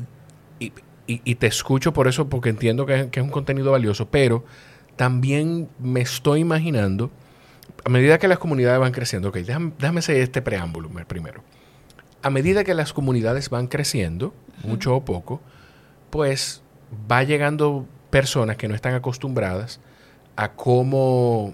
y- 0.60 1.22
y- 1.26 1.36
te 1.36 1.48
escucho 1.48 1.92
por 1.92 2.08
eso, 2.08 2.30
porque 2.30 2.50
entiendo 2.50 2.86
que 2.86 3.10
es 3.12 3.22
un 3.24 3.30
contenido 3.32 3.72
valioso, 3.72 4.10
pero 4.10 4.44
también 4.96 5.70
me 5.80 6.02
estoy 6.02 6.42
imaginando, 6.42 7.10
a 7.84 7.90
medida 7.90 8.18
que 8.20 8.28
las 8.28 8.40
comunidades 8.40 8.80
van 8.80 8.92
creciendo, 8.92 9.30
ok, 9.30 9.38
déjame, 9.38 9.72
déjame 9.80 10.00
hacer 10.00 10.18
este 10.18 10.42
preámbulo 10.42 10.90
me- 10.90 11.06
primero. 11.06 11.44
A 12.22 12.30
medida 12.30 12.64
que 12.64 12.74
las 12.74 12.92
comunidades 12.94 13.50
van 13.50 13.68
creciendo, 13.68 14.34
mucho 14.64 14.96
o 14.96 15.06
poco, 15.06 15.42
pues 16.10 16.62
va 17.10 17.24
llegando 17.24 17.86
personas 18.10 18.58
que 18.58 18.68
no 18.68 18.76
están 18.76 18.94
acostumbradas 18.94 19.80
a 20.36 20.52
cómo, 20.54 21.54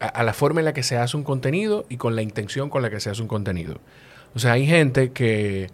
a, 0.00 0.06
a 0.06 0.22
la 0.22 0.32
forma 0.34 0.60
en 0.60 0.66
la 0.66 0.72
que 0.74 0.82
se 0.82 0.96
hace 0.98 1.16
un 1.16 1.22
contenido 1.24 1.86
y 1.88 1.96
con 1.96 2.14
la 2.16 2.22
intención 2.22 2.68
con 2.68 2.82
la 2.82 2.90
que 2.90 3.00
se 3.00 3.08
hace 3.10 3.22
un 3.22 3.28
contenido. 3.28 3.78
O 4.34 4.38
sea, 4.38 4.52
hay 4.52 4.66
gente 4.66 5.12
que 5.12 5.70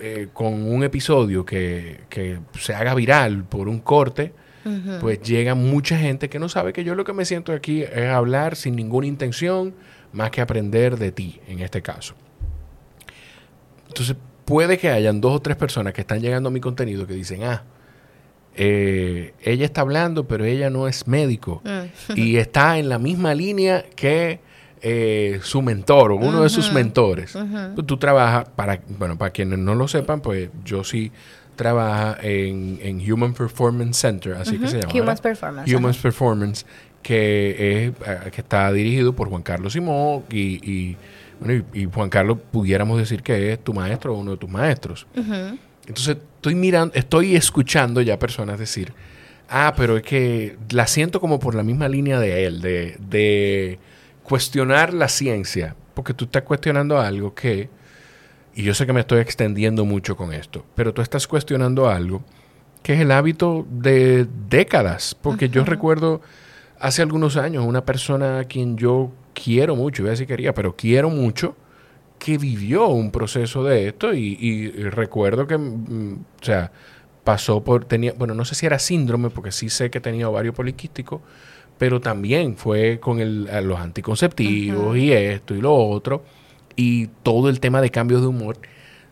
eh, 0.00 0.28
con 0.32 0.52
un 0.68 0.82
episodio 0.82 1.44
que, 1.46 2.00
que 2.08 2.38
se 2.58 2.74
haga 2.74 2.94
viral 2.94 3.44
por 3.44 3.68
un 3.68 3.78
corte, 3.78 4.32
Pues 5.00 5.20
llega 5.22 5.54
mucha 5.54 5.96
gente 5.98 6.28
que 6.28 6.38
no 6.38 6.48
sabe 6.48 6.72
que 6.72 6.84
yo 6.84 6.94
lo 6.94 7.04
que 7.04 7.12
me 7.12 7.24
siento 7.24 7.52
aquí 7.52 7.82
es 7.82 8.08
hablar 8.08 8.56
sin 8.56 8.74
ninguna 8.76 9.06
intención 9.06 9.74
más 10.12 10.30
que 10.30 10.40
aprender 10.40 10.96
de 10.98 11.12
ti, 11.12 11.40
en 11.46 11.60
este 11.60 11.82
caso. 11.82 12.14
Entonces, 13.88 14.16
puede 14.44 14.78
que 14.78 14.88
hayan 14.90 15.20
dos 15.20 15.36
o 15.36 15.40
tres 15.40 15.56
personas 15.56 15.92
que 15.92 16.00
están 16.02 16.20
llegando 16.20 16.48
a 16.48 16.52
mi 16.52 16.60
contenido 16.60 17.06
que 17.06 17.14
dicen, 17.14 17.44
ah, 17.44 17.62
eh, 18.54 19.34
ella 19.42 19.64
está 19.66 19.82
hablando, 19.82 20.26
pero 20.26 20.44
ella 20.44 20.70
no 20.70 20.88
es 20.88 21.06
médico 21.06 21.62
Mm. 21.64 22.12
y 22.18 22.36
está 22.36 22.78
en 22.78 22.88
la 22.88 22.98
misma 22.98 23.34
línea 23.34 23.84
que 23.94 24.40
eh, 24.82 25.40
su 25.42 25.62
mentor 25.62 26.12
o 26.12 26.16
uno 26.16 26.42
de 26.42 26.48
sus 26.48 26.72
mentores. 26.72 27.36
Pues 27.74 27.86
tú 27.86 27.96
trabajas, 27.96 28.48
para, 28.54 28.80
bueno, 28.98 29.16
para 29.18 29.30
quienes 29.30 29.58
no 29.58 29.74
lo 29.74 29.88
sepan, 29.88 30.20
pues 30.20 30.50
yo 30.64 30.84
sí 30.84 31.10
trabajo 31.56 32.16
en, 32.22 32.78
en 32.82 33.12
Human 33.12 33.32
Performance 33.34 33.96
Center, 33.98 34.34
así 34.34 34.58
que 34.58 34.68
se 34.68 34.80
llama. 34.80 34.92
¿verdad? 34.92 35.22
Performance, 35.22 35.74
Humans 35.74 35.96
ajá. 35.96 36.02
Performance, 36.02 36.66
que, 37.02 37.84
es, 37.86 37.92
eh, 38.06 38.30
que 38.30 38.40
está 38.40 38.70
dirigido 38.72 39.14
por 39.14 39.28
Juan 39.28 39.42
Carlos 39.42 39.72
Simón 39.72 40.24
y, 40.30 40.60
y, 40.70 40.96
bueno, 41.40 41.64
y- 41.72 41.82
y 41.82 41.84
Juan 41.86 42.10
Carlos 42.10 42.38
pudiéramos 42.52 42.98
decir 42.98 43.22
que 43.22 43.52
es 43.52 43.62
tu 43.64 43.72
maestro 43.74 44.14
o 44.14 44.18
uno 44.20 44.32
de 44.32 44.36
tus 44.36 44.50
maestros. 44.50 45.06
Entonces 45.86 46.16
estoy 46.36 46.54
mirando, 46.54 46.94
estoy 46.94 47.36
escuchando 47.36 48.00
ya 48.00 48.18
personas 48.18 48.58
decir, 48.58 48.92
ah, 49.48 49.74
pero 49.76 49.96
es 49.96 50.02
que 50.02 50.56
la 50.70 50.86
siento 50.88 51.20
como 51.20 51.38
por 51.38 51.54
la 51.54 51.62
misma 51.62 51.88
línea 51.88 52.18
de 52.18 52.44
él, 52.44 52.60
de, 52.60 52.96
de 52.98 53.78
cuestionar 54.24 54.92
la 54.92 55.08
ciencia, 55.08 55.76
porque 55.94 56.12
tú 56.12 56.24
estás 56.24 56.42
cuestionando 56.42 56.98
algo 57.00 57.34
que, 57.34 57.68
y 58.56 58.62
yo 58.62 58.74
sé 58.74 58.86
que 58.86 58.92
me 58.92 59.00
estoy 59.00 59.20
extendiendo 59.20 59.84
mucho 59.84 60.16
con 60.16 60.32
esto, 60.32 60.64
pero 60.74 60.92
tú 60.92 61.02
estás 61.02 61.26
cuestionando 61.26 61.88
algo 61.88 62.24
que 62.82 62.94
es 62.94 63.00
el 63.00 63.10
hábito 63.10 63.66
de 63.68 64.26
décadas, 64.48 65.14
porque 65.14 65.48
yo 65.48 65.64
recuerdo 65.64 66.20
hace 66.78 67.02
algunos 67.02 67.36
años 67.36 67.66
una 67.66 67.84
persona 67.84 68.38
a 68.40 68.44
quien 68.44 68.76
yo 68.76 69.10
quiero 69.34 69.76
mucho, 69.76 70.02
iba 70.02 70.10
a 70.10 70.12
decir 70.12 70.26
quería, 70.26 70.54
pero 70.54 70.74
quiero 70.74 71.10
mucho, 71.10 71.56
que 72.18 72.38
vivió 72.38 72.86
un 72.86 73.10
proceso 73.10 73.62
de 73.62 73.88
esto 73.88 74.14
y, 74.14 74.38
y 74.40 74.70
recuerdo 74.84 75.46
que, 75.46 75.58
mm, 75.58 76.14
o 76.40 76.44
sea, 76.44 76.72
pasó 77.24 77.62
por, 77.62 77.84
tenía, 77.84 78.12
bueno, 78.12 78.34
no 78.34 78.44
sé 78.44 78.54
si 78.54 78.64
era 78.64 78.78
síndrome, 78.78 79.30
porque 79.30 79.52
sí 79.52 79.68
sé 79.68 79.90
que 79.90 80.00
tenía 80.00 80.28
ovario 80.28 80.54
poliquístico, 80.54 81.20
pero 81.76 82.00
también 82.00 82.56
fue 82.56 83.00
con 83.00 83.18
el, 83.18 83.50
los 83.66 83.78
anticonceptivos 83.78 84.96
y 84.96 85.12
esto 85.12 85.54
y 85.54 85.60
lo 85.60 85.74
otro, 85.74 86.22
y 86.76 87.08
todo 87.22 87.48
el 87.48 87.60
tema 87.60 87.80
de 87.80 87.90
cambios 87.90 88.20
de 88.20 88.28
humor. 88.28 88.58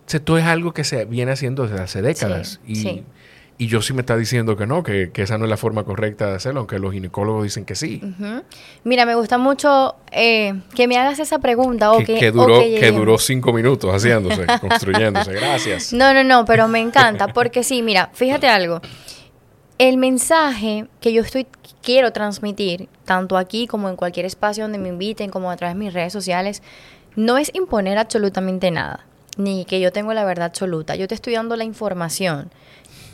Esto 0.07 0.39
es 0.39 0.45
algo 0.45 0.73
que 0.73 0.85
se 0.85 1.07
viene 1.07 1.33
haciendo 1.33 1.67
desde 1.67 1.83
hace 1.83 2.03
décadas. 2.03 2.61
Sí, 2.67 2.73
y, 2.73 2.77
sí. 2.77 3.05
y 3.57 3.67
yo 3.69 3.81
sí 3.81 3.95
me 3.95 4.03
está 4.03 4.17
diciendo 4.17 4.57
que 4.57 4.67
no, 4.67 4.83
que, 4.83 5.11
que 5.11 5.23
esa 5.23 5.39
no 5.39 5.45
es 5.45 5.51
la 5.51 5.57
forma 5.57 5.85
correcta 5.85 6.29
de 6.29 6.37
hacerlo, 6.37 6.61
aunque 6.61 6.79
los 6.79 6.93
ginecólogos 6.93 7.43
dicen 7.43 7.65
que 7.65 7.75
sí. 7.75 8.03
Mira, 8.85 9.07
me 9.07 9.15
gusta 9.15 9.39
mucho 9.39 9.97
eh, 10.13 10.61
que 10.75 10.87
me 10.87 10.99
hagas 10.99 11.19
esa 11.19 11.39
pregunta 11.39 11.91
o 11.93 11.99
que, 11.99 12.19
que, 12.19 12.31
duró, 12.31 12.61
que 12.61 12.93
duró 12.93 13.19
cinco 13.19 13.53
minutos 13.53 13.91
haciéndose, 13.93 14.45
construyéndose. 14.61 15.33
Gracias. 15.33 15.93
No, 15.95 16.13
no, 16.13 16.23
no, 16.23 16.45
pero 16.45 16.69
me 16.69 16.81
encanta 16.81 17.29
porque 17.29 17.65
sí, 17.65 17.83
mira, 17.83 18.11
fíjate 18.13 18.47
algo. 18.47 18.83
El 19.79 19.97
mensaje 19.97 20.87
que 21.01 21.13
yo 21.13 21.23
estoy 21.23 21.49
quiero 21.85 22.13
transmitir, 22.13 22.89
tanto 23.05 23.37
aquí 23.37 23.67
como 23.67 23.89
en 23.89 23.97
cualquier 23.97 24.27
espacio 24.27 24.65
donde 24.65 24.79
me 24.79 24.89
inviten, 24.89 25.31
como 25.31 25.51
a 25.51 25.57
través 25.57 25.77
de 25.77 25.79
mis 25.85 25.93
redes 25.93 26.13
sociales, 26.13 26.63
no 27.17 27.39
es 27.39 27.51
imponer 27.55 27.99
absolutamente 27.99 28.71
nada, 28.71 29.07
ni 29.37 29.65
que 29.65 29.81
yo 29.81 29.93
tengo 29.93 30.13
la 30.15 30.25
verdad 30.25 30.47
absoluta. 30.47 30.97
Yo 30.97 31.09
te 31.09 31.15
estoy 31.15 31.35
dando 31.35 31.57
la 31.57 31.65
información. 31.65 32.51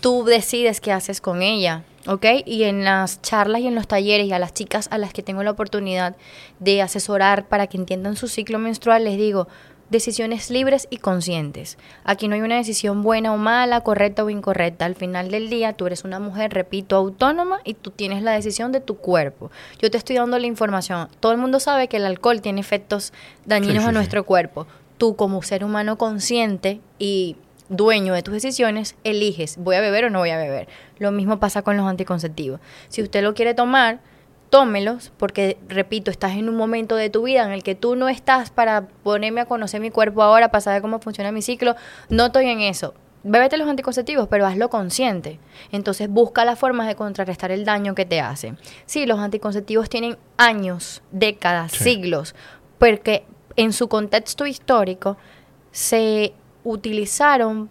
Tú 0.01 0.25
decides 0.25 0.81
qué 0.81 0.93
haces 0.93 1.21
con 1.21 1.43
ella, 1.43 1.85
¿ok? 2.07 2.25
Y 2.47 2.65
en 2.65 2.85
las 2.85 3.21
charlas 3.21 3.61
y 3.61 3.67
en 3.67 3.75
los 3.75 3.87
talleres 3.87 4.27
y 4.27 4.33
a 4.33 4.39
las 4.39 4.55
chicas 4.55 4.89
a 4.91 4.99
las 4.99 5.13
que 5.13 5.23
tengo 5.23 5.43
la 5.43 5.51
oportunidad 5.51 6.17
de 6.59 6.81
asesorar 6.81 7.49
para 7.49 7.67
que 7.67 7.77
entiendan 7.77 8.17
su 8.17 8.29
ciclo 8.29 8.59
menstrual, 8.59 9.05
les 9.05 9.19
digo, 9.19 9.49
decisiones 9.91 10.51
libres 10.51 10.87
y 10.91 10.99
conscientes. 10.99 11.77
Aquí 12.05 12.29
no 12.29 12.35
hay 12.35 12.41
una 12.41 12.57
decisión 12.57 13.03
buena 13.03 13.33
o 13.33 13.37
mala, 13.37 13.81
correcta 13.83 14.25
o 14.25 14.31
incorrecta. 14.31 14.85
Al 14.87 14.95
final 14.95 15.31
del 15.31 15.51
día, 15.51 15.73
tú 15.73 15.87
eres 15.87 16.05
una 16.05 16.19
mujer, 16.19 16.53
repito, 16.53 16.97
autónoma 16.97 17.61
y 17.65 17.75
tú 17.75 17.91
tienes 17.91 18.23
la 18.23 18.33
decisión 18.33 18.73
de 18.73 18.81
tu 18.81 18.97
cuerpo. 18.97 19.51
Yo 19.81 19.91
te 19.91 19.99
estoy 19.99 20.17
dando 20.17 20.39
la 20.39 20.47
información. 20.47 21.09
Todo 21.21 21.33
el 21.33 21.39
mundo 21.39 21.61
sabe 21.61 21.89
que 21.89 21.97
el 21.99 22.07
alcohol 22.07 22.41
tiene 22.41 22.61
efectos 22.61 23.13
dañinos 23.45 23.75
Sí, 23.77 23.81
sí, 23.81 23.85
a 23.87 23.89
sí. 23.89 23.95
nuestro 23.95 24.25
cuerpo. 24.25 24.67
Tú 24.97 25.17
como 25.17 25.43
ser 25.43 25.65
humano 25.65 25.99
consciente 25.99 26.81
y 26.99 27.37
dueño 27.69 28.15
de 28.15 28.23
tus 28.23 28.35
decisiones, 28.35 28.97
eliges, 29.05 29.57
voy 29.57 29.77
a 29.77 29.81
beber 29.81 30.05
o 30.05 30.11
no 30.11 30.19
voy 30.19 30.31
a 30.31 30.37
beber. 30.37 30.69
Lo 30.99 31.13
mismo 31.13 31.39
pasa 31.41 31.63
con 31.63 31.77
los 31.77 31.87
anticonceptivos. 31.87 32.61
Si 32.89 33.03
usted 33.03 33.23
lo 33.23 33.33
quiere 33.35 33.55
tomar, 33.55 34.01
tómelos, 34.51 35.13
porque, 35.17 35.57
repito, 35.69 36.11
estás 36.11 36.33
en 36.33 36.49
un 36.49 36.57
momento 36.57 36.97
de 36.97 37.09
tu 37.09 37.23
vida 37.23 37.45
en 37.45 37.53
el 37.53 37.63
que 37.63 37.75
tú 37.75 37.97
no 37.97 38.09
estás 38.09 38.51
para 38.51 38.89
ponerme 39.03 39.41
a 39.41 39.47
conocer 39.47 39.81
mi 39.81 39.91
cuerpo 39.91 40.23
ahora, 40.23 40.51
para 40.51 40.61
saber 40.61 40.83
cómo 40.83 40.99
funciona 40.99 41.33
mi 41.33 41.41
ciclo. 41.41 41.77
No 42.09 42.27
estoy 42.27 42.47
en 42.47 42.61
eso. 42.61 42.95
Bébete 43.23 43.59
los 43.59 43.69
anticonceptivos, 43.69 44.29
pero 44.29 44.47
hazlo 44.47 44.71
consciente. 44.71 45.39
Entonces 45.73 46.09
busca 46.09 46.45
las 46.45 46.59
formas 46.59 46.87
de 46.89 46.95
contrarrestar 46.97 47.51
el 47.53 47.65
daño 47.65 47.95
que 47.95 48.07
te 48.07 48.21
hacen. 48.21 48.59
Sí, 48.87 49.07
los 49.07 49.19
anticonceptivos 49.19 49.89
tienen 49.89 50.17
años, 50.37 51.03
décadas, 51.13 51.73
Sí. 51.73 51.85
siglos, 51.85 52.35
porque 52.79 53.25
en 53.57 53.73
su 53.73 53.89
contexto 53.89 54.47
histórico 54.47 55.17
se 55.71 56.33
utilizaron 56.65 57.69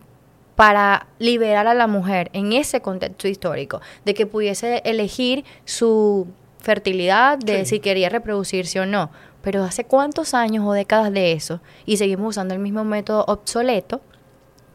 para 0.55 1.07
liberar 1.19 1.67
a 1.67 1.73
la 1.73 1.87
mujer 1.87 2.29
en 2.33 2.53
ese 2.53 2.81
contexto 2.81 3.27
histórico, 3.27 3.81
de 4.05 4.13
que 4.13 4.25
pudiese 4.25 4.81
elegir 4.85 5.45
su 5.65 6.27
fertilidad, 6.59 7.37
de 7.37 7.65
Sí. 7.65 7.75
si 7.75 7.79
quería 7.79 8.09
reproducirse 8.09 8.79
o 8.79 8.85
no. 8.85 9.09
Pero 9.41 9.63
hace 9.63 9.85
cuántos 9.85 10.33
años 10.33 10.65
o 10.67 10.73
décadas 10.73 11.11
de 11.13 11.31
eso 11.31 11.61
y 11.85 11.97
seguimos 11.97 12.29
usando 12.31 12.53
el 12.53 12.59
mismo 12.59 12.83
método 12.83 13.23
obsoleto, 13.27 14.01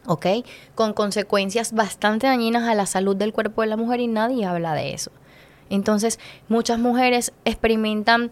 ¿ok? 0.07 0.25
Con 0.73 0.93
consecuencias 0.93 1.73
bastante 1.73 2.27
dañinas 2.27 2.67
a 2.67 2.73
la 2.73 2.85
salud 2.85 3.15
del 3.15 3.31
cuerpo 3.33 3.61
de 3.61 3.67
la 3.67 3.77
mujer 3.77 3.99
y 3.99 4.07
nadie 4.07 4.45
habla 4.45 4.73
de 4.73 4.93
eso. 4.93 5.11
Entonces, 5.69 6.19
muchas 6.47 6.79
mujeres 6.79 7.31
experimentan 7.43 8.29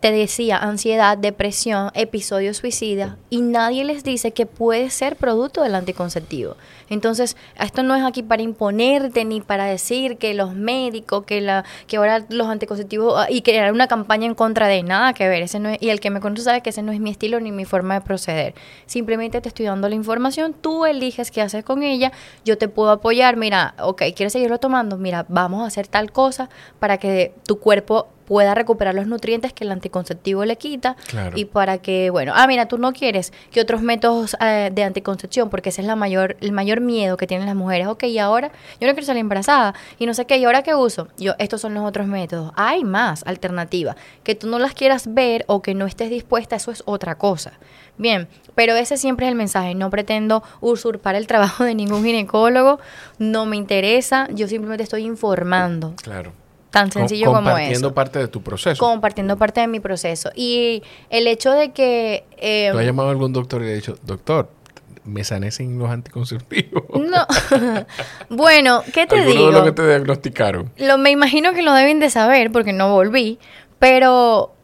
te 0.00 0.12
decía 0.12 0.56
ansiedad, 0.56 1.18
depresión, 1.18 1.90
episodio 1.92 2.54
suicida 2.54 3.18
y 3.28 3.42
nadie 3.42 3.84
les 3.84 4.02
dice 4.02 4.32
que 4.32 4.46
puede 4.46 4.88
ser 4.88 5.14
producto 5.16 5.62
del 5.62 5.74
anticonceptivo. 5.74 6.56
Entonces, 6.90 7.36
esto 7.58 7.82
no 7.82 7.94
es 7.94 8.04
aquí 8.04 8.22
para 8.22 8.42
imponerte 8.42 9.24
ni 9.24 9.40
para 9.40 9.64
decir 9.64 10.18
que 10.18 10.34
los 10.34 10.54
médicos, 10.54 11.24
que 11.24 11.40
la 11.40 11.64
que 11.86 11.96
ahora 11.96 12.26
los 12.28 12.48
anticonceptivos 12.48 13.14
ah, 13.16 13.26
y 13.30 13.42
crear 13.42 13.72
una 13.72 13.86
campaña 13.86 14.26
en 14.26 14.34
contra 14.34 14.66
de 14.66 14.82
nada 14.82 15.14
que 15.14 15.28
ver, 15.28 15.42
ese 15.42 15.58
no 15.58 15.70
y 15.78 15.88
el 15.88 16.00
que 16.00 16.10
me 16.10 16.20
conoce 16.20 16.42
sabe 16.42 16.60
que 16.60 16.70
ese 16.70 16.82
no 16.82 16.92
es 16.92 17.00
mi 17.00 17.10
estilo 17.10 17.40
ni 17.40 17.52
mi 17.52 17.64
forma 17.64 17.94
de 17.94 18.00
proceder. 18.02 18.54
Simplemente 18.86 19.40
te 19.40 19.48
estoy 19.48 19.66
dando 19.66 19.88
la 19.88 19.94
información, 19.94 20.52
tú 20.52 20.84
eliges 20.84 21.30
qué 21.30 21.40
haces 21.42 21.64
con 21.64 21.82
ella, 21.82 22.12
yo 22.44 22.58
te 22.58 22.68
puedo 22.68 22.90
apoyar, 22.90 23.36
mira, 23.36 23.74
ok, 23.80 24.02
¿quieres 24.14 24.32
seguirlo 24.32 24.58
tomando? 24.58 24.98
Mira, 24.98 25.24
vamos 25.28 25.62
a 25.62 25.66
hacer 25.66 25.86
tal 25.86 26.10
cosa 26.12 26.50
para 26.80 26.98
que 26.98 27.32
tu 27.46 27.60
cuerpo 27.60 28.08
pueda 28.30 28.54
recuperar 28.54 28.94
los 28.94 29.08
nutrientes 29.08 29.52
que 29.52 29.64
el 29.64 29.72
anticonceptivo 29.72 30.44
le 30.44 30.54
quita 30.54 30.94
y 31.34 31.46
para 31.46 31.78
que, 31.78 32.10
bueno, 32.10 32.32
ah, 32.36 32.46
mira, 32.46 32.66
tú 32.66 32.78
no 32.78 32.92
quieres 32.92 33.32
que 33.50 33.60
otros 33.60 33.82
métodos 33.82 34.36
eh, 34.40 34.70
de 34.72 34.84
anticoncepción, 34.84 35.50
porque 35.50 35.70
ese 35.70 35.80
es 35.80 35.88
la 35.88 35.96
mayor, 35.96 36.36
el 36.40 36.52
mayor 36.52 36.79
miedo 36.80 37.16
que 37.16 37.26
tienen 37.26 37.46
las 37.46 37.56
mujeres, 37.56 37.86
ok, 37.86 38.04
y 38.04 38.18
ahora 38.18 38.50
yo 38.80 38.86
no 38.86 38.92
quiero 38.94 39.06
salir 39.06 39.20
embarazada 39.20 39.74
y 39.98 40.06
no 40.06 40.14
sé 40.14 40.26
qué, 40.26 40.38
y 40.38 40.44
ahora 40.44 40.62
qué 40.62 40.74
uso, 40.74 41.08
yo, 41.16 41.34
estos 41.38 41.60
son 41.60 41.74
los 41.74 41.84
otros 41.84 42.06
métodos, 42.06 42.52
hay 42.56 42.84
más 42.84 43.22
alternativas, 43.26 43.96
que 44.22 44.34
tú 44.34 44.46
no 44.48 44.58
las 44.58 44.74
quieras 44.74 45.14
ver 45.14 45.44
o 45.46 45.62
que 45.62 45.74
no 45.74 45.86
estés 45.86 46.10
dispuesta, 46.10 46.56
eso 46.56 46.70
es 46.70 46.82
otra 46.86 47.16
cosa. 47.16 47.52
Bien, 48.00 48.28
pero 48.54 48.74
ese 48.76 48.96
siempre 48.96 49.26
es 49.26 49.30
el 49.30 49.36
mensaje. 49.36 49.74
No 49.74 49.90
pretendo 49.90 50.42
usurpar 50.62 51.16
el 51.16 51.26
trabajo 51.26 51.64
de 51.64 51.74
ningún 51.74 52.02
ginecólogo, 52.02 52.80
no 53.18 53.44
me 53.44 53.56
interesa, 53.56 54.26
yo 54.30 54.48
simplemente 54.48 54.82
estoy 54.82 55.04
informando. 55.04 55.94
Claro. 56.02 56.32
Tan 56.70 56.90
sencillo 56.90 57.26
como 57.26 57.40
eso. 57.40 57.50
Compartiendo 57.50 57.94
parte 57.94 58.18
de 58.20 58.28
tu 58.28 58.42
proceso. 58.42 58.78
Compartiendo 58.78 59.36
parte 59.36 59.60
de 59.60 59.66
mi 59.66 59.80
proceso. 59.80 60.30
Y 60.34 60.82
el 61.10 61.26
hecho 61.26 61.50
de 61.50 61.72
que... 61.72 62.24
Eh, 62.38 62.70
¿Tú 62.72 62.78
has 62.78 62.86
llamado 62.86 63.08
a 63.08 63.12
algún 63.12 63.32
doctor 63.32 63.60
y 63.60 63.66
le 63.66 63.70
has 63.72 63.76
dicho, 63.76 63.98
doctor, 64.02 64.48
me 65.04 65.24
sané 65.24 65.50
sin 65.50 65.78
los 65.78 65.90
anticonceptivos? 65.90 66.84
No. 66.94 67.26
bueno, 68.28 68.82
¿qué 68.92 69.06
te 69.06 69.24
digo? 69.24 69.46
de 69.46 69.52
lo 69.52 69.64
que 69.64 69.72
te 69.72 69.86
diagnosticaron? 69.86 70.72
Lo, 70.76 70.98
me 70.98 71.10
imagino 71.10 71.52
que 71.52 71.62
lo 71.62 71.72
deben 71.72 72.00
de 72.00 72.10
saber 72.10 72.50
porque 72.52 72.72
no 72.72 72.92
volví. 72.92 73.38
Pero 73.78 74.54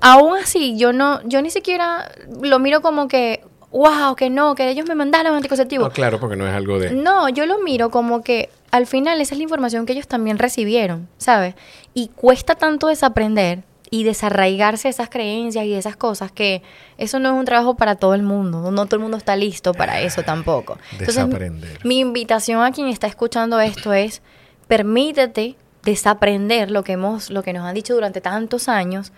aún 0.00 0.36
así, 0.36 0.76
yo 0.76 0.92
no, 0.92 1.20
yo 1.26 1.42
ni 1.42 1.50
siquiera 1.50 2.10
lo 2.42 2.58
miro 2.58 2.82
como 2.82 3.08
que, 3.08 3.42
wow, 3.70 4.14
que 4.16 4.30
no, 4.30 4.54
que 4.54 4.68
ellos 4.70 4.86
me 4.86 4.94
mandaron 4.94 5.34
anticonceptivos. 5.34 5.88
No, 5.88 5.92
claro, 5.92 6.20
porque 6.20 6.36
no 6.36 6.46
es 6.46 6.54
algo 6.54 6.78
de... 6.78 6.92
No, 6.92 7.28
yo 7.28 7.46
lo 7.46 7.58
miro 7.60 7.90
como 7.90 8.22
que 8.22 8.50
al 8.70 8.86
final 8.86 9.20
esa 9.20 9.34
es 9.34 9.38
la 9.38 9.44
información 9.44 9.86
que 9.86 9.92
ellos 9.92 10.06
también 10.06 10.38
recibieron, 10.38 11.08
¿sabes? 11.18 11.54
Y 11.94 12.08
cuesta 12.08 12.54
tanto 12.54 12.86
desaprender 12.86 13.64
y 13.90 14.04
desarraigarse 14.04 14.88
esas 14.88 15.10
creencias 15.10 15.64
y 15.64 15.74
esas 15.74 15.96
cosas 15.96 16.30
que 16.30 16.62
eso 16.96 17.18
no 17.18 17.30
es 17.30 17.34
un 17.34 17.44
trabajo 17.44 17.74
para 17.76 17.96
todo 17.96 18.14
el 18.14 18.22
mundo, 18.22 18.70
no 18.70 18.86
todo 18.86 18.96
el 18.96 19.02
mundo 19.02 19.16
está 19.16 19.36
listo 19.36 19.74
para 19.74 20.00
eso 20.00 20.22
tampoco. 20.22 20.78
Desaprender. 20.98 21.80
mi 21.84 21.98
invitación 21.98 22.62
a 22.62 22.72
quien 22.72 22.88
está 22.88 23.06
escuchando 23.06 23.60
esto 23.60 23.92
es 23.92 24.22
permítete 24.68 25.56
desaprender 25.82 26.70
lo 26.70 26.84
que 26.84 26.92
hemos 26.92 27.30
lo 27.30 27.42
que 27.42 27.52
nos 27.52 27.64
han 27.64 27.74
dicho 27.74 27.94
durante 27.94 28.20
tantos 28.20 28.68
años 28.68 29.12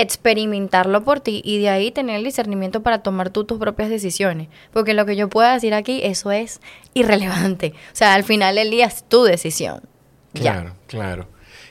experimentarlo 0.00 1.04
por 1.04 1.20
ti 1.20 1.42
y 1.44 1.58
de 1.58 1.68
ahí 1.68 1.90
tener 1.90 2.16
el 2.16 2.24
discernimiento 2.24 2.82
para 2.82 3.02
tomar 3.02 3.28
tú 3.28 3.44
tus 3.44 3.58
propias 3.58 3.90
decisiones. 3.90 4.48
Porque 4.72 4.94
lo 4.94 5.04
que 5.04 5.14
yo 5.14 5.28
pueda 5.28 5.52
decir 5.52 5.74
aquí, 5.74 6.00
eso 6.02 6.30
es 6.30 6.60
irrelevante. 6.94 7.74
O 7.92 7.94
sea, 7.94 8.14
al 8.14 8.24
final 8.24 8.54
del 8.54 8.70
día 8.70 8.86
es 8.86 9.04
tu 9.04 9.24
decisión. 9.24 9.82
Claro, 10.32 10.74
claro. 10.86 11.28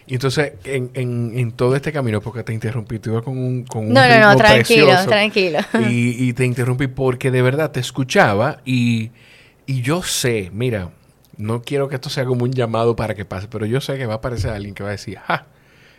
Y 0.09 0.15
entonces, 0.15 0.53
en, 0.63 0.89
en, 0.95 1.51
todo 1.51 1.75
este 1.75 1.91
camino, 1.91 2.19
porque 2.19 2.41
te 2.41 2.51
interrumpí, 2.51 2.97
tú 2.97 3.11
ibas 3.11 3.21
con 3.21 3.37
un, 3.37 3.63
con 3.63 3.85
un 3.85 3.93
No, 3.93 4.07
no, 4.07 4.19
no, 4.19 4.35
tranquilo, 4.35 4.91
tranquilo. 5.05 5.59
Y, 5.87 6.27
y, 6.27 6.33
te 6.33 6.45
interrumpí 6.45 6.87
porque 6.87 7.29
de 7.29 7.43
verdad 7.43 7.69
te 7.69 7.79
escuchaba 7.79 8.57
y, 8.65 9.11
y 9.67 9.83
yo 9.83 10.01
sé, 10.01 10.49
mira, 10.51 10.89
no 11.37 11.61
quiero 11.61 11.87
que 11.87 11.93
esto 11.93 12.09
sea 12.09 12.25
como 12.25 12.43
un 12.43 12.51
llamado 12.51 12.95
para 12.95 13.13
que 13.13 13.23
pase, 13.23 13.47
pero 13.47 13.67
yo 13.67 13.81
sé 13.81 13.99
que 13.99 14.07
va 14.07 14.15
a 14.15 14.17
aparecer 14.17 14.49
alguien 14.49 14.73
que 14.73 14.81
va 14.81 14.89
a 14.89 14.93
decir, 14.93 15.19
¡ja! 15.19 15.45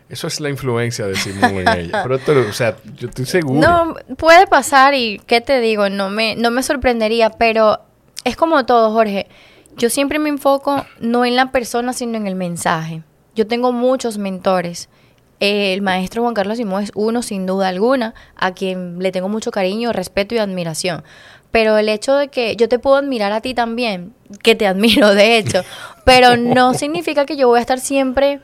Eso 0.08 0.26
es 0.26 0.40
la 0.40 0.50
influencia 0.50 1.06
de 1.06 1.14
Simón 1.14 1.58
en 1.58 1.68
ella. 1.68 2.02
Pero, 2.02 2.48
o 2.48 2.52
sea, 2.52 2.76
yo 2.96 3.08
estoy 3.10 3.26
seguro. 3.26 3.60
No, 3.60 3.94
puede 4.16 4.48
pasar 4.48 4.92
y, 4.94 5.20
¿qué 5.24 5.40
te 5.40 5.60
digo? 5.60 5.88
No 5.88 6.10
me, 6.10 6.34
no 6.34 6.50
me 6.50 6.64
sorprendería, 6.64 7.30
pero 7.30 7.78
es 8.24 8.36
como 8.36 8.66
todo, 8.66 8.90
Jorge. 8.90 9.28
Yo 9.76 9.88
siempre 9.88 10.18
me 10.18 10.28
enfoco 10.28 10.84
no 10.98 11.24
en 11.24 11.36
la 11.36 11.52
persona, 11.52 11.92
sino 11.92 12.16
en 12.16 12.26
el 12.26 12.34
mensaje. 12.34 13.04
Yo 13.40 13.46
tengo 13.46 13.72
muchos 13.72 14.18
mentores. 14.18 14.90
El 15.38 15.80
maestro 15.80 16.20
Juan 16.20 16.34
Carlos 16.34 16.58
Simón 16.58 16.82
es 16.82 16.92
uno, 16.94 17.22
sin 17.22 17.46
duda 17.46 17.68
alguna, 17.68 18.12
a 18.36 18.52
quien 18.52 18.98
le 18.98 19.12
tengo 19.12 19.30
mucho 19.30 19.50
cariño, 19.50 19.94
respeto 19.94 20.34
y 20.34 20.38
admiración. 20.38 21.04
Pero 21.50 21.78
el 21.78 21.88
hecho 21.88 22.16
de 22.16 22.28
que 22.28 22.54
yo 22.56 22.68
te 22.68 22.78
puedo 22.78 22.96
admirar 22.96 23.32
a 23.32 23.40
ti 23.40 23.54
también, 23.54 24.12
que 24.42 24.54
te 24.54 24.66
admiro 24.66 25.14
de 25.14 25.38
hecho, 25.38 25.62
pero 26.04 26.36
no 26.36 26.74
significa 26.82 27.24
que 27.24 27.38
yo 27.38 27.48
voy 27.48 27.56
a 27.56 27.62
estar 27.62 27.80
siempre 27.80 28.40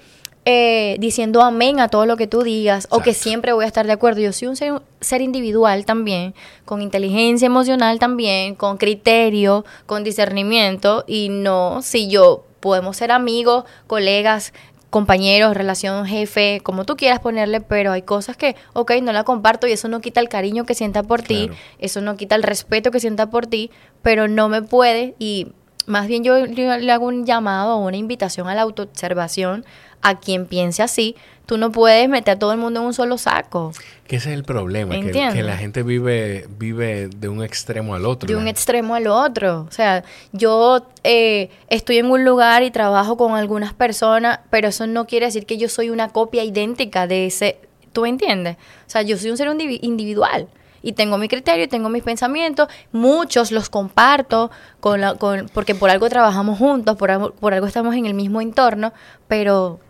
eh, 0.47 0.97
diciendo 0.99 1.43
amén 1.43 1.79
a 1.79 1.89
todo 1.89 2.07
lo 2.07 2.17
que 2.17 2.27
tú 2.27 2.43
digas 2.43 2.89
o 2.91 3.01
que 3.01 3.13
siempre 3.13 3.53
voy 3.53 3.67
a 3.67 3.69
estar 3.69 3.87
de 3.87 3.93
acuerdo. 3.93 4.23
Yo 4.23 4.33
soy 4.33 4.49
un 4.49 4.57
ser, 4.57 5.21
individual 5.21 5.85
también, 5.85 6.35
con 6.65 6.81
inteligencia 6.81 7.45
emocional 7.45 7.99
también, 7.99 8.55
con 8.55 8.79
criterio, 8.79 9.67
con 9.85 10.05
discernimiento 10.05 11.05
y 11.07 11.29
no 11.29 11.83
si 11.83 12.09
yo 12.09 12.47
podemos 12.61 12.97
ser 12.97 13.13
amigos, 13.13 13.65
colegas, 13.87 14.53
compañeros, 14.91 15.57
relación 15.57 16.07
jefe, 16.07 16.61
como 16.63 16.85
tú 16.85 16.97
quieras 16.97 17.21
ponerle, 17.21 17.61
pero 17.61 17.93
hay 17.93 18.03
cosas 18.03 18.37
que, 18.37 18.57
ok, 18.73 18.93
no 19.03 19.13
la 19.13 19.25
comparto 19.25 19.67
y 19.67 19.73
eso 19.73 19.89
no 19.89 20.01
quita 20.01 20.21
el 20.21 20.29
cariño 20.29 20.65
que 20.65 20.75
sienta 20.75 21.03
por 21.03 21.23
ti, 21.23 21.51
eso 21.79 22.01
no 22.01 22.17
quita 22.17 22.35
el 22.35 22.43
respeto 22.43 22.91
que 22.91 23.01
sienta 23.01 23.29
por 23.29 23.47
ti, 23.47 23.71
pero 24.03 24.29
no 24.29 24.49
me 24.49 24.63
puede 24.63 25.15
y 25.19 25.49
más 25.87 26.09
bien 26.09 26.25
yo, 26.25 26.47
yo 26.47 26.77
le 26.77 26.93
hago 26.93 27.07
un 27.07 27.27
llamado 27.27 27.77
o 27.77 27.87
una 27.87 27.97
invitación 27.97 28.49
a 28.49 28.55
la 28.55 28.63
autoobservación 28.63 29.65
a 30.03 30.19
quien 30.19 30.47
piense 30.47 30.83
así, 30.83 31.17
tú 31.47 31.59
no 31.59 31.71
puedes 31.71 32.09
meter 32.09 32.35
a 32.35 32.39
todo 32.39 32.53
el 32.53 32.59
mundo 32.59 32.81
en 32.81 32.87
un 32.87 32.95
solo 32.95 33.19
saco. 33.19 33.73
Que 34.07 34.17
ese 34.17 34.31
es 34.31 34.37
el 34.37 34.45
problema, 34.45 34.95
que, 34.95 35.43
la 35.43 35.57
gente 35.57 35.83
vive, 35.83 36.47
vive 36.59 37.09
de 37.09 37.29
un 37.29 37.43
extremo 37.43 37.95
al 37.95 38.05
otro. 38.05 38.29
De 38.29 38.37
un 38.37 38.49
extremo 38.49 38.95
al 38.95 39.07
otro. 39.07 39.67
O 39.69 39.73
sea, 39.73 40.05
yo 40.33 40.87
eh, 41.05 41.51
estoy 41.69 41.99
en 41.99 42.11
un 42.11 42.25
lugar 42.25 42.63
y 42.63 42.71
trabajo 42.71 43.17
con 43.17 43.35
algunas 43.35 43.73
personas, 43.73 44.41
pero 44.51 44.69
eso 44.69 44.87
no 44.87 45.07
quiere 45.07 45.27
decir 45.27 45.47
que 45.47 45.57
yo 45.57 45.69
soy 45.69 45.91
una 45.91 46.09
copia 46.09 46.45
idéntica 46.45 47.07
de 47.07 47.27
ese... 47.27 47.59
¿Tú 47.93 48.03
me 48.03 48.11
entiendes? 48.11 48.57
O 48.87 48.91
sea, 48.91 49.03
yo 49.03 49.17
soy 49.17 49.31
un 49.31 49.39
ser 49.39 49.49
individual 49.81 50.49
y 50.83 50.93
tengo 50.93 51.17
mi 51.17 51.29
criterio 51.29 51.65
y 51.65 51.69
tengo 51.69 51.89
mis 51.89 52.03
pensamientos. 52.03 52.69
Muchos 52.93 53.51
los 53.51 53.71
comparto 53.71 54.51
con 54.81 55.01
la, 55.01 55.15
con, 55.15 55.49
porque 55.55 55.75
por 55.75 55.89
algo 55.89 56.09
trabajamos 56.11 56.59
juntos, 56.59 56.97
por 56.97 57.33
por 57.33 57.55
algo 57.55 57.67
estamos 57.67 57.95
en 57.97 58.05
el 58.05 58.13
mismo 58.13 58.43
entorno, 58.43 58.93
pero 59.29 59.81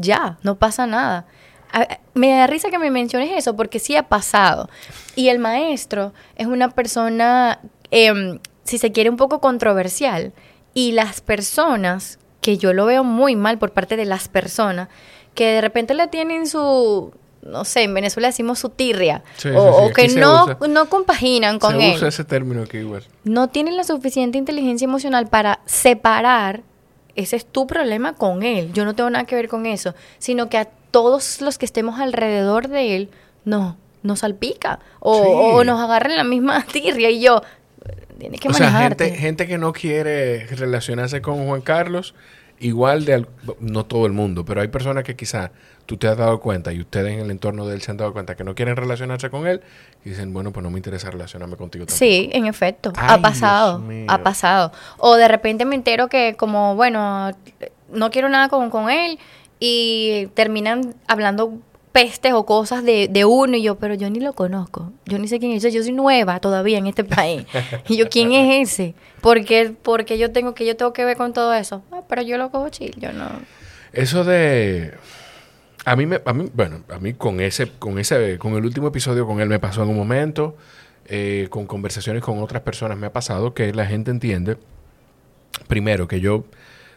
ya, 0.00 0.38
no 0.42 0.56
pasa 0.56 0.86
nada. 0.86 1.26
me 2.14 2.30
da 2.30 2.46
risa 2.46 2.70
que 2.70 2.78
me 2.78 2.90
menciones 2.90 3.30
eso 3.36 3.54
porque 3.54 3.78
sí 3.78 3.96
ha 3.96 4.04
pasado. 4.04 4.68
Y 5.14 5.28
el 5.28 5.38
maestro 5.38 6.12
es 6.36 6.46
una 6.46 6.70
persona, 6.70 7.60
em, 7.90 8.40
si 8.64 8.78
se 8.78 8.90
quiere, 8.92 9.10
un 9.10 9.16
poco 9.16 9.40
controversial. 9.40 10.32
Y 10.74 10.92
las 10.92 11.20
personas, 11.20 12.18
que 12.40 12.58
yo 12.58 12.72
lo 12.72 12.86
veo 12.86 13.04
muy 13.04 13.36
mal 13.36 13.58
por 13.58 13.72
parte 13.72 13.96
de 13.96 14.04
las 14.04 14.28
personas, 14.28 14.88
que 15.34 15.46
de 15.46 15.60
repente 15.60 15.94
le 15.94 16.08
tienen 16.08 16.46
su, 16.46 17.12
no 17.42 17.64
sé, 17.64 17.84
en 17.84 17.94
Venezuela 17.94 18.28
decimos 18.28 18.58
su 18.58 18.68
tirria, 18.70 19.22
o, 19.54 19.90
que 19.94 20.08
no, 20.08 20.58
no 20.68 20.88
compaginan 20.88 21.58
con 21.58 21.78
se 21.80 21.94
Usa 21.94 22.08
ese 22.08 22.24
término 22.24 22.62
aquí 22.62 22.78
igual. 22.78 23.04
No 23.24 23.48
tienen 23.48 23.76
la 23.76 23.84
suficiente 23.84 24.38
inteligencia 24.38 24.84
emocional 24.84 25.28
para 25.28 25.60
separar 25.66 26.62
ese 27.14 27.36
es 27.36 27.46
tu 27.46 27.66
problema 27.66 28.14
con 28.14 28.42
él. 28.42 28.72
Yo 28.72 28.84
no 28.84 28.94
tengo 28.94 29.10
nada 29.10 29.24
que 29.24 29.34
ver 29.34 29.48
con 29.48 29.66
eso. 29.66 29.94
Sino 30.18 30.48
que 30.48 30.58
a 30.58 30.66
todos 30.90 31.40
los 31.40 31.58
que 31.58 31.64
estemos 31.64 32.00
alrededor 32.00 32.68
de 32.68 32.96
él, 32.96 33.10
no, 33.44 33.76
nos 34.02 34.20
salpica. 34.20 34.80
O, 35.00 35.64
nos 35.64 35.80
agarra 35.80 36.10
en 36.10 36.16
la 36.16 36.24
misma 36.24 36.64
tirria. 36.72 37.10
Y 37.10 37.20
yo, 37.20 37.42
tienes 38.18 38.40
que 38.40 38.48
o 38.48 38.52
manejarte. 38.52 39.04
Sea, 39.04 39.14
gente, 39.14 39.20
gente 39.20 39.46
que 39.46 39.58
no 39.58 39.72
quiere 39.72 40.46
relacionarse 40.46 41.20
con 41.22 41.46
Juan 41.46 41.60
Carlos, 41.60 42.14
igual 42.58 43.04
de... 43.04 43.26
No 43.60 43.84
todo 43.84 44.06
el 44.06 44.12
mundo, 44.12 44.44
pero 44.44 44.60
hay 44.60 44.68
personas 44.68 45.04
que 45.04 45.16
quizá 45.16 45.52
tú 45.90 45.96
te 45.96 46.06
has 46.06 46.16
dado 46.16 46.38
cuenta 46.38 46.72
y 46.72 46.78
ustedes 46.78 47.14
en 47.14 47.18
el 47.18 47.32
entorno 47.32 47.66
de 47.66 47.74
él 47.74 47.82
se 47.82 47.90
han 47.90 47.96
dado 47.96 48.12
cuenta 48.12 48.36
que 48.36 48.44
no 48.44 48.54
quieren 48.54 48.76
relacionarse 48.76 49.28
con 49.28 49.48
él 49.48 49.60
y 50.04 50.10
dicen, 50.10 50.32
bueno, 50.32 50.52
pues 50.52 50.62
no 50.62 50.70
me 50.70 50.78
interesa 50.78 51.10
relacionarme 51.10 51.56
contigo 51.56 51.84
tampoco. 51.84 51.98
Sí, 51.98 52.30
en 52.32 52.46
efecto, 52.46 52.92
ha 52.94 53.18
pasado, 53.18 53.82
ha 54.06 54.18
pasado. 54.18 54.70
O 54.98 55.16
de 55.16 55.26
repente 55.26 55.64
me 55.64 55.74
entero 55.74 56.06
que 56.06 56.36
como, 56.36 56.76
bueno, 56.76 57.32
no 57.92 58.10
quiero 58.12 58.28
nada 58.28 58.48
con, 58.48 58.70
con 58.70 58.88
él 58.88 59.18
y 59.58 60.28
terminan 60.34 60.94
hablando 61.08 61.54
pestes 61.90 62.34
o 62.34 62.46
cosas 62.46 62.84
de, 62.84 63.08
de, 63.08 63.24
uno 63.24 63.56
y 63.56 63.62
yo, 63.62 63.74
pero 63.74 63.94
yo 63.94 64.08
ni 64.10 64.20
lo 64.20 64.32
conozco, 64.32 64.92
yo 65.06 65.18
ni 65.18 65.26
sé 65.26 65.40
quién 65.40 65.50
es, 65.50 65.64
yo 65.64 65.82
soy 65.82 65.90
nueva 65.90 66.38
todavía 66.38 66.78
en 66.78 66.86
este 66.86 67.02
país. 67.02 67.46
y 67.88 67.96
yo, 67.96 68.08
¿quién 68.08 68.30
es 68.30 68.70
ese? 68.70 68.94
¿Por 69.20 69.44
qué, 69.44 69.74
porque 69.82 70.18
yo 70.18 70.30
tengo 70.30 70.54
que 70.54 70.66
yo 70.66 70.76
tengo 70.76 70.92
que 70.92 71.04
ver 71.04 71.16
con 71.16 71.32
todo 71.32 71.52
eso? 71.52 71.82
Ah, 71.90 72.02
pero 72.08 72.22
yo 72.22 72.38
lo 72.38 72.52
cojo 72.52 72.68
chill, 72.68 72.94
yo 72.96 73.12
no. 73.12 73.28
Eso 73.92 74.22
de 74.22 74.94
A 75.84 75.96
mí, 75.96 76.06
me, 76.06 76.20
a 76.24 76.32
mí, 76.32 76.50
bueno, 76.54 76.82
a 76.90 76.98
mí 76.98 77.14
con 77.14 77.40
ese, 77.40 77.70
con 77.78 77.98
ese, 77.98 78.38
con 78.38 78.54
el 78.54 78.64
último 78.64 78.88
episodio 78.88 79.26
con 79.26 79.40
él 79.40 79.48
me 79.48 79.58
pasó 79.58 79.82
en 79.82 79.88
un 79.88 79.96
momento, 79.96 80.56
eh, 81.06 81.48
con 81.50 81.66
conversaciones 81.66 82.22
con 82.22 82.38
otras 82.42 82.62
personas 82.62 82.98
me 82.98 83.06
ha 83.06 83.12
pasado 83.12 83.54
que 83.54 83.72
la 83.72 83.86
gente 83.86 84.10
entiende, 84.10 84.58
primero, 85.68 86.06
que 86.06 86.20
yo 86.20 86.44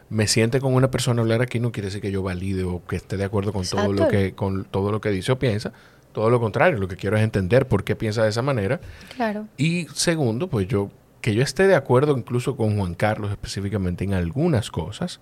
me 0.09 0.27
siente 0.27 0.59
con 0.59 0.75
una 0.75 0.91
persona 0.91 1.21
hablar 1.21 1.41
aquí 1.41 1.59
no 1.59 1.71
quiere 1.71 1.87
decir 1.87 2.01
que 2.01 2.11
yo 2.11 2.21
valide 2.21 2.63
o 2.63 2.85
que 2.85 2.95
esté 2.95 3.17
de 3.17 3.23
acuerdo 3.23 3.51
con 3.53 3.65
todo 3.65 3.93
lo 3.93 4.07
que, 4.07 4.33
con 4.33 4.63
todo 4.65 4.91
lo 4.91 5.01
que 5.01 5.09
dice 5.09 5.31
o 5.31 5.39
piensa. 5.39 5.73
Todo 6.11 6.29
lo 6.29 6.39
contrario, 6.39 6.77
lo 6.77 6.87
que 6.87 6.95
quiero 6.95 7.17
es 7.17 7.23
entender 7.23 7.67
por 7.67 7.83
qué 7.83 7.95
piensa 7.95 8.21
de 8.21 8.29
esa 8.29 8.43
manera. 8.43 8.79
Claro. 9.15 9.47
Y 9.57 9.87
segundo, 9.95 10.47
pues 10.47 10.67
yo, 10.67 10.91
que 11.21 11.33
yo 11.33 11.41
esté 11.41 11.65
de 11.65 11.73
acuerdo 11.73 12.15
incluso 12.15 12.55
con 12.55 12.77
Juan 12.77 12.93
Carlos 12.93 13.31
específicamente 13.31 14.03
en 14.03 14.13
algunas 14.13 14.69
cosas, 14.69 15.19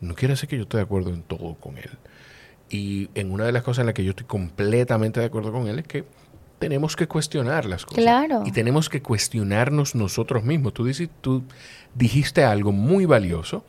no 0.00 0.16
quiere 0.16 0.32
decir 0.32 0.48
que 0.48 0.56
yo 0.56 0.62
esté 0.62 0.78
de 0.78 0.82
acuerdo 0.82 1.10
en 1.10 1.22
todo 1.22 1.54
con 1.54 1.78
él. 1.78 1.90
Y 2.68 3.10
en 3.14 3.30
una 3.30 3.44
de 3.44 3.52
las 3.52 3.62
cosas 3.62 3.82
en 3.82 3.86
las 3.86 3.94
que 3.94 4.04
yo 4.04 4.10
estoy 4.10 4.26
completamente 4.26 5.20
de 5.20 5.26
acuerdo 5.26 5.52
con 5.52 5.68
él 5.68 5.78
es 5.78 5.86
que 5.86 6.04
tenemos 6.58 6.96
que 6.96 7.06
cuestionar 7.06 7.66
las 7.66 7.84
cosas. 7.84 8.02
Claro. 8.02 8.42
Y 8.44 8.52
tenemos 8.52 8.88
que 8.88 9.02
cuestionarnos 9.02 9.94
nosotros 9.94 10.42
mismos. 10.42 10.74
Tú, 10.74 10.84
dices, 10.84 11.08
tú 11.20 11.42
dijiste 11.94 12.44
algo 12.44 12.72
muy 12.72 13.04
valioso, 13.04 13.64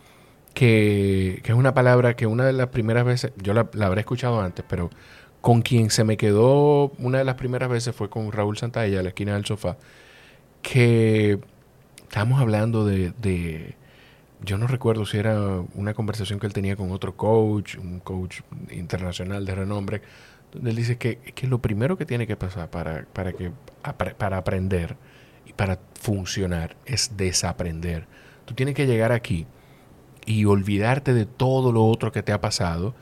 que, 0.54 1.42
que, 1.44 1.52
es 1.52 1.58
una 1.58 1.74
palabra 1.74 2.16
que 2.16 2.26
una 2.26 2.46
de 2.46 2.54
las 2.54 2.70
primeras 2.70 3.06
veces, 3.06 3.32
yo 3.38 3.54
la, 3.54 3.70
la, 3.74 3.86
habré 3.86 4.02
escuchado 4.02 4.42
antes, 4.42 4.66
pero 4.68 4.90
con 5.42 5.62
quien 5.62 5.92
se 5.92 6.04
me 6.04 6.18
quedó 6.18 6.90
una 6.98 7.20
de 7.20 7.24
las 7.24 7.36
primeras 7.36 7.70
veces 7.70 7.96
fue 7.96 8.10
con 8.10 8.32
Raúl 8.32 8.58
Santalla, 8.58 9.00
a 9.00 9.04
la 9.04 9.10
esquina 9.10 9.36
del 9.36 9.46
sofá, 9.46 9.78
que 10.62 11.40
estábamos 12.02 12.42
hablando 12.42 12.86
de, 12.86 13.12
de 13.22 13.76
yo 14.48 14.58
no 14.58 14.66
recuerdo 14.66 15.06
si 15.06 15.18
era 15.18 15.38
una 15.76 15.94
conversación 15.94 16.40
que 16.40 16.48
él 16.48 16.54
tenía 16.54 16.78
con 16.78 16.92
otro 16.92 17.16
coach, 17.16 17.76
un 17.76 18.00
coach 18.00 18.40
internacional 18.72 19.46
de 19.46 19.54
renombre, 19.54 20.02
donde 20.54 20.70
él 20.70 20.76
dice 20.78 20.98
que, 20.98 21.18
que 21.18 21.48
lo 21.48 21.62
primero 21.62 21.98
que 21.98 22.06
tiene 22.06 22.26
que 22.26 22.38
pasar 22.38 22.70
para, 22.70 23.06
para, 23.12 23.34
que, 23.34 23.52
para 24.18 24.38
aprender 24.38 24.96
y 25.46 25.52
para 25.52 25.80
funcionar 26.00 26.78
es 26.86 27.18
desaprender. 27.18 28.08
Tú 28.46 28.54
tienes 28.54 28.74
que 28.74 28.88
llegar 28.88 29.12
aquí 29.12 29.46
y 30.26 30.46
olvidarte 30.46 31.14
de 31.14 31.26
todo 31.26 31.74
lo 31.74 31.86
otro 31.86 32.14
que 32.14 32.24
te 32.24 32.32
ha 32.32 32.40
pasado 32.40 32.96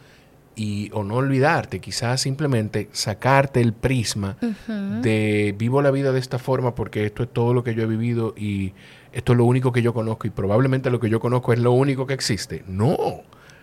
y 0.56 0.90
o 0.94 1.04
no 1.04 1.16
olvidarte, 1.16 1.80
quizás 1.80 2.22
simplemente 2.22 2.90
sacarte 2.92 3.62
el 3.62 3.74
prisma 3.74 4.38
uh 4.42 4.46
-huh. 4.68 5.02
de 5.02 5.54
vivo 5.58 5.82
la 5.82 5.92
vida 5.92 6.12
de 6.12 6.20
esta 6.20 6.40
forma 6.40 6.74
porque 6.76 7.06
esto 7.06 7.24
es 7.24 7.30
todo 7.34 7.54
lo 7.54 7.64
que 7.64 7.76
yo 7.76 7.84
he 7.84 7.88
vivido 7.88 8.34
y 8.38 8.74
esto 9.16 9.32
es 9.32 9.38
lo 9.38 9.46
único 9.46 9.72
que 9.72 9.82
yo 9.82 9.94
conozco 9.94 10.28
y 10.28 10.30
probablemente 10.30 10.90
lo 10.90 11.00
que 11.00 11.10
yo 11.10 11.22
conozco 11.22 11.54
es 11.54 11.60
lo 11.60 11.72
único 11.72 12.06
que 12.06 12.14
existe. 12.14 12.66
No, 12.68 12.98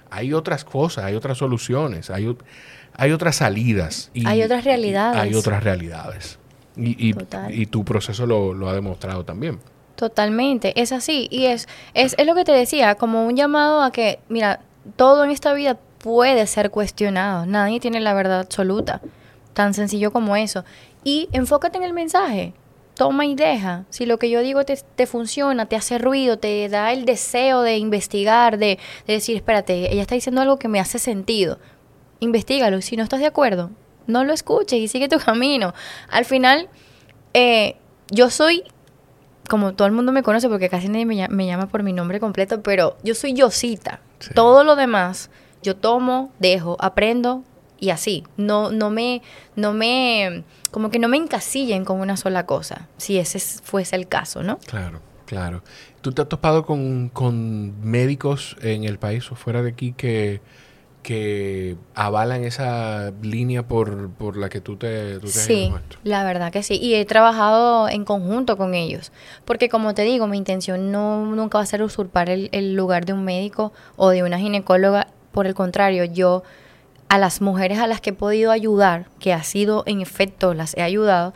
hay 0.09 0.33
otras 0.33 0.65
cosas, 0.65 1.05
hay 1.05 1.15
otras 1.15 1.37
soluciones, 1.37 2.09
hay, 2.09 2.35
hay 2.95 3.13
otras 3.13 3.37
salidas. 3.37 4.11
Y, 4.15 4.27
hay 4.27 4.43
otras 4.43 4.65
realidades. 4.65 5.21
Hay 5.21 5.35
otras 5.35 5.63
realidades. 5.63 6.39
Y, 6.75 7.11
y, 7.11 7.15
y 7.51 7.67
tu 7.67 7.85
proceso 7.85 8.25
lo, 8.25 8.55
lo 8.55 8.71
ha 8.71 8.73
demostrado 8.73 9.27
también. 9.27 9.59
Totalmente, 9.95 10.73
es 10.81 10.91
así. 10.91 11.29
Y 11.31 11.45
es, 11.45 11.69
es, 11.93 12.15
es 12.17 12.27
lo 12.27 12.35
que 12.35 12.45
te 12.45 12.53
decía, 12.53 12.95
como 12.95 13.27
un 13.27 13.37
llamado 13.37 13.83
a 13.83 13.93
que, 13.93 14.21
mira, 14.31 14.61
todo 14.97 15.23
en 15.23 15.31
esta 15.31 15.53
vida 15.53 15.79
puede 15.99 16.47
ser 16.47 16.71
cuestionado. 16.71 17.45
Nadie 17.45 17.79
tiene 17.79 18.01
la 18.01 18.15
verdad 18.15 18.41
absoluta. 18.41 19.03
Tan 19.53 19.75
sencillo 19.75 20.13
como 20.13 20.35
eso. 20.35 20.65
Y 21.05 21.29
enfócate 21.33 21.77
en 21.77 21.85
el 21.85 21.93
mensaje. 21.93 22.55
Toma 22.95 23.25
y 23.27 23.35
deja. 23.35 23.85
Si 23.91 24.07
lo 24.07 24.19
que 24.19 24.31
yo 24.31 24.41
digo 24.41 24.65
te, 24.65 24.77
te 24.77 25.07
funciona, 25.07 25.67
te 25.67 25.77
hace 25.77 25.99
ruido, 25.99 26.39
te 26.39 26.69
da 26.69 26.93
el 26.93 27.05
deseo 27.05 27.63
de 27.63 27.79
investigar, 27.79 28.59
de, 28.59 28.79
de, 29.07 29.13
decir, 29.15 29.37
espérate, 29.37 29.93
ella 29.93 30.03
está 30.03 30.15
diciendo 30.15 30.41
algo 30.41 30.59
que 30.59 30.69
me 30.69 30.81
hace 30.81 30.99
sentido. 30.99 31.59
Investígalo. 32.21 32.81
Si 32.83 32.97
no 32.97 33.03
estás 33.03 33.21
de 33.21 33.27
acuerdo, 33.27 33.71
no 34.07 34.25
lo 34.25 34.33
escuches 34.33 34.79
y 34.79 34.89
sigue 34.89 35.09
tu 35.09 35.19
camino. 35.19 35.75
Al 36.11 36.25
final, 36.25 36.69
eh, 37.35 37.77
yo 38.11 38.31
soy 38.31 38.65
como 39.49 39.75
todo 39.75 39.87
el 39.87 39.93
mundo 39.93 40.13
me 40.13 40.23
conoce 40.23 40.49
porque 40.49 40.69
casi 40.69 40.89
nadie 40.89 41.05
me 41.05 41.17
llama, 41.17 41.35
me 41.35 41.47
llama 41.47 41.67
por 41.67 41.83
mi 41.83 41.93
nombre 41.93 42.21
completo, 42.21 42.63
pero 42.63 42.97
yo 43.03 43.15
soy 43.15 43.35
Yosita. 43.35 44.01
Sí. 44.21 44.31
Todo 44.35 44.65
lo 44.65 44.77
demás 44.77 45.31
yo 45.63 45.77
tomo, 45.77 46.33
dejo, 46.39 46.77
aprendo 46.81 47.45
y 47.79 47.91
así. 47.91 48.25
No, 48.37 48.71
no 48.71 48.91
me, 48.91 49.23
no 49.57 49.73
me, 49.73 50.45
como 50.73 50.91
que 50.91 50.99
no 50.99 51.07
me 51.07 51.19
encasillen 51.19 51.85
con 51.85 52.01
una 52.01 52.17
sola 52.17 52.47
cosa, 52.47 52.89
si 52.97 53.19
ese 53.19 53.39
fuese 53.39 53.95
el 53.95 54.09
caso, 54.09 54.43
¿no? 54.43 54.59
Claro, 54.67 55.01
claro. 55.27 55.63
¿Tú 56.01 56.13
te 56.13 56.23
has 56.23 56.29
topado 56.29 56.65
con, 56.65 57.11
con 57.11 57.81
médicos 57.83 58.57
en 58.63 58.85
el 58.85 58.99
país 58.99 59.31
o 59.31 59.37
fuera 59.37 59.63
de 59.63 59.71
aquí 59.71 59.93
que, 59.93 60.41
que 61.03 61.77
avalan 61.95 62.43
esa 62.45 63.13
línea 63.21 63.69
por, 63.69 64.11
por 64.13 64.39
la 64.39 64.49
que 64.49 64.63
tú 64.63 64.77
te, 64.77 65.19
tú 65.19 65.27
te 65.27 65.33
Sí, 65.33 65.71
la 66.05 66.25
verdad 66.25 66.51
que 66.51 66.63
sí. 66.63 66.79
Y 66.81 66.95
he 66.95 67.05
trabajado 67.05 67.91
en 67.91 68.07
conjunto 68.07 68.57
con 68.57 68.75
ellos. 68.75 69.13
Porque 69.45 69.69
como 69.69 69.93
te 69.93 70.03
digo, 70.03 70.27
mi 70.27 70.39
intención 70.39 70.91
no 70.91 71.27
nunca 71.27 71.59
va 71.59 71.65
a 71.65 71.67
ser 71.67 71.83
usurpar 71.83 72.31
el, 72.31 72.49
el 72.53 72.75
lugar 72.75 73.05
de 73.05 73.13
un 73.13 73.25
médico 73.25 73.75
o 73.97 74.09
de 74.09 74.23
una 74.23 74.39
ginecóloga 74.39 75.09
por 75.33 75.47
el 75.47 75.55
contrario, 75.55 76.05
yo 76.05 76.43
a 77.13 77.19
las 77.19 77.43
mujeres 77.43 77.79
a 77.79 77.87
las 77.87 78.01
que 78.01 78.09
he 78.09 78.13
podido 78.15 78.51
ayudar, 78.51 79.05
que 79.19 79.35
ha 79.35 79.43
sido 79.43 79.83
en 79.85 80.01
efecto 80.01 80.55
las 80.55 80.75
he 80.79 80.81
ayudado, 80.81 81.35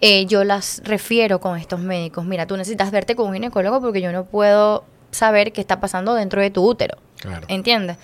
eh, 0.00 0.24
yo 0.24 0.42
las 0.42 0.80
refiero 0.84 1.38
con 1.38 1.58
estos 1.58 1.80
médicos. 1.80 2.24
Mira, 2.24 2.46
tú 2.46 2.56
necesitas 2.56 2.90
verte 2.90 3.14
con 3.14 3.28
un 3.28 3.34
ginecólogo 3.34 3.82
porque 3.82 4.00
yo 4.00 4.10
no 4.10 4.24
puedo 4.24 4.84
saber 5.10 5.52
qué 5.52 5.60
está 5.60 5.80
pasando 5.80 6.14
dentro 6.14 6.40
de 6.40 6.48
tu 6.48 6.66
útero. 6.66 6.96
Claro. 7.18 7.46
¿Entiendes? 7.48 7.98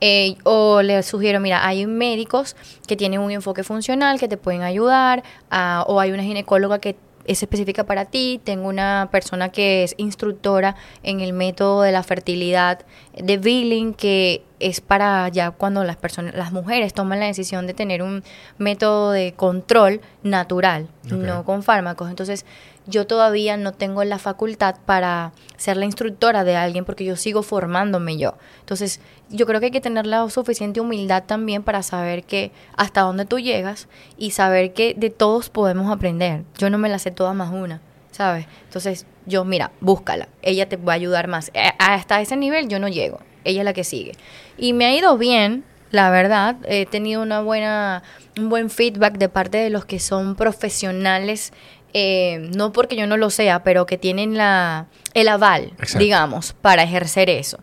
Eh, 0.00 0.36
o 0.44 0.82
les 0.82 1.04
sugiero, 1.04 1.40
mira, 1.40 1.66
hay 1.66 1.84
médicos 1.84 2.54
que 2.86 2.96
tienen 2.96 3.18
un 3.18 3.32
enfoque 3.32 3.64
funcional 3.64 4.20
que 4.20 4.28
te 4.28 4.36
pueden 4.36 4.62
ayudar, 4.62 5.24
uh, 5.50 5.82
o 5.88 5.98
hay 5.98 6.12
una 6.12 6.22
ginecóloga 6.22 6.78
que 6.78 6.94
es 7.24 7.42
específica 7.42 7.84
para 7.84 8.06
ti. 8.06 8.40
Tengo 8.42 8.68
una 8.68 9.08
persona 9.10 9.50
que 9.50 9.84
es 9.84 9.94
instructora 9.98 10.76
en 11.02 11.20
el 11.20 11.32
método 11.32 11.82
de 11.82 11.92
la 11.92 12.02
fertilidad 12.02 12.80
de 13.16 13.38
Billing, 13.38 13.94
que 13.94 14.42
es 14.58 14.80
para 14.80 15.28
ya 15.28 15.50
cuando 15.50 15.84
las 15.84 15.96
personas, 15.96 16.34
las 16.34 16.52
mujeres 16.52 16.94
toman 16.94 17.20
la 17.20 17.26
decisión 17.26 17.66
de 17.66 17.74
tener 17.74 18.02
un 18.02 18.22
método 18.58 19.10
de 19.10 19.34
control 19.34 20.00
natural, 20.22 20.88
okay. 21.04 21.18
no 21.18 21.44
con 21.44 21.62
fármacos. 21.62 22.08
Entonces, 22.08 22.46
yo 22.86 23.06
todavía 23.06 23.56
no 23.56 23.72
tengo 23.72 24.02
la 24.04 24.18
facultad 24.18 24.76
para 24.84 25.32
ser 25.56 25.76
la 25.76 25.84
instructora 25.84 26.44
de 26.44 26.56
alguien 26.56 26.84
porque 26.84 27.04
yo 27.04 27.16
sigo 27.16 27.42
formándome 27.42 28.16
yo. 28.16 28.34
Entonces, 28.60 29.00
yo 29.30 29.46
creo 29.46 29.60
que 29.60 29.66
hay 29.66 29.72
que 29.72 29.80
tener 29.80 30.06
la 30.06 30.28
suficiente 30.30 30.80
humildad 30.80 31.24
también 31.24 31.62
para 31.62 31.82
saber 31.82 32.24
que 32.24 32.50
hasta 32.76 33.02
dónde 33.02 33.24
tú 33.24 33.38
llegas 33.38 33.88
y 34.18 34.32
saber 34.32 34.72
que 34.72 34.94
de 34.94 35.10
todos 35.10 35.50
podemos 35.50 35.90
aprender. 35.92 36.42
Yo 36.58 36.70
no 36.70 36.78
me 36.78 36.88
la 36.88 36.98
sé 36.98 37.10
toda 37.10 37.34
más 37.34 37.52
una, 37.52 37.80
¿sabes? 38.10 38.46
Entonces, 38.64 39.06
yo, 39.26 39.44
mira, 39.44 39.70
búscala. 39.80 40.28
Ella 40.42 40.68
te 40.68 40.76
va 40.76 40.92
a 40.92 40.96
ayudar 40.96 41.28
más. 41.28 41.52
Hasta 41.78 42.20
ese 42.20 42.36
nivel 42.36 42.68
yo 42.68 42.78
no 42.78 42.88
llego. 42.88 43.20
Ella 43.44 43.60
es 43.60 43.64
la 43.64 43.72
que 43.72 43.84
sigue. 43.84 44.12
Y 44.56 44.72
me 44.72 44.86
ha 44.86 44.94
ido 44.94 45.16
bien, 45.18 45.64
la 45.90 46.10
verdad. 46.10 46.56
He 46.64 46.86
tenido 46.86 47.22
una 47.22 47.40
buena, 47.40 48.02
un 48.38 48.48
buen 48.48 48.70
feedback 48.70 49.18
de 49.18 49.28
parte 49.28 49.58
de 49.58 49.70
los 49.70 49.84
que 49.84 50.00
son 50.00 50.34
profesionales 50.36 51.52
eh, 51.94 52.50
no 52.56 52.72
porque 52.72 52.96
yo 52.96 53.06
no 53.06 53.16
lo 53.16 53.30
sea, 53.30 53.62
pero 53.62 53.86
que 53.86 53.98
tienen 53.98 54.36
la, 54.36 54.86
el 55.14 55.28
aval, 55.28 55.72
Exacto. 55.78 55.98
digamos, 55.98 56.54
para 56.54 56.82
ejercer 56.82 57.30
eso. 57.30 57.58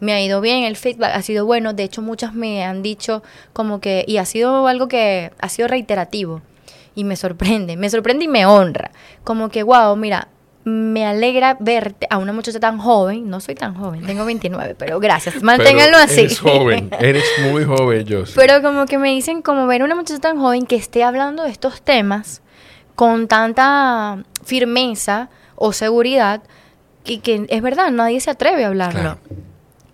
Me 0.00 0.12
ha 0.12 0.20
ido 0.20 0.40
bien, 0.40 0.64
el 0.64 0.76
feedback 0.76 1.14
ha 1.14 1.22
sido 1.22 1.46
bueno, 1.46 1.72
de 1.72 1.84
hecho 1.84 2.02
muchas 2.02 2.34
me 2.34 2.64
han 2.64 2.82
dicho 2.82 3.22
como 3.52 3.80
que, 3.80 4.04
y 4.06 4.18
ha 4.18 4.24
sido 4.24 4.66
algo 4.66 4.88
que 4.88 5.32
ha 5.40 5.48
sido 5.48 5.68
reiterativo 5.68 6.42
y 6.94 7.04
me 7.04 7.16
sorprende, 7.16 7.76
me 7.76 7.88
sorprende 7.90 8.24
y 8.24 8.28
me 8.28 8.46
honra, 8.46 8.90
como 9.22 9.48
que, 9.48 9.62
wow, 9.62 9.96
mira, 9.96 10.28
me 10.64 11.04
alegra 11.04 11.56
verte 11.60 12.06
a 12.08 12.16
una 12.18 12.32
muchacha 12.32 12.58
tan 12.58 12.78
joven, 12.78 13.28
no 13.28 13.40
soy 13.40 13.54
tan 13.54 13.74
joven, 13.74 14.04
tengo 14.04 14.24
29, 14.26 14.74
pero 14.78 14.98
gracias, 15.00 15.42
manténganlo 15.42 15.98
pero 15.98 16.04
así. 16.04 16.20
Eres 16.22 16.40
joven, 16.40 16.90
eres 17.00 17.24
muy 17.50 17.64
joven, 17.64 18.04
yo. 18.04 18.24
Pero 18.34 18.62
como 18.62 18.86
que 18.86 18.98
me 18.98 19.10
dicen 19.10 19.42
como 19.42 19.66
ver 19.66 19.82
a 19.82 19.84
una 19.84 19.94
muchacha 19.94 20.20
tan 20.20 20.38
joven 20.38 20.66
que 20.66 20.76
esté 20.76 21.04
hablando 21.04 21.42
de 21.44 21.50
estos 21.50 21.82
temas 21.82 22.42
con 22.94 23.28
tanta 23.28 24.24
firmeza 24.44 25.28
o 25.56 25.72
seguridad 25.72 26.42
que, 27.04 27.20
que, 27.20 27.46
es 27.48 27.62
verdad, 27.62 27.90
nadie 27.90 28.20
se 28.20 28.30
atreve 28.30 28.64
a 28.64 28.68
hablarlo. 28.68 29.00
Claro. 29.00 29.18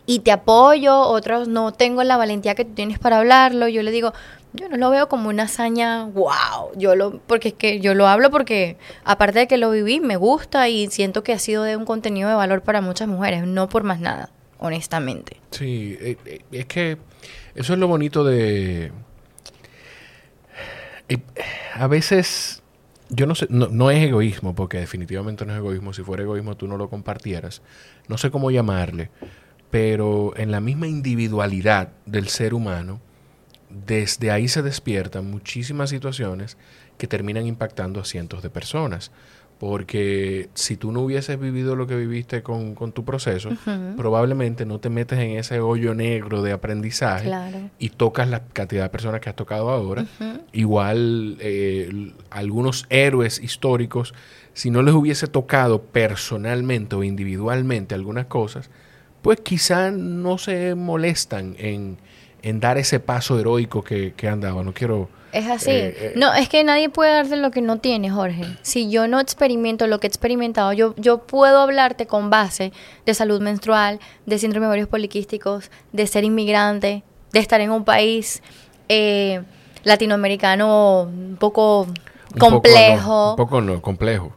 Y 0.06 0.20
te 0.20 0.32
apoyo, 0.32 1.00
otros 1.00 1.48
no 1.48 1.72
tengo 1.72 2.02
la 2.02 2.16
valentía 2.16 2.54
que 2.54 2.64
tú 2.64 2.72
tienes 2.74 2.98
para 2.98 3.18
hablarlo. 3.18 3.68
Yo 3.68 3.82
le 3.82 3.90
digo, 3.90 4.12
yo 4.52 4.68
no 4.68 4.76
lo 4.76 4.90
veo 4.90 5.08
como 5.08 5.28
una 5.28 5.44
hazaña, 5.44 6.04
wow, 6.04 6.72
yo 6.76 6.96
lo, 6.96 7.20
porque 7.20 7.48
es 7.48 7.54
que 7.54 7.80
yo 7.80 7.94
lo 7.94 8.08
hablo 8.08 8.30
porque 8.30 8.76
aparte 9.04 9.40
de 9.40 9.46
que 9.46 9.56
lo 9.56 9.70
viví, 9.70 10.00
me 10.00 10.16
gusta 10.16 10.68
y 10.68 10.88
siento 10.88 11.22
que 11.22 11.32
ha 11.32 11.38
sido 11.38 11.62
de 11.62 11.76
un 11.76 11.84
contenido 11.84 12.28
de 12.28 12.34
valor 12.34 12.62
para 12.62 12.80
muchas 12.80 13.06
mujeres, 13.06 13.46
no 13.46 13.68
por 13.68 13.84
más 13.84 14.00
nada, 14.00 14.30
honestamente. 14.58 15.36
Sí, 15.52 15.96
es 16.50 16.66
que 16.66 16.98
eso 17.54 17.72
es 17.74 17.78
lo 17.78 17.86
bonito 17.86 18.24
de... 18.24 18.92
A 21.74 21.86
veces 21.88 22.59
yo 23.10 23.26
no 23.26 23.34
sé, 23.34 23.46
no, 23.50 23.68
no, 23.68 23.90
es 23.90 24.02
egoísmo, 24.02 24.54
porque 24.54 24.78
definitivamente 24.78 25.44
no 25.44 25.52
es 25.52 25.58
egoísmo. 25.58 25.92
Si 25.92 26.02
fuera 26.02 26.22
egoísmo, 26.22 26.56
tú 26.56 26.66
no 26.66 26.76
lo 26.76 26.88
compartieras. 26.88 27.62
No 28.08 28.16
sé 28.18 28.30
cómo 28.30 28.50
llamarle, 28.50 29.10
pero 29.70 30.32
en 30.36 30.50
la 30.50 30.60
misma 30.60 30.86
individualidad 30.86 31.90
del 32.06 32.28
ser 32.28 32.54
humano, 32.54 33.00
desde 33.68 34.30
ahí 34.30 34.48
se 34.48 34.62
despiertan 34.62 35.30
muchísimas 35.30 35.90
situaciones 35.90 36.56
que 36.98 37.06
terminan 37.06 37.46
impactando 37.46 38.00
a 38.00 38.04
cientos 38.04 38.42
de 38.42 38.50
personas. 38.50 39.10
Porque 39.60 40.48
si 40.54 40.78
tú 40.78 40.90
no 40.90 41.02
hubieses 41.02 41.38
vivido 41.38 41.76
lo 41.76 41.86
que 41.86 41.94
viviste 41.94 42.42
con, 42.42 42.74
tu 42.94 43.04
proceso, 43.04 43.50
probablemente 43.94 44.64
no 44.64 44.80
te 44.80 44.88
metes 44.88 45.18
en 45.18 45.32
ese 45.32 45.60
hoyo 45.60 45.94
negro 45.94 46.40
de 46.40 46.52
aprendizaje 46.52 47.30
y 47.78 47.90
tocas 47.90 48.30
la 48.30 48.42
cantidad 48.46 48.84
de 48.84 48.88
personas 48.88 49.20
que 49.20 49.28
has 49.28 49.36
tocado 49.36 49.68
ahora. 49.68 50.06
Igual 50.52 51.36
eh, 51.40 52.10
algunos 52.30 52.86
héroes 52.88 53.38
históricos, 53.38 54.14
si 54.54 54.70
no 54.70 54.80
les 54.80 54.94
hubiese 54.94 55.26
tocado 55.26 55.82
personalmente 55.82 56.96
o 56.96 57.04
individualmente 57.04 57.94
algunas 57.94 58.24
cosas, 58.28 58.70
pues 59.20 59.42
quizá 59.42 59.90
no 59.90 60.38
se 60.38 60.74
molestan 60.74 61.54
en, 61.58 61.98
dar 62.60 62.78
ese 62.78 62.98
paso 62.98 63.38
heroico 63.38 63.84
que, 63.84 64.14
que 64.16 64.26
han 64.26 64.40
dado. 64.40 64.64
No 64.64 64.72
quiero 64.72 65.10
es 65.32 65.48
así. 65.48 65.70
Eh, 65.70 65.94
eh. 65.96 66.12
No, 66.16 66.32
es 66.34 66.48
que 66.48 66.64
nadie 66.64 66.88
puede 66.88 67.12
darte 67.12 67.36
lo 67.36 67.50
que 67.50 67.62
no 67.62 67.78
tiene, 67.78 68.10
Jorge. 68.10 68.44
Si 68.62 68.90
yo 68.90 69.08
no 69.08 69.20
experimento 69.20 69.86
lo 69.86 70.00
que 70.00 70.06
he 70.06 70.08
experimentado, 70.08 70.72
yo, 70.72 70.94
yo 70.96 71.18
puedo 71.18 71.60
hablarte 71.60 72.06
con 72.06 72.30
base 72.30 72.72
de 73.06 73.14
salud 73.14 73.40
menstrual, 73.40 74.00
de 74.26 74.38
síndrome 74.38 74.64
de 74.64 74.68
ovarios 74.68 74.88
poliquísticos, 74.88 75.70
de 75.92 76.06
ser 76.06 76.24
inmigrante, 76.24 77.04
de 77.32 77.38
estar 77.38 77.60
en 77.60 77.70
un 77.70 77.84
país 77.84 78.42
eh, 78.88 79.42
latinoamericano 79.84 81.02
un 81.02 81.36
poco 81.38 81.86
complejo. 82.38 83.30
un 83.30 83.36
poco 83.36 83.60
no, 83.60 83.80
complejo. 83.80 84.32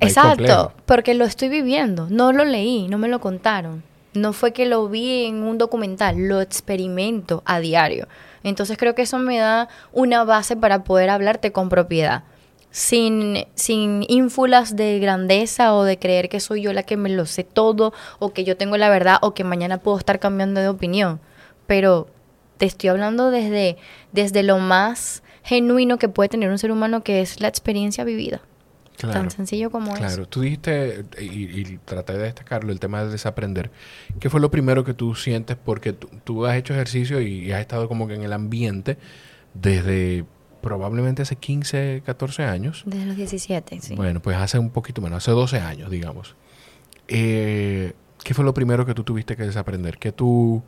Exacto, 0.00 0.72
porque 0.86 1.14
lo 1.14 1.24
estoy 1.24 1.48
viviendo. 1.48 2.06
No 2.08 2.32
lo 2.32 2.44
leí, 2.44 2.88
no 2.88 2.98
me 2.98 3.08
lo 3.08 3.20
contaron. 3.20 3.82
No 4.14 4.32
fue 4.32 4.52
que 4.52 4.66
lo 4.66 4.88
vi 4.88 5.26
en 5.26 5.42
un 5.42 5.58
documental, 5.58 6.16
lo 6.16 6.40
experimento 6.40 7.42
a 7.44 7.60
diario. 7.60 8.08
Entonces 8.42 8.78
creo 8.78 8.94
que 8.94 9.02
eso 9.02 9.18
me 9.18 9.38
da 9.38 9.68
una 9.92 10.24
base 10.24 10.56
para 10.56 10.84
poder 10.84 11.10
hablarte 11.10 11.52
con 11.52 11.68
propiedad. 11.68 12.24
Sin, 12.70 13.46
sin 13.54 14.04
ínfulas 14.08 14.76
de 14.76 15.00
grandeza 15.00 15.74
o 15.74 15.82
de 15.82 15.98
creer 15.98 16.28
que 16.28 16.38
soy 16.38 16.62
yo 16.62 16.72
la 16.72 16.84
que 16.84 16.96
me 16.96 17.08
lo 17.08 17.26
sé 17.26 17.42
todo 17.42 17.92
o 18.20 18.32
que 18.32 18.44
yo 18.44 18.56
tengo 18.56 18.76
la 18.76 18.88
verdad 18.88 19.18
o 19.22 19.34
que 19.34 19.42
mañana 19.42 19.78
puedo 19.78 19.98
estar 19.98 20.20
cambiando 20.20 20.60
de 20.60 20.68
opinión. 20.68 21.20
Pero 21.66 22.08
te 22.58 22.66
estoy 22.66 22.90
hablando 22.90 23.30
desde, 23.30 23.76
desde 24.12 24.42
lo 24.42 24.58
más 24.58 25.22
genuino 25.42 25.98
que 25.98 26.08
puede 26.08 26.28
tener 26.28 26.50
un 26.50 26.58
ser 26.58 26.70
humano 26.70 27.02
que 27.02 27.22
es 27.22 27.40
la 27.40 27.48
experiencia 27.48 28.04
vivida. 28.04 28.40
Tan 29.08 29.30
sencillo 29.30 29.70
como 29.70 29.92
es. 29.92 29.98
Claro, 29.98 30.26
tú 30.26 30.42
dijiste, 30.42 31.04
y, 31.20 31.78
traté 31.78 32.14
de 32.14 32.24
destacarlo, 32.24 32.72
el 32.72 32.80
tema 32.80 33.04
de 33.04 33.10
desaprender. 33.10 33.70
¿Qué 34.18 34.30
fue 34.30 34.40
lo 34.40 34.50
primero 34.50 34.84
que 34.84 34.94
tú 34.94 35.14
sientes? 35.14 35.56
Porque 35.56 35.92
tú, 35.92 36.46
has 36.46 36.56
hecho 36.56 36.74
ejercicio 36.74 37.20
y, 37.20 37.52
has 37.52 37.60
estado 37.60 37.88
como 37.88 38.06
que 38.06 38.14
en 38.14 38.22
el 38.22 38.32
ambiente 38.32 38.98
desde 39.54 40.24
probablemente 40.60 41.22
hace 41.22 41.36
15, 41.36 42.02
14 42.04 42.44
años. 42.44 42.82
Desde 42.86 43.06
los 43.06 43.16
17, 43.16 43.80
sí. 43.80 43.94
Bueno, 43.94 44.20
pues 44.20 44.36
hace 44.36 44.58
un 44.58 44.70
poquito 44.70 45.00
menos, 45.00 45.18
hace 45.18 45.30
12 45.30 45.58
años, 45.58 45.90
digamos. 45.90 46.36
Eh, 47.08 47.94
¿Qué 48.22 48.34
fue 48.34 48.44
lo 48.44 48.54
primero 48.54 48.84
que 48.84 48.94
tú 48.94 49.02
tuviste 49.02 49.36
que 49.36 49.44
desaprender? 49.44 49.98
¿Qué 49.98 50.12
tú 50.12 50.62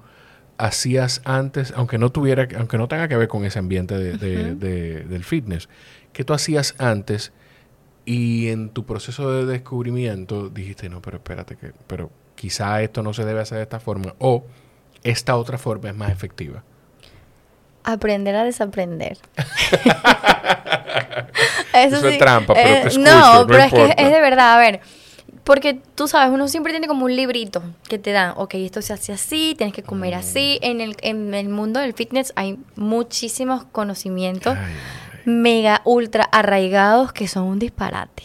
hacías 0.58 1.20
antes, 1.24 1.72
aunque 1.76 1.98
no 1.98 2.10
tuviera, 2.10 2.48
aunque 2.56 2.78
no 2.78 2.88
tenga 2.88 3.08
que 3.08 3.16
ver 3.16 3.28
con 3.28 3.44
ese 3.44 3.58
ambiente 3.58 3.98
del 3.98 5.24
fitness? 5.24 5.68
¿Qué 6.12 6.24
tú 6.24 6.32
hacías 6.32 6.74
antes? 6.78 7.32
Y 8.04 8.48
en 8.48 8.70
tu 8.70 8.84
proceso 8.84 9.30
de 9.30 9.46
descubrimiento 9.46 10.48
dijiste, 10.48 10.88
no, 10.88 11.00
pero 11.00 11.18
espérate, 11.18 11.56
que, 11.56 11.72
pero 11.86 12.10
quizá 12.34 12.82
esto 12.82 13.02
no 13.02 13.14
se 13.14 13.24
debe 13.24 13.40
hacer 13.40 13.58
de 13.58 13.62
esta 13.62 13.78
forma 13.78 14.14
o 14.18 14.44
esta 15.04 15.36
otra 15.36 15.58
forma 15.58 15.90
es 15.90 15.94
más 15.94 16.10
efectiva. 16.10 16.64
Aprender 17.84 18.34
a 18.34 18.44
desaprender. 18.44 19.18
Eso, 21.72 22.06
es 22.06 22.18
trampa, 22.18 22.54
pero 22.54 22.68
te 22.68 22.74
eh, 22.74 22.78
escucho, 22.86 23.00
No, 23.00 23.46
pero 23.46 23.62
es 23.62 23.72
que 23.72 23.94
es 23.96 24.10
de 24.10 24.20
verdad, 24.20 24.54
a 24.54 24.58
ver, 24.58 24.80
porque 25.44 25.80
tú 25.94 26.06
sabes, 26.06 26.32
uno 26.32 26.48
siempre 26.48 26.72
tiene 26.72 26.86
como 26.86 27.04
un 27.04 27.16
librito 27.16 27.62
que 27.88 27.98
te 27.98 28.12
dan, 28.12 28.34
ok, 28.36 28.54
esto 28.54 28.82
se 28.82 28.92
hace 28.92 29.12
así, 29.12 29.54
tienes 29.56 29.74
que 29.74 29.82
comer 29.82 30.14
así. 30.14 30.58
Mm. 30.62 30.64
En 30.64 30.80
el, 30.80 30.96
en 31.02 31.34
el 31.34 31.48
mundo 31.48 31.80
del 31.80 31.94
fitness 31.94 32.32
hay 32.36 32.58
muchísimos 32.76 33.64
conocimientos 33.64 34.56
mega 35.24 35.82
ultra 35.84 36.24
arraigados 36.24 37.12
que 37.12 37.28
son 37.28 37.44
un 37.44 37.58
disparate. 37.58 38.24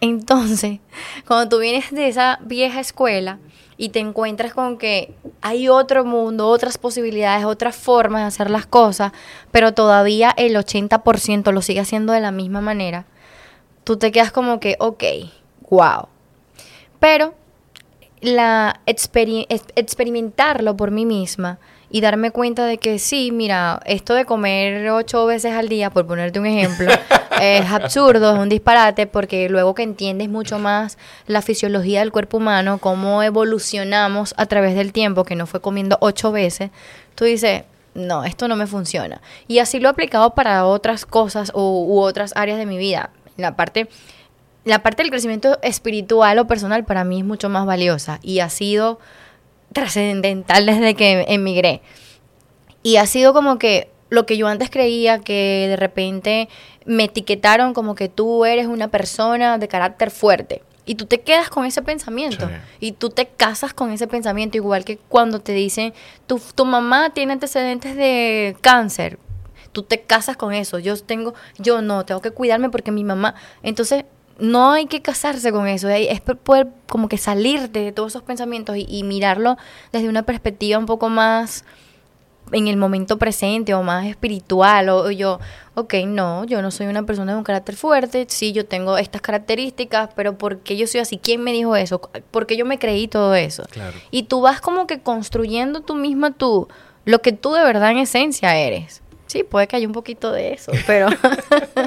Entonces, 0.00 0.80
cuando 1.26 1.48
tú 1.48 1.60
vienes 1.60 1.90
de 1.90 2.08
esa 2.08 2.38
vieja 2.42 2.80
escuela 2.80 3.38
y 3.78 3.90
te 3.90 4.00
encuentras 4.00 4.54
con 4.54 4.78
que 4.78 5.14
hay 5.40 5.68
otro 5.68 6.04
mundo, 6.04 6.48
otras 6.48 6.78
posibilidades, 6.78 7.44
otras 7.44 7.76
formas 7.76 8.22
de 8.22 8.26
hacer 8.26 8.50
las 8.50 8.66
cosas, 8.66 9.12
pero 9.50 9.72
todavía 9.72 10.32
el 10.36 10.54
80% 10.54 11.52
lo 11.52 11.62
sigue 11.62 11.80
haciendo 11.80 12.12
de 12.12 12.20
la 12.20 12.30
misma 12.30 12.60
manera, 12.60 13.06
tú 13.84 13.96
te 13.96 14.12
quedas 14.12 14.32
como 14.32 14.60
que, 14.60 14.76
ok, 14.78 15.04
wow. 15.70 16.08
Pero 17.00 17.34
la 18.20 18.80
experimentarlo 18.86 20.76
por 20.76 20.90
mí 20.90 21.06
misma 21.06 21.58
y 21.90 22.00
darme 22.00 22.30
cuenta 22.30 22.64
de 22.66 22.78
que 22.78 22.98
sí, 22.98 23.30
mira, 23.32 23.80
esto 23.86 24.14
de 24.14 24.24
comer 24.24 24.90
ocho 24.90 25.26
veces 25.26 25.52
al 25.52 25.68
día, 25.68 25.90
por 25.90 26.06
ponerte 26.06 26.40
un 26.40 26.46
ejemplo, 26.46 26.90
es 27.40 27.70
absurdo, 27.70 28.34
es 28.34 28.38
un 28.38 28.48
disparate, 28.48 29.06
porque 29.06 29.48
luego 29.48 29.74
que 29.74 29.82
entiendes 29.82 30.28
mucho 30.28 30.58
más 30.58 30.98
la 31.26 31.42
fisiología 31.42 32.00
del 32.00 32.12
cuerpo 32.12 32.38
humano, 32.38 32.78
cómo 32.78 33.22
evolucionamos 33.22 34.34
a 34.36 34.46
través 34.46 34.74
del 34.74 34.92
tiempo, 34.92 35.24
que 35.24 35.36
no 35.36 35.46
fue 35.46 35.60
comiendo 35.60 35.96
ocho 36.00 36.32
veces, 36.32 36.70
tú 37.14 37.24
dices, 37.24 37.62
no, 37.96 38.24
esto 38.24 38.46
no 38.46 38.56
me 38.56 38.66
funciona. 38.66 39.20
Y 39.48 39.58
así 39.58 39.80
lo 39.80 39.88
he 39.88 39.90
aplicado 39.90 40.34
para 40.34 40.66
otras 40.66 41.06
cosas 41.06 41.50
u, 41.54 41.98
otras 41.98 42.32
áreas 42.36 42.58
de 42.58 42.66
mi 42.66 42.78
vida. 42.78 43.10
La 43.36 43.56
parte, 43.56 43.88
la 44.64 44.82
parte 44.82 45.02
del 45.02 45.10
crecimiento 45.10 45.58
espiritual 45.62 46.38
o 46.38 46.46
personal 46.46 46.84
para 46.84 47.04
mí 47.04 47.20
es 47.20 47.24
mucho 47.24 47.48
más 47.48 47.66
valiosa 47.66 48.18
y 48.22 48.40
ha 48.40 48.50
sido 48.50 48.98
trascendental 49.72 50.66
desde 50.66 50.94
que 50.94 51.24
emigré. 51.28 51.82
Y 52.82 52.96
ha 52.96 53.06
sido 53.06 53.32
como 53.32 53.58
que 53.58 53.90
lo 54.08 54.26
que 54.26 54.36
yo 54.36 54.46
antes 54.46 54.70
creía 54.70 55.18
que 55.18 55.66
de 55.68 55.76
repente 55.76 56.48
me 56.84 57.04
etiquetaron 57.04 57.74
como 57.74 57.94
que 57.94 58.08
tú 58.08 58.44
eres 58.44 58.66
una 58.66 58.88
persona 58.88 59.58
de 59.58 59.68
carácter 59.68 60.10
fuerte. 60.10 60.62
Y 60.88 60.94
tú 60.94 61.06
te 61.06 61.20
quedas 61.20 61.50
con 61.50 61.64
ese 61.64 61.82
pensamiento. 61.82 62.48
Y 62.78 62.92
tú 62.92 63.10
te 63.10 63.26
casas 63.26 63.74
con 63.74 63.90
ese 63.90 64.06
pensamiento. 64.06 64.56
Igual 64.56 64.84
que 64.84 64.98
cuando 64.98 65.40
te 65.40 65.52
dicen, 65.52 65.92
tu, 66.26 66.40
tu 66.54 66.64
mamá 66.64 67.10
tiene 67.10 67.32
antecedentes 67.32 67.96
de 67.96 68.56
cáncer. 68.60 69.18
Tú 69.72 69.82
te 69.82 70.02
casas 70.02 70.36
con 70.36 70.54
eso. 70.54 70.78
Yo 70.78 70.96
tengo, 70.96 71.34
yo 71.58 71.82
no, 71.82 72.04
tengo 72.06 72.20
que 72.20 72.30
cuidarme 72.30 72.70
porque 72.70 72.92
mi 72.92 73.02
mamá. 73.02 73.34
Entonces, 73.64 74.04
no 74.38 74.72
hay 74.72 74.86
que 74.86 75.02
casarse 75.02 75.52
con 75.52 75.66
eso, 75.66 75.88
es 75.88 76.20
poder 76.20 76.68
como 76.88 77.08
que 77.08 77.18
salir 77.18 77.70
de 77.70 77.92
todos 77.92 78.12
esos 78.12 78.22
pensamientos 78.22 78.76
y, 78.78 79.02
mirarlo 79.02 79.56
desde 79.92 80.08
una 80.08 80.24
perspectiva 80.24 80.78
un 80.78 80.86
poco 80.86 81.08
más 81.08 81.64
en 82.52 82.68
el 82.68 82.76
momento 82.76 83.18
presente 83.18 83.74
o 83.74 83.82
más 83.82 84.06
espiritual 84.06 84.88
o, 84.88 85.10
yo, 85.10 85.40
ok, 85.74 85.94
no, 86.06 86.44
yo 86.44 86.62
no 86.62 86.70
soy 86.70 86.86
una 86.86 87.04
persona 87.04 87.32
de 87.32 87.38
un 87.38 87.44
carácter 87.44 87.76
fuerte, 87.76 88.26
sí, 88.28 88.52
yo 88.52 88.66
tengo 88.66 88.98
estas 88.98 89.20
características, 89.20 90.10
pero 90.14 90.38
¿por 90.38 90.60
qué 90.60 90.76
yo 90.76 90.86
soy 90.86 91.00
así? 91.00 91.18
¿Quién 91.18 91.42
me 91.42 91.52
dijo 91.52 91.74
eso? 91.74 92.00
¿Por 92.30 92.46
qué 92.46 92.56
yo 92.56 92.64
me 92.64 92.78
creí 92.78 93.08
todo 93.08 93.34
eso? 93.34 93.64
Y 94.10 94.24
tú 94.24 94.42
vas 94.42 94.60
como 94.60 94.86
que 94.86 95.00
construyendo 95.00 95.80
tú 95.80 95.94
misma 95.94 96.32
tú, 96.32 96.68
lo 97.04 97.20
que 97.20 97.32
tú 97.32 97.52
de 97.52 97.64
verdad 97.64 97.90
en 97.90 97.98
esencia 97.98 98.56
eres. 98.56 99.02
Sí, 99.26 99.42
puede 99.42 99.66
que 99.66 99.76
haya 99.76 99.86
un 99.86 99.92
poquito 99.92 100.30
de 100.30 100.52
eso, 100.52 100.70
pero, 100.86 101.08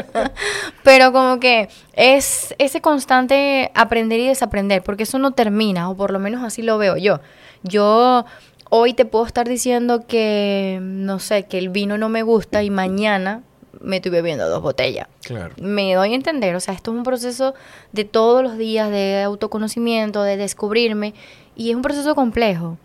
pero 0.83 1.13
como 1.13 1.39
que 1.39 1.69
es 1.93 2.53
ese 2.57 2.81
constante 2.81 3.71
aprender 3.75 4.19
y 4.19 4.27
desaprender, 4.27 4.83
porque 4.83 5.03
eso 5.03 5.19
no 5.19 5.31
termina, 5.31 5.89
o 5.89 5.95
por 5.95 6.11
lo 6.11 6.19
menos 6.19 6.43
así 6.43 6.61
lo 6.61 6.77
veo 6.77 6.97
yo. 6.97 7.21
Yo 7.63 8.25
hoy 8.69 8.93
te 8.93 9.05
puedo 9.05 9.25
estar 9.25 9.47
diciendo 9.47 10.05
que, 10.05 10.79
no 10.81 11.19
sé, 11.19 11.43
que 11.43 11.57
el 11.57 11.69
vino 11.69 11.97
no 11.97 12.09
me 12.09 12.23
gusta 12.23 12.61
y 12.61 12.69
mañana 12.69 13.43
me 13.79 13.97
estoy 13.97 14.11
bebiendo 14.11 14.49
dos 14.49 14.61
botellas. 14.61 15.07
Claro. 15.21 15.55
Me 15.61 15.93
doy 15.93 16.11
a 16.11 16.15
entender, 16.15 16.55
o 16.55 16.59
sea, 16.59 16.73
esto 16.73 16.91
es 16.91 16.97
un 16.97 17.03
proceso 17.03 17.53
de 17.93 18.03
todos 18.03 18.43
los 18.43 18.57
días 18.57 18.89
de 18.91 19.23
autoconocimiento, 19.23 20.23
de 20.23 20.35
descubrirme, 20.35 21.13
y 21.55 21.69
es 21.69 21.75
un 21.77 21.81
proceso 21.81 22.15
complejo. 22.15 22.77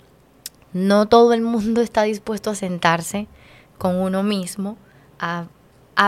No 0.72 1.06
todo 1.06 1.32
el 1.32 1.40
mundo 1.40 1.80
está 1.80 2.02
dispuesto 2.04 2.50
a 2.50 2.54
sentarse 2.54 3.26
con 3.84 4.00
uno 4.00 4.22
mismo, 4.22 4.78
a, 5.20 5.46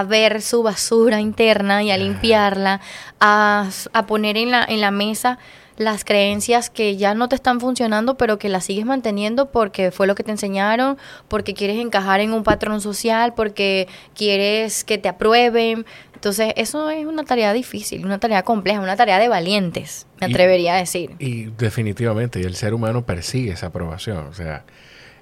ver 0.08 0.40
su 0.40 0.62
basura 0.62 1.20
interna 1.20 1.82
y 1.82 1.90
a 1.90 1.98
limpiarla, 1.98 2.80
a, 3.20 3.68
poner 4.08 4.38
en 4.38 4.50
la, 4.50 4.64
en 4.66 4.80
la 4.80 4.90
mesa 4.90 5.38
las 5.76 6.02
creencias 6.02 6.70
que 6.70 6.96
ya 6.96 7.12
no 7.12 7.28
te 7.28 7.36
están 7.36 7.60
funcionando, 7.60 8.16
pero 8.16 8.38
que 8.38 8.48
las 8.48 8.64
sigues 8.64 8.86
manteniendo 8.86 9.52
porque 9.52 9.90
fue 9.90 10.06
lo 10.06 10.14
que 10.14 10.22
te 10.22 10.30
enseñaron, 10.30 10.96
porque 11.28 11.52
quieres 11.52 11.76
encajar 11.76 12.20
en 12.20 12.32
un 12.32 12.44
patrón 12.44 12.80
social, 12.80 13.34
porque 13.34 13.88
quieres 14.14 14.82
que 14.82 14.96
te 14.96 15.10
aprueben. 15.10 15.84
Entonces, 16.14 16.54
eso 16.56 16.88
es 16.88 17.04
una 17.04 17.24
tarea 17.24 17.52
difícil, 17.52 18.06
una 18.06 18.18
tarea 18.18 18.42
compleja, 18.42 18.80
una 18.80 18.96
tarea 18.96 19.18
de 19.18 19.28
valientes, 19.28 20.06
me 20.18 20.28
atrevería 20.28 20.76
a 20.76 20.78
decir. 20.78 21.10
Y 21.18 21.50
definitivamente, 21.58 22.40
y 22.40 22.44
el 22.44 22.56
ser 22.56 22.72
humano 22.72 23.04
persigue 23.04 23.52
esa 23.52 23.66
aprobación. 23.66 24.28
O 24.28 24.32
sea, 24.32 24.64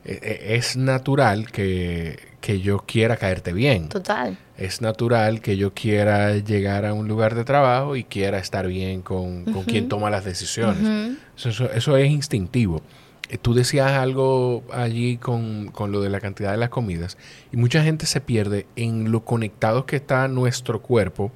es 0.05 0.77
natural 0.77 1.51
que, 1.51 2.19
que 2.41 2.61
yo 2.61 2.79
quiera 2.87 3.17
caerte 3.17 3.53
bien. 3.53 3.89
Total. 3.89 4.37
Es 4.57 4.81
natural 4.81 5.41
que 5.41 5.57
yo 5.57 5.73
quiera 5.75 6.37
llegar 6.37 6.85
a 6.85 6.93
un 6.95 7.09
lugar 7.09 7.35
de 7.35 7.45
trabajo 7.45 7.97
y 7.97 8.05
quiera 8.05 8.39
estar 8.39 8.67
bien 8.69 9.03
con, 9.03 9.45
con 9.47 9.65
quien 9.65 9.89
toma 9.89 10.11
las 10.11 10.25
decisiones. 10.25 11.17
Eso, 11.37 11.49
eso- 11.49 11.71
eso 11.73 11.97
es 11.97 12.11
instintivo. 12.11 12.83
Eh, 13.31 13.39
Tú 13.39 13.55
decías 13.55 13.93
algo 13.93 14.63
allí 14.73 15.17
con, 15.17 15.69
con 15.69 15.91
lo 15.91 16.01
de 16.03 16.11
la 16.11 16.21
cantidad 16.21 16.53
de 16.53 16.59
las 16.59 16.69
comidas 16.69 17.17
y 17.51 17.57
mucha 17.57 17.83
gente 17.83 18.05
se 18.07 18.21
pierde 18.21 18.67
en 18.77 19.11
lo 19.11 19.25
conectados 19.25 19.87
que 19.87 19.97
está 19.97 20.29
nuestro 20.29 20.83
cuerpo 20.83 21.33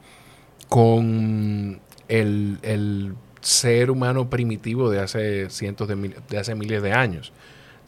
con 0.69 1.81
el, 2.09 2.59
el 2.62 3.14
ser 3.41 3.91
humano 3.91 4.29
primitivo 4.31 4.91
de 4.91 5.01
hace 5.01 5.51
cientos 5.51 5.89
de, 5.89 5.97
mil- 5.97 6.16
de 6.29 6.39
hace 6.39 6.55
miles 6.55 6.83
de 6.83 6.93
años. 6.93 7.33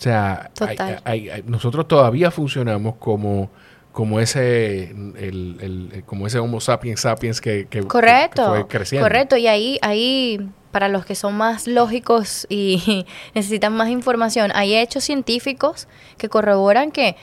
O 0.01 0.03
sea, 0.03 0.51
hay- 0.61 0.76
Total. 0.76 1.01
hay- 1.05 1.28
hay- 1.28 1.42
nosotros 1.46 1.86
todavía 1.86 2.30
funcionamos 2.30 2.94
como, 2.96 3.51
como 3.92 4.18
ese 4.18 4.84
el, 5.18 6.03
como 6.07 6.26
ese 6.26 6.38
Homo 6.38 6.59
sapiens 6.61 7.01
sapiens 7.01 7.40
que, 7.42 7.66
que- 7.68 7.80
que- 7.82 7.86
Correcto. 7.86 8.44
que 8.44 8.48
fue 8.61 8.66
creciendo. 8.66 9.05
Correcto. 9.07 9.36
Y 9.36 9.46
ahí, 9.46 9.78
ahí, 9.82 10.48
para 10.72 10.88
los 10.88 11.05
que 11.05 11.14
son 11.14 11.36
más 11.36 11.66
lógicos 11.66 12.46
y 12.48 13.05
necesitan 13.34 13.74
más 13.74 13.90
información, 13.90 14.53
hay 14.55 14.74
hechos 14.74 15.05
científicos 15.05 15.86
que 16.16 16.30
corroboran 16.30 16.92
que, 16.92 17.16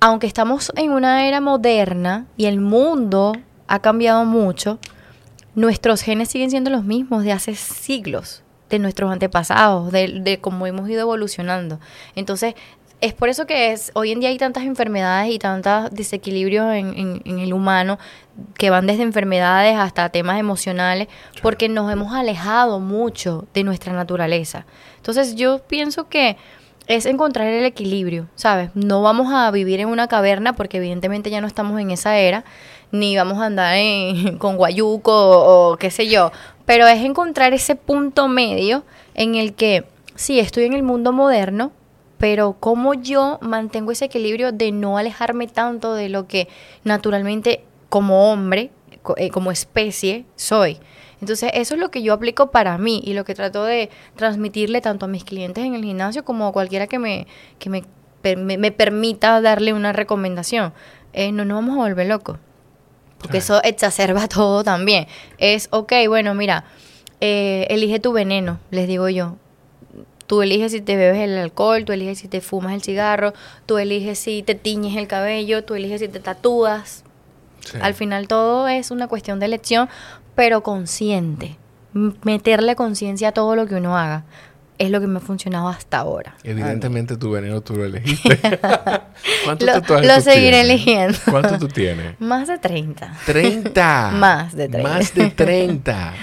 aunque 0.00 0.26
estamos 0.26 0.70
en 0.76 0.90
una 0.92 1.26
era 1.26 1.40
moderna 1.40 2.26
y 2.36 2.44
el 2.44 2.60
mundo 2.60 3.32
ha 3.68 3.78
cambiado 3.80 4.26
mucho, 4.26 4.78
nuestros 5.54 6.02
genes 6.02 6.28
siguen 6.28 6.50
siendo 6.50 6.68
los 6.70 6.84
mismos 6.84 7.24
de 7.24 7.32
hace 7.32 7.54
siglos, 7.54 8.42
de 8.70 8.78
nuestros 8.78 9.10
antepasados, 9.12 9.90
de, 9.92 10.20
de 10.20 10.40
cómo 10.40 10.66
hemos 10.66 10.88
ido 10.88 11.00
evolucionando. 11.02 11.78
Entonces, 12.14 12.54
es 13.00 13.14
por 13.14 13.28
eso 13.28 13.46
que 13.46 13.70
es, 13.70 13.92
hoy 13.94 14.10
en 14.10 14.18
día 14.20 14.28
hay 14.28 14.38
tantas 14.38 14.64
enfermedades 14.64 15.32
y 15.32 15.38
tantos 15.38 15.90
desequilibrios 15.92 16.74
en, 16.74 16.98
en- 16.98 17.22
en 17.24 17.38
el 17.38 17.52
humano 17.52 17.96
que 18.54 18.70
van 18.70 18.86
desde 18.88 19.04
enfermedades 19.04 19.76
hasta 19.76 20.08
temas 20.08 20.38
emocionales, 20.40 21.06
porque 21.42 21.68
nos 21.68 21.90
hemos 21.92 22.12
alejado 22.12 22.80
mucho 22.80 23.46
de 23.54 23.62
nuestra 23.64 23.92
naturaleza. 23.92 24.66
Entonces, 24.96 25.36
yo 25.36 25.60
pienso 25.60 26.08
que 26.08 26.36
es 26.88 27.04
encontrar 27.06 27.46
el 27.48 27.64
equilibrio, 27.66 28.28
¿sabes? 28.34 28.70
No 28.74 29.02
vamos 29.02 29.32
a 29.32 29.50
vivir 29.50 29.78
en 29.78 29.88
una 29.88 30.08
caverna 30.08 30.54
porque 30.54 30.78
evidentemente 30.78 31.30
ya 31.30 31.40
no 31.40 31.46
estamos 31.46 31.78
en 31.80 31.90
esa 31.90 32.16
era, 32.18 32.44
ni 32.90 33.16
vamos 33.16 33.38
a 33.38 33.46
andar 33.46 33.74
en- 33.76 34.38
con 34.38 34.56
guayuco 34.56 35.12
o, 35.12 35.72
o 35.72 35.76
qué 35.76 35.90
sé 35.92 36.08
yo, 36.08 36.32
pero 36.68 36.86
es 36.86 37.02
encontrar 37.02 37.54
ese 37.54 37.76
punto 37.76 38.28
medio 38.28 38.84
en 39.14 39.36
el 39.36 39.54
que 39.54 39.86
sí, 40.16 40.38
estoy 40.38 40.64
en 40.64 40.74
el 40.74 40.82
mundo 40.82 41.14
moderno, 41.14 41.72
pero 42.18 42.56
cómo 42.60 42.92
yo 42.92 43.38
mantengo 43.40 43.90
ese 43.90 44.04
equilibrio 44.04 44.52
de 44.52 44.70
no 44.70 44.98
alejarme 44.98 45.46
tanto 45.46 45.94
de 45.94 46.10
lo 46.10 46.26
que 46.26 46.46
naturalmente 46.84 47.64
como 47.88 48.30
hombre, 48.30 48.70
eh, 49.16 49.30
como 49.30 49.50
especie, 49.50 50.26
soy. 50.36 50.76
Entonces, 51.22 51.52
eso 51.54 51.72
es 51.72 51.80
lo 51.80 51.90
que 51.90 52.02
yo 52.02 52.12
aplico 52.12 52.50
para 52.50 52.76
mí 52.76 53.00
y 53.02 53.14
lo 53.14 53.24
que 53.24 53.34
trato 53.34 53.64
de 53.64 53.88
transmitirle 54.16 54.82
tanto 54.82 55.06
a 55.06 55.08
mis 55.08 55.24
clientes 55.24 55.64
en 55.64 55.74
el 55.74 55.82
gimnasio 55.82 56.22
como 56.22 56.48
a 56.48 56.52
cualquiera 56.52 56.86
que 56.86 56.98
me, 56.98 57.26
que 57.58 57.70
me, 57.70 57.82
me 58.22 58.72
permita 58.72 59.40
darle 59.40 59.72
una 59.72 59.94
recomendación. 59.94 60.74
Eh, 61.14 61.32
no 61.32 61.46
nos 61.46 61.64
vamos 61.64 61.78
a 61.78 61.88
volver 61.88 62.08
locos. 62.08 62.36
Porque 63.20 63.38
eso 63.38 63.62
exacerba 63.62 64.28
todo 64.28 64.64
también. 64.64 65.06
Es, 65.38 65.68
ok, 65.70 65.92
bueno, 66.08 66.34
mira, 66.34 66.64
eh, 67.20 67.66
elige 67.70 67.98
tu 67.98 68.12
veneno, 68.12 68.58
les 68.70 68.86
digo 68.86 69.08
yo. 69.08 69.36
Tú 70.26 70.42
eliges 70.42 70.72
si 70.72 70.82
te 70.82 70.96
bebes 70.96 71.20
el 71.20 71.38
alcohol, 71.38 71.84
tú 71.84 71.92
eliges 71.92 72.18
si 72.18 72.28
te 72.28 72.40
fumas 72.40 72.74
el 72.74 72.82
cigarro, 72.82 73.32
tú 73.64 73.78
eliges 73.78 74.18
si 74.18 74.42
te 74.42 74.54
tiñes 74.54 74.96
el 74.96 75.06
cabello, 75.08 75.64
tú 75.64 75.74
eliges 75.74 76.00
si 76.00 76.08
te 76.08 76.20
tatúas. 76.20 77.02
Sí. 77.60 77.78
Al 77.80 77.94
final 77.94 78.28
todo 78.28 78.68
es 78.68 78.90
una 78.90 79.08
cuestión 79.08 79.40
de 79.40 79.46
elección, 79.46 79.88
pero 80.34 80.62
consciente. 80.62 81.56
Meterle 81.94 82.76
conciencia 82.76 83.28
a 83.28 83.32
todo 83.32 83.56
lo 83.56 83.66
que 83.66 83.76
uno 83.76 83.96
haga. 83.96 84.24
Es 84.78 84.90
lo 84.90 85.00
que 85.00 85.06
me 85.08 85.18
ha 85.18 85.20
funcionado 85.20 85.68
hasta 85.68 85.98
ahora. 85.98 86.36
Evidentemente 86.44 87.16
tu 87.16 87.30
veneno 87.32 87.60
tú 87.60 87.74
lo 87.76 87.84
elegiste. 87.84 88.38
¿Cuántos 89.44 89.66
Lo- 89.66 89.72
tatuajes 89.80 90.06
lo 90.06 90.14
tú 90.16 90.20
seguiré 90.22 90.62
tienes? 90.62 90.64
eligiendo. 90.70 91.18
¿Cuántos 91.30 91.58
tú 91.58 91.68
tienes? 91.68 92.14
Más 92.20 92.46
de 92.48 92.58
30. 92.58 93.12
30. 93.26 94.10
Más 94.14 94.54
de 94.54 94.68
30. 94.68 94.88
Más 94.88 95.14
de 95.14 95.30
30. 95.30 96.14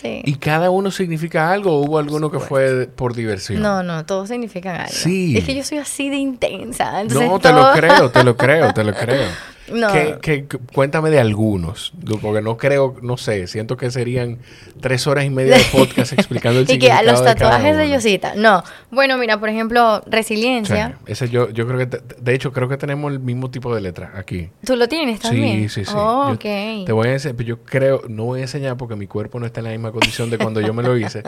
Sí. 0.00 0.20
¿Y 0.24 0.34
cada 0.36 0.70
uno 0.70 0.90
significa 0.90 1.50
algo 1.50 1.72
o 1.78 1.80
hubo 1.84 1.98
alguno 1.98 2.30
que 2.30 2.38
fue 2.38 2.86
por 2.94 3.14
diversión? 3.14 3.62
No, 3.62 3.82
no, 3.82 4.04
todos 4.04 4.28
significan 4.28 4.76
algo. 4.76 4.92
Sí. 4.92 5.36
Es 5.36 5.44
que 5.44 5.54
yo 5.54 5.64
soy 5.64 5.78
así 5.78 6.10
de 6.10 6.16
intensa. 6.16 7.00
entonces 7.00 7.28
No, 7.28 7.38
te 7.40 7.52
lo 7.52 7.72
creo, 7.72 8.10
te 8.10 8.22
lo 8.22 8.36
creo, 8.36 8.72
te 8.74 8.84
lo 8.84 8.94
creo. 8.94 9.28
No. 9.72 9.92
¿Qué- 9.92 10.18
qué- 10.20 10.46
cuéntame 10.74 11.10
de 11.10 11.18
algunos, 11.20 11.92
porque 12.20 12.42
no 12.42 12.56
creo, 12.56 12.96
no 13.02 13.16
sé, 13.16 13.46
siento 13.46 13.76
que 13.76 13.90
serían 13.90 14.38
tres 14.80 15.06
horas 15.06 15.24
y 15.24 15.30
media 15.30 15.56
de 15.56 15.64
podcast 15.72 16.12
explicando 16.18 16.60
el 16.60 16.70
y 16.70 16.78
que 16.78 16.90
a 16.92 16.98
significado 16.98 17.24
los 17.24 17.24
tatuajes 17.24 17.76
de. 17.76 17.90
Yosita. 17.90 18.34
No. 18.36 18.62
Bueno, 18.90 19.16
mira, 19.16 19.38
por 19.40 19.48
ejemplo, 19.48 20.02
resiliencia. 20.06 20.98
Sí, 21.06 21.12
ese 21.12 21.28
yo, 21.30 21.48
yo 21.50 21.66
creo 21.66 21.78
que, 21.78 21.86
te- 21.86 22.02
de 22.20 22.34
hecho, 22.34 22.52
creo 22.52 22.68
que 22.68 22.76
tenemos 22.76 23.10
el 23.12 23.20
mismo 23.20 23.50
tipo 23.50 23.74
de 23.74 23.80
letra 23.80 24.12
aquí. 24.16 24.50
¿Tú 24.64 24.76
lo 24.76 24.88
tienes 24.88 25.20
también? 25.20 25.68
Sí, 25.70 25.84
sí, 25.84 25.84
sí. 25.86 25.92
Oh, 25.96 26.28
Yo 26.28 26.34
ok. 26.34 26.84
Te 26.86 26.92
voy 26.92 27.08
a 27.08 27.12
enseñar, 27.12 27.42
yo 27.44 27.62
creo, 27.62 28.02
no 28.08 28.24
voy 28.24 28.40
a 28.40 28.42
enseñar 28.42 28.76
porque 28.76 28.96
mi 28.96 29.06
cuerpo 29.06 29.40
no 29.40 29.46
está 29.46 29.60
en 29.60 29.64
la 29.64 29.70
misma 29.72 29.92
condición 29.92 30.28
de 30.30 30.38
cuando 30.38 30.60
yo 30.60 30.74
me 30.74 30.82
lo 30.82 30.96
hice, 30.98 31.22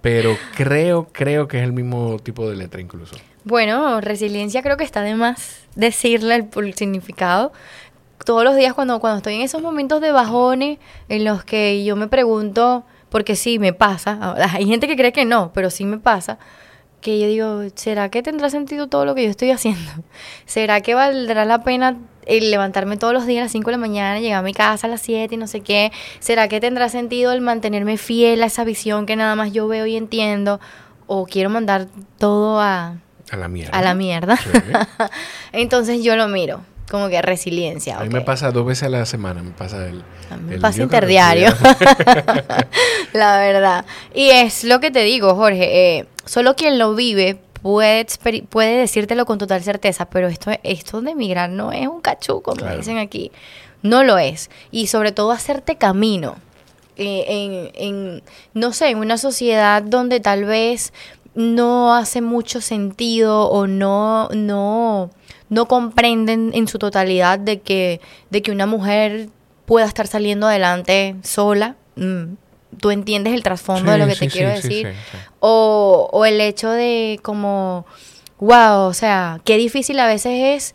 pero 0.00 0.36
creo, 0.56 1.08
creo 1.12 1.48
que 1.48 1.58
es 1.58 1.64
el 1.64 1.72
mismo 1.72 2.18
tipo 2.22 2.48
de 2.48 2.56
letra 2.56 2.80
incluso. 2.80 3.16
Bueno, 3.44 4.00
resiliencia 4.00 4.62
creo 4.62 4.76
que 4.76 4.84
está 4.84 5.02
de 5.02 5.14
más 5.14 5.62
decirle 5.74 6.48
el, 6.54 6.74
significado. 6.74 7.52
Todos 8.24 8.44
los 8.44 8.54
días 8.54 8.72
cuando, 8.72 9.00
cuando 9.00 9.16
estoy 9.18 9.34
en 9.34 9.40
esos 9.42 9.62
momentos 9.62 10.00
de 10.00 10.12
bajones 10.12 10.78
en 11.08 11.24
los 11.24 11.44
que 11.44 11.82
yo 11.84 11.96
me 11.96 12.06
pregunto, 12.06 12.84
porque 13.08 13.34
sí 13.34 13.58
me 13.58 13.72
pasa, 13.72 14.36
hay 14.54 14.66
gente 14.66 14.86
que 14.86 14.96
cree 14.96 15.12
que 15.12 15.24
no, 15.24 15.52
pero 15.52 15.70
sí 15.70 15.84
me 15.84 15.98
pasa, 15.98 16.38
que 17.00 17.18
yo 17.18 17.26
digo, 17.26 17.72
¿será 17.74 18.10
que 18.10 18.22
tendrá 18.22 18.48
sentido 18.48 18.86
todo 18.86 19.04
lo 19.04 19.16
que 19.16 19.24
yo 19.24 19.30
estoy 19.30 19.50
haciendo? 19.50 19.90
¿Será 20.46 20.80
que 20.80 20.94
valdrá 20.94 21.44
la 21.44 21.64
pena 21.64 21.98
el 22.26 22.52
levantarme 22.52 22.96
todos 22.96 23.12
los 23.12 23.26
días 23.26 23.40
a 23.40 23.44
las 23.46 23.52
5 23.52 23.66
de 23.66 23.72
la 23.72 23.78
mañana, 23.78 24.20
llegar 24.20 24.38
a 24.38 24.42
mi 24.42 24.54
casa 24.54 24.86
a 24.86 24.90
las 24.90 25.00
7 25.00 25.34
y 25.34 25.38
no 25.38 25.48
sé 25.48 25.62
qué? 25.62 25.90
¿Será 26.20 26.46
que 26.46 26.60
tendrá 26.60 26.88
sentido 26.88 27.32
el 27.32 27.40
mantenerme 27.40 27.96
fiel 27.98 28.40
a 28.44 28.46
esa 28.46 28.62
visión 28.62 29.04
que 29.04 29.16
nada 29.16 29.34
más 29.34 29.52
yo 29.52 29.66
veo 29.66 29.84
y 29.86 29.96
entiendo? 29.96 30.60
¿O 31.08 31.26
quiero 31.26 31.50
mandar 31.50 31.88
todo 32.18 32.60
a, 32.60 32.98
A 33.32 33.36
la 33.36 33.48
mierda. 33.48 33.76
a 33.76 33.82
la 33.82 33.94
mierda. 33.94 34.36
Sí. 34.36 34.50
Entonces 35.52 36.04
yo 36.04 36.14
lo 36.16 36.28
miro, 36.28 36.60
como 36.90 37.08
que 37.08 37.20
resiliencia. 37.22 37.98
A 37.98 38.02
mí 38.04 38.08
me 38.10 38.20
pasa 38.20 38.50
dos 38.52 38.64
veces 38.64 38.84
a 38.84 38.88
la 38.90 39.04
semana, 39.06 39.42
me 39.42 39.50
pasa 39.50 39.84
el... 39.86 40.04
A 40.30 40.36
mí 40.36 40.42
me 40.50 40.54
el- 40.56 40.60
pasa 40.60 40.82
interdiario. 40.82 41.50
sí. 41.50 41.64
la 43.12 43.38
verdad. 43.38 43.84
Y 44.14 44.30
es 44.30 44.64
lo 44.64 44.80
que 44.80 44.90
te 44.90 45.02
digo, 45.02 45.34
Jorge. 45.34 45.98
eh, 45.98 46.06
solo 46.24 46.54
quien 46.56 46.78
lo 46.78 46.94
vive 46.94 47.38
puede, 47.62 48.06
puede 48.48 48.76
decírtelo 48.78 49.24
con 49.26 49.38
total 49.38 49.62
certeza, 49.62 50.06
pero 50.06 50.28
esto, 50.28 50.50
esto 50.62 51.00
de 51.00 51.12
emigrar 51.12 51.50
no 51.50 51.72
es 51.72 51.86
un 51.88 52.00
cachú, 52.00 52.42
como 52.42 52.56
Claro. 52.58 52.76
dicen 52.76 52.98
aquí. 52.98 53.32
No 53.82 54.04
lo 54.04 54.18
es. 54.18 54.50
Y 54.70 54.86
sobre 54.88 55.12
todo 55.12 55.32
hacerte 55.32 55.76
camino. 55.76 56.36
eh, 56.98 57.24
en, 57.28 57.70
en, 57.74 58.22
no 58.54 58.72
sé, 58.72 58.90
en 58.90 58.98
una 58.98 59.16
sociedad 59.16 59.82
donde 59.82 60.20
tal 60.20 60.44
vez 60.44 60.92
no 61.34 61.94
hace 61.94 62.20
mucho 62.20 62.60
sentido 62.60 63.48
o 63.48 63.66
no, 63.66 64.28
no, 64.30 65.10
no 65.48 65.66
comprenden 65.68 66.50
en 66.54 66.68
su 66.68 66.78
totalidad 66.78 67.38
de 67.38 67.60
que, 67.60 68.00
de 68.30 68.42
que 68.42 68.50
una 68.52 68.66
mujer 68.66 69.28
pueda 69.64 69.86
estar 69.86 70.06
saliendo 70.06 70.46
adelante 70.46 71.16
sola. 71.22 71.76
Mm, 71.96 72.34
Tú 72.80 72.90
entiendes 72.90 73.34
el 73.34 73.42
trasfondo 73.42 73.92
de 73.92 73.98
lo 73.98 74.06
Sí, 74.06 74.10
que 74.12 74.16
te 74.18 74.30
sí, 74.30 74.38
quiero 74.38 74.50
decir. 74.50 74.94
O, 75.40 76.08
o 76.10 76.24
el 76.24 76.40
hecho 76.40 76.70
de 76.70 77.20
como, 77.22 77.84
wow, 78.38 78.86
o 78.86 78.94
sea, 78.94 79.40
qué 79.44 79.58
difícil 79.58 80.00
a 80.00 80.06
veces 80.06 80.32
es 80.72 80.74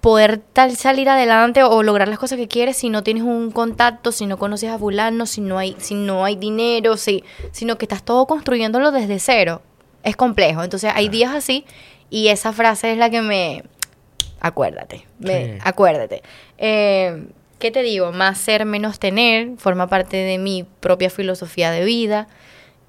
poder 0.00 0.38
tal 0.38 0.76
salir 0.76 1.08
adelante 1.08 1.62
o 1.64 1.82
lograr 1.82 2.08
las 2.08 2.18
cosas 2.18 2.38
que 2.38 2.46
quieres 2.48 2.76
si 2.76 2.88
no 2.88 3.02
tienes 3.02 3.24
un 3.24 3.50
contacto, 3.50 4.12
si 4.12 4.26
no 4.26 4.38
conoces 4.38 4.70
a 4.70 4.78
fulano, 4.78 5.26
si 5.26 5.40
no 5.40 5.58
hay, 5.58 5.74
si 5.78 5.94
no 5.94 6.24
hay 6.24 6.36
dinero, 6.36 6.96
si, 6.96 7.24
sino 7.52 7.78
que 7.78 7.84
estás 7.84 8.04
todo 8.04 8.26
construyéndolo 8.26 8.92
desde 8.92 9.18
cero. 9.18 9.60
Es 10.04 10.14
complejo. 10.16 10.62
Entonces 10.62 10.92
hay 10.94 11.08
días 11.08 11.34
así 11.34 11.64
y 12.10 12.28
esa 12.28 12.52
frase 12.52 12.92
es 12.92 12.98
la 12.98 13.10
que 13.10 13.22
me... 13.22 13.64
Acuérdate, 14.40 15.04
me- 15.18 15.54
Sí. 15.54 15.58
acuérdate. 15.64 16.22
Eh, 16.58 17.26
¿Qué 17.58 17.72
te 17.72 17.82
digo? 17.82 18.12
Más 18.12 18.38
ser, 18.38 18.64
menos 18.66 19.00
tener, 19.00 19.56
forma 19.58 19.88
parte 19.88 20.16
de 20.16 20.38
mi 20.38 20.64
propia 20.78 21.10
filosofía 21.10 21.72
de 21.72 21.84
vida. 21.84 22.28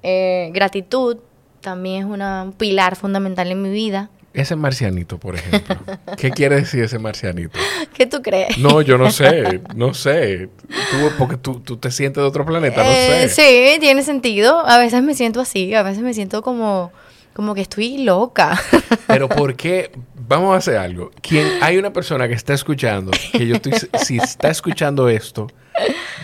Eh, 0.04 0.50
gratitud 0.52 1.16
también 1.60 2.04
es 2.04 2.08
una, 2.08 2.44
un 2.44 2.52
pilar 2.52 2.94
fundamental 2.94 3.50
en 3.50 3.60
mi 3.62 3.68
vida. 3.70 4.10
Ese 4.32 4.54
marcianito, 4.54 5.18
por 5.18 5.34
ejemplo. 5.34 5.76
¿Qué 6.16 6.30
quiere 6.30 6.56
decir 6.56 6.84
ese 6.84 6.98
marcianito? 7.00 7.58
¿Qué 7.94 8.06
tú 8.06 8.22
crees? 8.22 8.58
No, 8.58 8.80
yo 8.80 8.96
no 8.96 9.10
sé, 9.10 9.60
no 9.74 9.92
sé. 9.92 10.48
Tú, 10.68 11.10
porque 11.18 11.36
tú, 11.36 11.60
tú 11.60 11.76
te 11.78 11.90
sientes 11.90 12.22
de 12.22 12.28
otro 12.28 12.46
planeta, 12.46 12.84
no 12.84 12.90
Eh, 12.90 13.28
sé. 13.28 13.74
Sí, 13.74 13.80
tiene 13.80 14.02
sentido. 14.04 14.64
A 14.66 14.78
veces 14.78 15.02
me 15.02 15.14
siento 15.14 15.40
así, 15.40 15.74
a 15.74 15.82
veces 15.82 16.02
me 16.02 16.14
siento 16.14 16.42
como 16.42 16.92
como 17.32 17.54
que 17.54 17.60
estoy 17.62 17.98
loca. 17.98 18.60
Pero 19.06 19.28
¿por 19.28 19.54
qué? 19.56 19.90
Vamos 20.28 20.54
a 20.54 20.58
hacer 20.58 20.76
algo. 20.76 21.10
Quien, 21.22 21.46
hay 21.62 21.78
una 21.78 21.92
persona 21.92 22.28
que 22.28 22.34
está 22.34 22.54
escuchando, 22.54 23.10
que 23.32 23.46
yo 23.46 23.56
estoy, 23.56 23.72
si 24.04 24.18
está 24.18 24.50
escuchando 24.50 25.08
esto, 25.08 25.46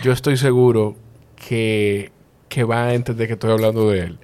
yo 0.03 0.11
estoy 0.11 0.37
seguro 0.37 0.95
que, 1.35 2.11
que 2.49 2.63
va 2.63 2.85
a 2.87 2.93
entender 2.93 3.27
que 3.27 3.33
estoy 3.33 3.51
hablando 3.51 3.89
de 3.89 3.99
él. 3.99 4.19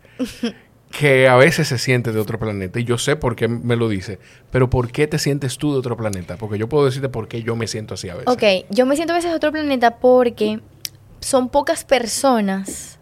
Que 0.98 1.28
a 1.28 1.36
veces 1.36 1.68
se 1.68 1.78
siente 1.78 2.12
de 2.12 2.20
otro 2.20 2.38
planeta. 2.38 2.80
Y 2.80 2.84
yo 2.84 2.98
sé 2.98 3.16
por 3.16 3.36
qué 3.36 3.48
me 3.48 3.76
lo 3.76 3.90
dice. 3.90 4.20
Pero 4.52 4.70
¿por 4.70 4.92
qué 4.92 5.08
te 5.08 5.18
sientes 5.18 5.58
tú 5.58 5.74
de 5.74 5.80
otro 5.80 5.98
planeta? 5.98 6.38
Porque 6.38 6.60
yo 6.60 6.70
puedo 6.70 6.86
decirte 6.86 7.10
por 7.10 7.28
qué 7.28 7.42
yo 7.42 7.56
me 7.56 7.68
siento 7.68 7.96
así 7.96 8.10
a 8.10 8.16
veces. 8.16 8.28
Ok, 8.28 8.68
yo 8.70 8.86
me 8.86 8.96
siento 8.96 9.14
a 9.14 9.16
veces 9.16 9.32
de 9.32 9.38
otro 9.38 9.52
planeta 9.52 9.98
porque 9.98 10.60
son 11.20 11.50
pocas 11.50 11.84
personas, 11.84 13.00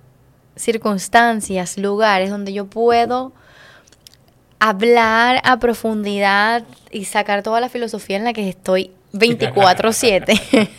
circunstancias, 0.56 1.78
lugares 1.78 2.30
donde 2.30 2.54
yo 2.54 2.66
puedo 2.66 3.34
hablar 4.60 5.42
a 5.44 5.60
profundidad 5.60 6.64
y 6.92 7.06
sacar 7.06 7.42
toda 7.42 7.60
la 7.60 7.68
filosofía 7.68 8.18
en 8.18 8.24
la 8.24 8.32
que 8.32 8.48
estoy 8.48 8.92
24/7. 9.14 10.70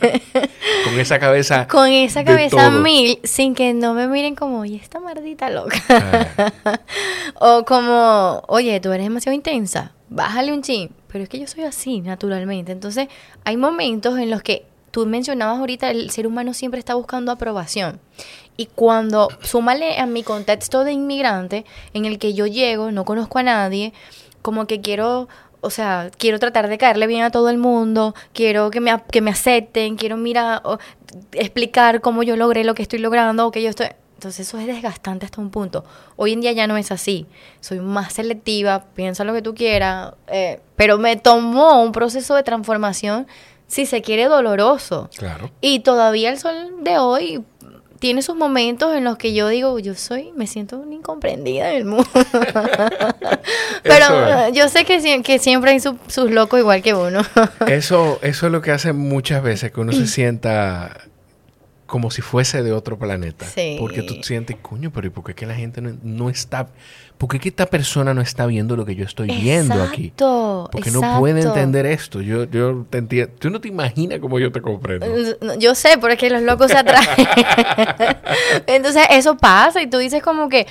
Con 0.85 0.99
esa 0.99 1.19
cabeza. 1.19 1.69
Con 1.69 1.89
esa 1.89 2.25
cabeza 2.25 2.71
mil, 2.71 3.19
sin 3.25 3.55
que 3.55 3.75
no 3.75 3.95
me 3.95 4.09
miren 4.09 4.35
como, 4.35 4.61
oye, 4.61 4.77
esta 4.77 5.01
maldita 5.01 5.51
loca. 5.51 5.77
Ah, 5.89 6.81
o 7.41 7.65
como, 7.65 8.43
oye, 8.49 8.81
tú 8.81 8.93
eres 8.93 9.07
demasiado 9.07 9.35
intensa, 9.35 9.93
bájale 10.09 10.53
un 10.53 10.63
chin. 10.63 10.91
Pero 11.09 11.25
es 11.25 11.29
que 11.29 11.39
yo 11.39 11.47
soy 11.47 11.65
así, 11.65 12.01
naturalmente. 12.01 12.73
Entonces, 12.73 13.09
hay 13.45 13.59
momentos 13.59 14.19
en 14.19 14.31
los 14.31 14.43
que 14.43 14.65
tú 14.91 15.07
mencionabas 15.07 15.59
ahorita, 15.59 15.91
el 15.91 16.11
ser 16.11 16.27
humano 16.27 16.55
siempre 16.55 16.79
está 16.79 16.95
buscando 16.95 17.33
aprobación. 17.33 18.01
Y 18.57 18.67
cuando, 18.67 19.29
súmale 19.41 19.99
a 19.99 20.07
mi 20.07 20.23
contexto 20.23 20.85
de 20.85 20.93
inmigrante, 20.93 21.65
en 21.95 22.05
el 22.05 22.19
que 22.19 22.35
yo 22.35 22.47
llego, 22.47 22.93
no 22.93 23.05
conozco 23.05 23.39
a 23.39 23.43
nadie, 23.43 23.93
como 24.43 24.67
que 24.67 24.81
quiero, 24.81 25.29
o 25.63 25.71
sea, 25.71 26.11
quiero 26.19 26.39
tratar 26.39 26.69
de 26.69 26.77
caerle 26.77 27.07
bien 27.07 27.23
a 27.23 27.31
todo 27.31 27.49
el 27.49 27.57
mundo, 27.57 28.15
quiero 28.35 28.71
que 28.71 28.81
me, 28.81 29.03
que 29.11 29.21
me 29.23 29.31
acepten, 29.31 29.97
quiero, 29.97 30.17
mira, 30.19 30.61
o- 30.65 30.77
explicar 31.33 32.01
cómo 32.03 32.23
yo 32.23 32.37
logré 32.37 32.65
lo 32.65 32.75
que 32.75 32.83
estoy 32.83 32.99
logrando, 32.99 33.47
o 33.47 33.51
que 33.51 33.63
yo 33.63 33.71
estoy... 33.71 33.87
Entonces 34.15 34.47
eso 34.47 34.57
es 34.59 34.67
desgastante 34.69 35.25
hasta 35.27 35.41
un 35.41 35.51
punto. 35.51 35.85
Hoy 36.15 36.33
en 36.33 36.41
día 36.41 36.53
ya 36.53 36.69
no 36.69 36.77
es 36.77 36.93
así. 36.93 37.27
Soy 37.61 37.81
más 37.81 38.13
selectiva, 38.13 38.85
piensa 38.95 39.25
lo 39.25 39.33
que 39.33 39.43
tú 39.43 39.53
quieras, 39.53 40.13
eh, 40.29 40.61
pero 40.77 40.97
me 40.99 41.17
tomó 41.17 41.83
un 41.83 41.91
proceso 41.91 42.37
de 42.37 42.45
transformación, 42.45 43.27
si 43.67 43.85
se 43.85 44.01
quiere, 44.01 44.27
doloroso. 44.27 45.11
claro. 45.17 45.51
Y 45.61 45.81
todavía 45.81 46.31
el 46.31 46.39
sol 46.39 46.55
de 46.83 46.99
hoy 46.99 47.45
tiene 48.03 48.21
sus 48.21 48.35
momentos 48.35 48.95
en 48.97 49.05
los 49.05 49.17
que 49.17 49.33
yo 49.33 49.47
digo, 49.47 49.79
yo 49.79 49.95
soy, 49.95 50.33
me 50.35 50.49
siento 50.49 50.77
una 50.77 50.93
incomprendida 50.97 51.71
en 51.71 51.77
el 51.77 51.85
mundo. 51.85 52.05
Pero 53.85 54.47
es. 54.49 54.53
yo 54.55 54.69
sé 54.69 54.85
que, 54.85 55.01
sie- 55.01 55.23
que 55.23 55.39
siempre 55.39 55.71
hay 55.71 55.79
su- 55.81 55.97
sus 56.09 56.29
locos 56.33 56.59
igual 56.59 56.83
que 56.83 56.95
uno. 56.95 57.21
Eso, 57.69 58.19
eso 58.23 58.47
es 58.47 58.53
lo 58.53 58.61
que 58.61 58.73
hace 58.73 58.93
muchas 58.93 59.43
veces 59.43 59.71
que 59.71 59.81
uno 59.81 59.93
se 59.93 60.07
sienta 60.09 60.97
como 61.93 62.11
si 62.11 62.23
fuese 62.23 62.63
de 62.63 62.73
otro 62.73 62.99
planeta. 62.99 63.45
Sí. 63.45 63.77
Porque 63.79 64.01
tú 64.01 64.15
sientes, 64.23 64.57
coño, 64.63 64.91
pero 64.91 65.09
¿y 65.09 65.11
por 65.11 65.25
qué 65.25 65.35
que 65.35 65.45
la 65.45 65.55
gente 65.55 65.83
no, 65.83 65.95
no 66.03 66.31
está... 66.31 66.69
¿Por 67.19 67.29
qué 67.29 67.39
que 67.39 67.51
esta 67.51 67.67
persona 67.67 68.15
no 68.15 68.23
está 68.23 68.47
viendo 68.47 68.77
lo 68.77 68.87
que 68.87 68.95
yo 68.95 69.05
estoy 69.05 69.29
viendo 69.29 69.75
aquí? 69.75 70.07
Exacto, 70.07 70.71
Porque 70.73 70.91
no 70.91 71.03
puede 71.21 71.41
exacto. 71.41 71.59
entender 71.59 71.85
esto. 71.85 72.23
Yo, 72.23 72.45
yo 72.45 72.87
te 72.89 72.97
entiendo. 72.97 73.35
Tú 73.39 73.51
no 73.51 73.61
te 73.61 73.69
imaginas 73.69 74.21
cómo 74.21 74.39
yo 74.39 74.51
te 74.51 74.63
comprendo. 74.63 75.07
Yo 75.59 75.75
sé, 75.75 75.99
pero 76.01 76.15
es 76.15 76.19
que 76.19 76.31
los 76.31 76.41
locos 76.41 76.71
se 76.71 76.79
atraen. 76.79 77.07
Entonces, 78.67 79.03
eso 79.11 79.37
pasa 79.37 79.83
y 79.83 79.87
tú 79.87 79.99
dices 79.99 80.23
como 80.23 80.49
que... 80.49 80.67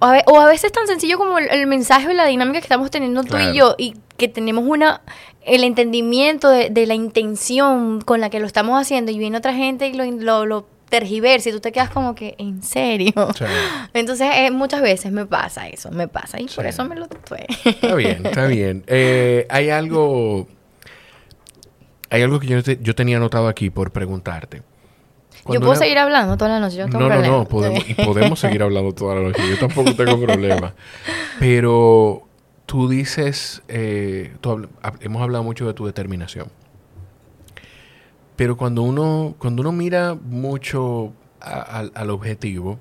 O 0.00 0.06
a, 0.06 0.22
o 0.26 0.40
a 0.40 0.46
veces 0.46 0.64
es 0.64 0.72
tan 0.72 0.86
sencillo 0.86 1.18
como 1.18 1.38
el, 1.38 1.48
el 1.50 1.66
mensaje 1.66 2.08
o 2.08 2.12
la 2.12 2.26
dinámica 2.26 2.60
que 2.60 2.64
estamos 2.66 2.90
teniendo 2.90 3.22
tú 3.22 3.30
Claro. 3.30 3.52
y 3.52 3.56
yo 3.58 3.74
y 3.78 3.94
que 4.16 4.28
tenemos 4.28 4.64
una 4.66 5.00
el 5.44 5.64
entendimiento 5.64 6.50
de, 6.50 6.70
de 6.70 6.86
la 6.86 6.94
intención 6.94 8.00
con 8.02 8.20
la 8.20 8.28
que 8.30 8.38
lo 8.40 8.46
estamos 8.46 8.80
haciendo 8.80 9.10
y 9.10 9.18
viene 9.18 9.38
otra 9.38 9.54
gente 9.54 9.88
y 9.88 9.94
lo, 9.94 10.04
lo, 10.04 10.44
lo 10.46 10.66
tergiversa 10.90 11.48
y 11.48 11.52
tú 11.52 11.60
te 11.60 11.72
quedas 11.72 11.90
como 11.90 12.14
que, 12.14 12.34
¿en 12.38 12.62
serio? 12.62 13.12
Entonces, 13.94 14.28
eh, 14.34 14.50
muchas 14.50 14.80
veces 14.82 15.10
me 15.12 15.26
pasa 15.26 15.68
eso, 15.68 15.90
me 15.90 16.06
pasa 16.08 16.40
y 16.40 16.46
por 16.46 16.66
eso 16.66 16.84
me 16.84 16.96
lo 16.96 17.06
tatué. 17.08 17.46
está 17.64 17.94
bien, 17.94 18.24
está 18.26 18.46
bien. 18.46 18.84
Eh, 18.86 19.46
hay 19.50 19.70
algo... 19.70 20.46
Hay 22.10 22.22
algo 22.22 22.40
que 22.40 22.46
yo, 22.46 22.62
te- 22.62 22.78
yo 22.80 22.94
tenía 22.94 23.18
anotado 23.18 23.48
aquí 23.48 23.68
por 23.70 23.90
preguntarte. 23.90 24.62
Yo 25.54 25.60
puedo 25.60 25.74
seguir 25.76 25.98
hablando 25.98 26.36
toda 26.36 26.50
la 26.50 26.60
noche, 26.60 26.76
yo 26.76 26.86
no 26.86 26.92
tengo 26.92 27.04
No, 27.04 27.08
no, 27.08 27.14
problema. 27.14 27.36
no, 27.38 27.44
podemos, 27.48 27.88
y 27.88 27.94
podemos 28.04 28.40
seguir 28.40 28.62
hablando 28.62 28.92
toda 28.94 29.14
la 29.16 29.22
noche. 29.22 29.42
Yo 29.48 29.58
tampoco 29.58 29.94
tengo 29.94 30.20
problema. 30.26 30.74
Pero 31.38 32.22
tú 32.66 32.88
dices, 32.88 33.62
eh, 33.68 34.34
tú 34.40 34.50
habl- 34.50 34.68
hab- 34.82 34.98
hemos 35.00 35.22
hablado 35.22 35.44
mucho 35.44 35.66
de 35.66 35.74
tu 35.74 35.86
determinación. 35.86 36.48
Pero 38.36 38.56
cuando 38.56 38.82
uno, 38.82 39.34
cuando 39.38 39.62
uno 39.62 39.72
mira 39.72 40.14
mucho 40.14 41.12
a- 41.40 41.60
al- 41.78 41.92
al 41.94 42.10
objetivo, 42.10 42.78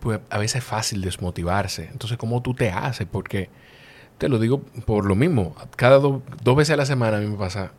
pues 0.00 0.20
a 0.30 0.38
veces 0.38 0.56
es 0.62 0.64
fácil 0.64 1.00
desmotivarse. 1.00 1.88
Entonces, 1.90 2.18
¿cómo 2.18 2.42
tú 2.42 2.54
te 2.54 2.70
haces? 2.70 3.06
Porque 3.10 3.48
te 4.18 4.28
lo 4.28 4.38
digo 4.38 4.60
por 4.86 5.06
lo 5.06 5.14
mismo. 5.16 5.54
Cada 5.76 5.98
do- 5.98 6.22
dos 6.42 6.56
veces 6.56 6.74
a 6.74 6.76
la 6.76 6.86
semana 6.86 7.16
a 7.16 7.20
mí 7.20 7.26
me 7.26 7.36
pasa 7.36 7.72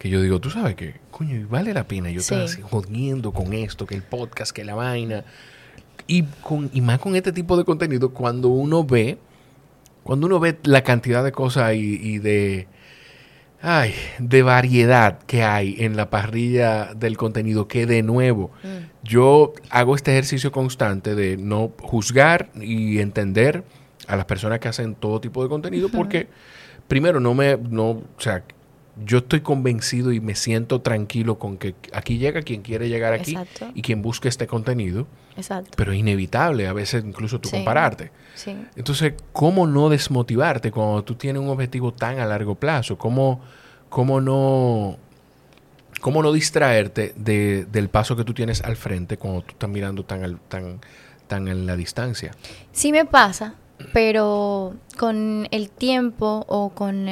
que 0.00 0.08
yo 0.08 0.20
digo, 0.22 0.40
tú 0.40 0.50
sabes 0.50 0.74
que, 0.74 0.94
coño, 1.12 1.36
y 1.36 1.44
vale 1.44 1.72
la 1.74 1.84
pena 1.86 2.10
yo 2.10 2.18
estar 2.20 2.48
Sí. 2.48 2.54
así 2.54 2.62
jodiendo 2.62 3.30
con 3.32 3.52
esto, 3.52 3.86
que 3.86 3.94
el 3.94 4.02
podcast, 4.02 4.50
que 4.50 4.64
la 4.64 4.74
vaina. 4.74 5.24
Y, 6.08 6.22
con, 6.42 6.70
y 6.72 6.80
más 6.80 6.98
con 6.98 7.14
este 7.14 7.30
tipo 7.32 7.56
de 7.56 7.64
contenido, 7.64 8.10
cuando 8.12 8.48
uno 8.48 8.82
ve, 8.82 9.18
cuando 10.02 10.26
uno 10.26 10.40
ve 10.40 10.58
la 10.64 10.82
cantidad 10.82 11.22
de 11.22 11.30
cosas 11.32 11.74
y, 11.74 12.00
y 12.02 12.18
de, 12.18 12.66
ay, 13.62 13.92
de 14.18 14.42
variedad 14.42 15.18
que 15.26 15.42
hay 15.44 15.76
en 15.78 15.96
la 15.96 16.08
parrilla 16.08 16.94
del 16.94 17.16
contenido, 17.18 17.68
que 17.68 17.84
de 17.86 18.02
nuevo, 18.02 18.50
Mm. 18.64 18.68
yo 19.04 19.52
hago 19.68 19.94
este 19.94 20.12
ejercicio 20.12 20.50
constante 20.50 21.14
de 21.14 21.36
no 21.36 21.72
juzgar 21.82 22.50
y 22.58 22.98
entender 23.00 23.62
a 24.08 24.16
las 24.16 24.24
personas 24.24 24.58
que 24.60 24.68
hacen 24.68 24.94
todo 24.94 25.20
tipo 25.20 25.42
de 25.42 25.48
contenido 25.50 25.88
porque 25.90 26.26
primero 26.88 27.20
no 27.20 27.34
me 27.34 27.56
no 27.56 27.90
o 27.90 28.02
sea 28.18 28.42
yo 29.04 29.18
estoy 29.18 29.40
convencido 29.40 30.12
y 30.12 30.20
me 30.20 30.34
siento 30.34 30.80
tranquilo 30.80 31.38
con 31.38 31.56
que 31.58 31.74
aquí 31.92 32.18
llega 32.18 32.42
quien 32.42 32.62
quiere 32.62 32.88
llegar 32.88 33.12
aquí 33.12 33.32
Exacto. 33.32 33.70
y 33.74 33.82
quien 33.82 34.02
busque 34.02 34.28
este 34.28 34.46
contenido 34.46 35.06
Exacto. 35.36 35.70
pero 35.76 35.92
es 35.92 35.98
inevitable 35.98 36.66
a 36.66 36.72
veces 36.72 37.04
incluso 37.04 37.40
tú 37.40 37.48
Sí. 37.48 37.56
compararte 37.56 38.10
Sí. 38.34 38.56
entonces, 38.76 39.14
¿cómo 39.32 39.66
no 39.66 39.88
desmotivarte 39.88 40.70
cuando 40.70 41.02
tú 41.04 41.14
tienes 41.14 41.40
un 41.42 41.48
objetivo 41.48 41.92
tan 41.92 42.18
a 42.20 42.26
largo 42.26 42.54
plazo? 42.54 42.96
¿Cómo, 42.98 43.40
cómo 43.88 44.20
no, 44.20 44.96
cómo 46.00 46.22
no 46.22 46.32
distraerte 46.32 47.12
de- 47.16 47.66
del 47.66 47.88
paso 47.88 48.16
que 48.16 48.24
tú 48.24 48.32
tienes 48.34 48.62
al 48.62 48.76
frente 48.76 49.16
cuando 49.18 49.42
tú 49.42 49.50
estás 49.52 49.68
mirando 49.68 50.04
tan, 50.04 50.38
tan, 50.48 50.80
tan 51.26 51.48
en 51.48 51.66
la 51.66 51.76
distancia? 51.76 52.32
Sí 52.72 52.92
me 52.92 53.04
pasa, 53.04 53.54
pero 53.92 54.74
con 54.98 55.48
el 55.50 55.70
tiempo 55.70 56.44
o 56.48 56.70
con 56.70 57.08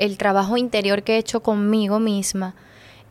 el 0.00 0.16
trabajo 0.18 0.56
interior 0.56 1.02
que 1.02 1.14
he 1.14 1.18
hecho 1.18 1.42
conmigo 1.42 2.00
misma, 2.00 2.54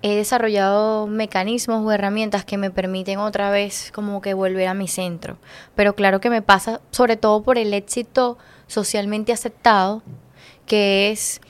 he 0.01 0.15
desarrollado 0.15 1.07
mecanismos 1.07 1.85
o 1.85 1.91
herramientas 1.91 2.45
que 2.45 2.57
me 2.57 2.71
permiten 2.71 3.19
otra 3.19 3.51
vez 3.51 3.91
como 3.93 4.21
que 4.21 4.33
volver 4.33 4.67
a 4.67 4.73
mi 4.73 4.87
centro. 4.87 5.37
Pero 5.75 5.93
claro 5.93 6.19
que 6.19 6.29
me 6.29 6.41
pasa 6.41 6.81
sobre 6.91 7.15
todo 7.15 7.43
por 7.43 7.57
el 7.57 7.73
éxito 7.73 8.37
socialmente 8.67 9.31
aceptado, 9.31 10.01
que 10.65 11.11
es 11.11 11.41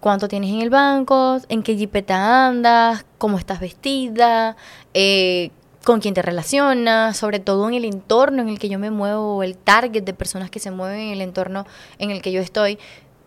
cuánto 0.00 0.28
tienes 0.28 0.50
en 0.50 0.62
el 0.62 0.70
banco, 0.70 1.40
en 1.48 1.62
qué 1.62 1.76
jipeta 1.76 2.46
andas, 2.46 3.04
cómo 3.18 3.38
estás 3.38 3.60
vestida, 3.60 4.56
eh, 4.94 5.50
con 5.84 6.00
quién 6.00 6.14
te 6.14 6.22
relacionas, 6.22 7.16
sobre 7.16 7.38
todo 7.38 7.68
en 7.68 7.74
el 7.74 7.84
entorno 7.84 8.42
en 8.42 8.48
el 8.48 8.58
que 8.58 8.68
yo 8.68 8.78
me 8.78 8.90
muevo, 8.90 9.42
el 9.42 9.56
target 9.56 10.02
de 10.02 10.14
personas 10.14 10.50
que 10.50 10.58
se 10.58 10.70
mueven 10.70 11.00
en 11.00 11.12
el 11.12 11.20
entorno 11.20 11.66
en 11.98 12.10
el 12.10 12.22
que 12.22 12.32
yo 12.32 12.40
estoy. 12.40 12.78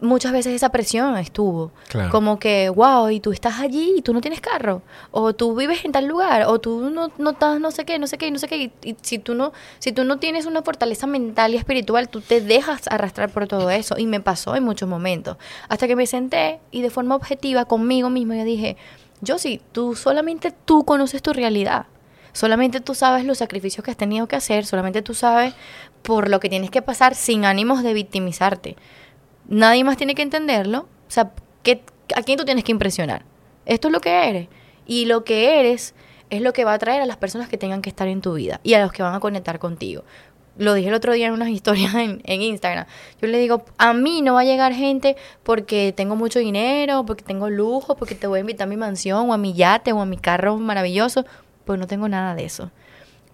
Muchas 0.02 0.32
veces 0.32 0.54
esa 0.54 0.70
presión 0.70 1.18
estuvo. 1.18 1.72
Claro. 1.90 2.10
Como 2.10 2.40
que, 2.40 2.70
wow, 2.70 3.10
y 3.10 3.20
tú 3.20 3.32
estás 3.32 3.60
allí 3.60 3.96
y 3.98 4.02
tú 4.02 4.14
no 4.14 4.22
tienes 4.22 4.40
carro. 4.40 4.82
O 5.12 5.34
tú 5.34 5.56
vives 5.56 5.84
en 5.84 5.92
tal 5.92 6.06
lugar. 6.06 6.44
O 6.48 6.60
tú 6.60 6.90
no, 6.90 7.12
no 7.18 7.32
estás 7.32 7.60
no 7.60 7.72
sé 7.72 7.84
qué, 7.84 8.00
no 8.00 8.08
sé 8.08 8.18
qué, 8.18 8.32
no 8.32 8.40
sé 8.40 8.48
qué. 8.48 8.58
Y, 8.58 8.72
y 8.84 8.96
si, 9.02 9.20
tú 9.20 9.36
no, 9.36 9.52
si 9.80 9.92
tú 9.92 10.06
no 10.06 10.18
tienes 10.18 10.46
una 10.46 10.62
fortaleza 10.62 11.06
mental 11.06 11.54
y 11.54 11.58
espiritual, 11.58 12.08
tú 12.08 12.22
te 12.22 12.40
dejas 12.40 12.88
arrastrar 12.88 13.30
por 13.30 13.48
todo 13.48 13.70
eso. 13.70 13.96
Y 13.98 14.06
me 14.06 14.22
pasó 14.22 14.56
en 14.56 14.64
muchos 14.64 14.88
momentos. 14.88 15.38
Hasta 15.68 15.88
que 15.88 15.96
me 15.96 16.08
senté 16.08 16.60
y 16.72 16.82
de 16.82 16.90
forma 16.90 17.16
objetiva 17.16 17.66
conmigo 17.66 18.10
misma 18.10 18.38
yo 18.38 18.44
dije, 18.46 18.78
yo 19.22 19.38
sí, 19.38 19.62
tú 19.72 19.96
solamente 19.96 20.54
tú 20.66 20.86
conoces 20.86 21.22
tu 21.22 21.34
realidad. 21.34 21.88
Solamente 22.32 22.80
tú 22.80 22.96
sabes 22.96 23.26
los 23.26 23.40
sacrificios 23.40 23.84
que 23.84 23.92
has 23.92 23.98
tenido 23.98 24.28
que 24.28 24.36
hacer, 24.36 24.66
solamente 24.66 25.02
tú 25.02 25.14
sabes 25.14 25.54
por 26.04 26.30
lo 26.30 26.40
que 26.40 26.50
tienes 26.50 26.70
que 26.70 26.82
pasar 26.82 27.16
sin 27.16 27.44
ánimos 27.44 27.84
de 27.84 27.94
victimizarte. 27.94 28.78
Nadie 29.50 29.84
más 29.84 29.98
tiene 29.98 30.16
que 30.16 30.22
entenderlo. 30.22 30.82
O 30.82 31.12
sea, 31.12 31.32
¿qué- 31.64 31.84
¿a 32.16 32.22
quién 32.22 32.38
tú 32.38 32.46
tienes 32.46 32.64
que 32.64 32.72
impresionar? 32.72 33.26
Esto 33.66 33.88
es 33.90 33.92
lo 33.92 34.00
que 34.00 34.30
eres. 34.30 34.48
Y 34.86 35.06
lo 35.06 35.24
que 35.24 35.60
eres 35.60 35.94
es 36.30 36.42
lo 36.42 36.54
que 36.54 36.64
va 36.64 36.72
a 36.72 36.76
atraer 36.76 37.02
a 37.02 37.06
las 37.06 37.18
personas 37.18 37.50
que 37.50 37.58
tengan 37.58 37.82
que 37.82 37.90
estar 37.90 38.08
en 38.08 38.22
tu 38.22 38.34
vida 38.34 38.62
y 38.64 38.76
a 38.76 38.82
los 38.82 38.92
que 38.92 39.04
van 39.04 39.16
a 39.16 39.20
conectar 39.20 39.60
contigo. 39.60 40.04
lo 40.58 40.74
dije 40.74 40.90
el 40.90 40.94
otro 40.94 41.14
día 41.14 41.28
en 41.28 41.34
unas 41.34 41.50
historias 41.58 41.94
en, 41.96 42.22
en, 42.26 42.42
Instagram. 42.42 42.86
Yo 43.22 43.28
le 43.28 43.40
digo, 43.40 43.64
a 43.78 43.94
mí 43.94 44.22
no 44.22 44.34
va 44.36 44.42
a 44.42 44.44
llegar 44.44 44.74
gente 44.74 45.16
porque 45.44 45.94
tengo 45.96 46.16
mucho 46.16 46.40
dinero, 46.40 47.06
porque 47.06 47.24
tengo 47.24 47.50
lujo, 47.50 47.96
porque 47.96 48.14
te 48.16 48.28
voy 48.28 48.38
a 48.38 48.42
invitar 48.42 48.68
a 48.68 48.70
mi 48.70 48.76
mansión 48.78 49.30
o 49.30 49.34
a 49.34 49.38
mi 49.38 49.54
yate 49.54 49.94
o 49.94 50.02
a 50.02 50.06
mi 50.06 50.18
carro 50.18 50.58
maravilloso. 50.58 51.26
Pues 51.66 51.80
no 51.80 51.88
tengo 51.88 52.10
nada 52.10 52.36
de 52.36 52.44
eso. 52.46 52.72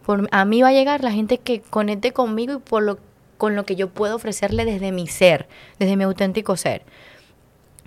Por, 0.05 0.27
a 0.31 0.45
mí 0.45 0.61
va 0.61 0.67
a 0.69 0.73
llegar 0.73 1.03
la 1.03 1.11
gente 1.11 1.39
que 1.39 1.61
conecte 1.61 2.13
conmigo 2.13 2.53
y 2.53 2.57
por 2.59 2.83
lo, 2.83 2.99
con 3.37 3.55
lo 3.55 3.65
que 3.65 3.75
yo 3.75 3.89
puedo 3.89 4.15
ofrecerle 4.15 4.65
desde 4.65 4.91
mi 4.91 5.07
ser, 5.07 5.47
desde 5.79 5.97
mi 5.97 6.03
auténtico 6.03 6.57
ser. 6.57 6.83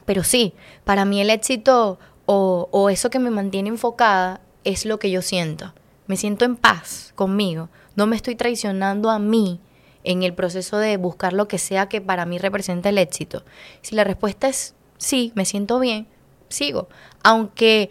Pero 0.04 0.24
sí, 0.24 0.54
para 0.84 1.04
mí 1.04 1.20
el 1.20 1.30
éxito 1.30 1.98
o, 2.26 2.68
o 2.70 2.90
eso 2.90 3.10
que 3.10 3.18
me 3.18 3.30
mantiene 3.30 3.68
enfocada 3.68 4.40
es 4.64 4.86
lo 4.86 4.98
que 4.98 5.10
yo 5.10 5.22
siento. 5.22 5.74
Me 6.06 6.16
siento 6.16 6.44
en 6.44 6.56
paz 6.56 7.12
conmigo. 7.14 7.68
No 7.96 8.06
me 8.06 8.16
estoy 8.16 8.34
traicionando 8.34 9.10
a 9.10 9.18
mí 9.18 9.60
en 10.04 10.22
el 10.22 10.34
proceso 10.34 10.78
de 10.78 10.96
buscar 10.96 11.32
lo 11.32 11.48
que 11.48 11.58
sea 11.58 11.88
que 11.88 12.00
para 12.00 12.24
mí 12.24 12.38
represente 12.38 12.88
el 12.88 12.98
éxito. 12.98 13.44
Si 13.82 13.94
la 13.94 14.04
respuesta 14.04 14.48
es 14.48 14.74
sí, 14.96 15.32
me 15.34 15.44
siento 15.44 15.78
bien, 15.80 16.06
sigo. 16.48 16.88
Aunque 17.22 17.90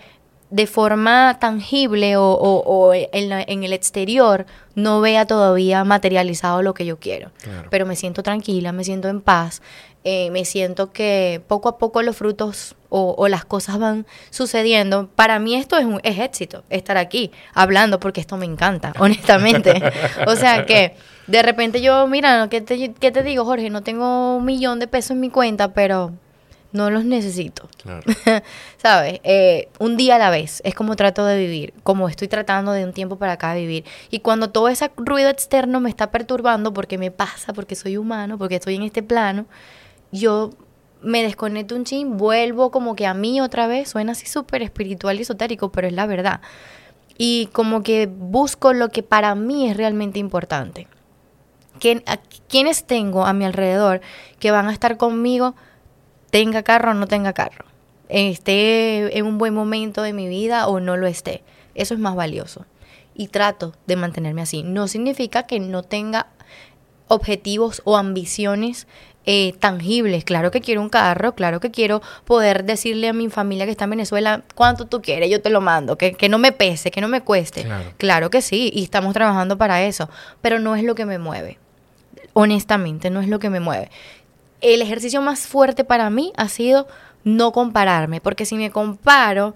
de 0.49 0.65
forma 0.65 1.37
tangible 1.39 2.15
o, 2.15 2.23
o, 2.23 2.59
o 2.59 2.93
en, 2.93 3.29
la, 3.29 3.41
en, 3.41 3.63
el 3.63 3.73
exterior 3.73 4.45
no 4.75 5.01
vea 5.01 5.25
todavía 5.25 5.83
materializado 5.83 6.61
lo 6.61 6.73
que 6.73 6.85
yo 6.85 6.99
quiero. 6.99 7.31
Claro. 7.41 7.67
Pero 7.69 7.85
me 7.85 7.95
siento 7.95 8.23
tranquila, 8.23 8.71
me 8.71 8.83
siento 8.85 9.09
en 9.09 9.19
paz, 9.21 9.61
eh, 10.03 10.29
me 10.31 10.45
siento 10.45 10.93
que 10.93 11.41
poco 11.47 11.67
a 11.67 11.77
poco 11.77 12.01
los 12.01 12.15
frutos 12.15 12.75
o, 12.87 13.13
o, 13.17 13.27
las 13.27 13.43
cosas 13.43 13.77
van 13.77 14.05
sucediendo. 14.29 15.09
Para 15.15 15.37
mí 15.39 15.55
esto 15.55 15.77
es, 15.77 15.85
un, 15.85 15.99
es 16.03 16.17
éxito, 16.19 16.63
estar 16.69 16.95
aquí 16.95 17.31
hablando, 17.53 17.99
porque 17.99 18.21
esto 18.21 18.37
me 18.37 18.45
encanta, 18.45 18.93
honestamente. 18.99 19.81
o 20.25 20.35
sea 20.37 20.65
que 20.65 20.95
de 21.27 21.43
repente 21.43 21.81
yo, 21.81 22.07
mira, 22.07 22.47
¿qué 22.49 22.61
te, 22.61 22.93
¿qué 22.93 23.11
te 23.11 23.21
digo, 23.21 23.43
Jorge? 23.43 23.69
No 23.69 23.83
tengo 23.83 24.37
un 24.37 24.45
millón 24.45 24.79
de 24.79 24.87
pesos 24.87 25.11
en 25.11 25.19
mi 25.19 25.29
cuenta, 25.29 25.73
pero 25.73 26.13
no 26.72 26.89
los 26.89 27.05
necesito. 27.05 27.70
Claro. 27.82 28.03
¿Sabes? 28.78 29.20
Eh, 29.24 29.70
un 29.80 29.97
día 29.97 30.15
a 30.15 30.20
la 30.20 30.30
vez. 30.30 30.61
Es 30.63 30.76
como 30.76 30.95
trato 30.95 31.26
de 31.26 31.38
vivir, 31.38 31.74
como 31.84 32.09
estoy 32.09 32.28
tratando 32.28 32.72
de 32.72 32.84
un 32.84 32.93
tiempo 32.93 33.18
para 33.18 33.34
acá 33.34 33.53
vivir. 33.53 33.86
Y 34.09 34.20
cuando 34.20 34.49
todo 34.49 34.68
ese 34.68 34.91
ruido 34.97 35.30
externo 35.30 35.80
me 35.80 35.89
está 35.89 36.11
perturbando, 36.11 36.74
porque 36.74 36.97
me 36.97 37.11
pasa, 37.11 37.53
porque 37.53 37.76
soy 37.76 37.97
humano, 37.97 38.38
porque 38.38 38.55
estoy 38.55 38.76
en 38.76 38.84
este 38.84 39.03
plano, 39.03 39.45
yo 40.11 40.51
me 41.01 41.24
desconecto 41.24 41.76
un 41.76 41.86
chin, 41.86 42.18
vuelvo 42.18 42.72
como 42.72 42.95
que 42.95 43.05
a 43.05 43.13
mí 43.13 43.39
otra 43.41 43.68
vez. 43.68 43.89
Suena 43.89 44.11
así 44.11 44.26
súper 44.26 44.61
espiritual 44.61 45.18
y 45.18 45.22
esotérico, 45.22 45.72
pero 45.72 45.88
es 45.88 45.93
la 45.93 46.05
verdad. 46.05 46.41
Y 47.18 47.47
como 47.53 47.82
que 47.82 48.07
busco 48.07 48.74
lo 48.74 48.89
que 48.89 49.03
para 49.03 49.34
mí 49.36 49.70
es 49.70 49.78
realmente 49.78 50.20
importante. 50.20 50.88
¿Quién, 51.80 52.03
a, 52.07 52.18
¿Quiénes 52.49 52.86
tengo 52.86 53.26
a 53.26 53.34
mi 53.34 53.45
alrededor 53.45 54.01
que 54.39 54.51
van 54.51 54.68
a 54.68 54.74
estar 54.74 54.97
conmigo? 54.97 55.55
Tenga 56.30 56.63
carro 56.63 56.91
o 56.91 56.93
no 56.93 57.07
tenga 57.07 57.34
carro, 57.34 57.65
esté 58.09 59.17
en 59.17 59.25
un 59.25 59.38
buen 59.38 59.53
momento 59.53 60.01
de 60.01 60.13
mi 60.13 60.28
vida 60.28 60.67
o 60.67 60.80
no 60.80 60.97
lo 60.97 61.07
esté. 61.07 61.43
Eso 61.75 61.93
es 61.93 61.99
más 61.99 62.15
valioso. 62.15 62.65
Y 63.13 63.28
trato 63.28 63.73
de 63.86 63.95
mantenerme 63.95 64.41
así. 64.41 64.63
No 64.63 64.88
significa 64.88 65.43
que 65.43 65.59
no 65.59 65.84
tenga 65.84 66.28
objetivos 67.07 67.82
o 67.86 67.97
ambiciones 67.97 68.88
eh, 69.25 69.53
tangibles. 69.59 70.23
Claro 70.23 70.51
que 70.51 70.61
quiero 70.61 70.82
un 70.82 70.89
carro, 70.89 71.36
claro 71.36 71.59
que 71.59 71.71
quiero 71.71 72.01
poder 72.25 72.63
decirle 72.63 73.09
a 73.09 73.13
mi 73.13 73.30
familia 73.30 73.65
que 73.65 73.71
está 73.71 73.84
en 73.84 73.91
Venezuela 73.91 74.43
cuánto 74.55 74.86
tú 74.86 75.01
quieres, 75.01 75.30
yo 75.30 75.41
te 75.41 75.49
lo 75.49 75.61
mando, 75.61 75.97
que, 75.97 76.13
que 76.13 76.30
no 76.30 76.38
me 76.38 76.51
pese, 76.51 76.91
que 76.91 77.01
no 77.01 77.07
me 77.07 77.21
cueste. 77.21 77.63
Claro. 77.63 77.93
claro 77.97 78.30
que 78.30 78.41
sí, 78.41 78.71
y 78.73 78.84
estamos 78.84 79.13
trabajando 79.13 79.57
para 79.57 79.84
eso, 79.84 80.09
pero 80.41 80.59
no 80.59 80.75
es 80.75 80.84
lo 80.84 80.95
que 80.95 81.05
me 81.05 81.19
mueve. 81.19 81.57
Honestamente, 82.34 83.09
no 83.09 83.19
es 83.19 83.28
lo 83.28 83.39
que 83.39 83.49
me 83.49 83.59
mueve 83.59 83.89
el 84.62 84.82
ejercicio 84.82 85.22
más 85.22 85.47
fuerte 85.47 85.84
para 85.84 86.10
mí 86.10 86.34
ha 86.36 86.47
sido 86.49 86.88
no 87.24 87.51
compararme, 87.51 88.22
porque 88.22 88.45
si 88.45 88.55
me 88.55 88.72
comparo, 88.72 89.53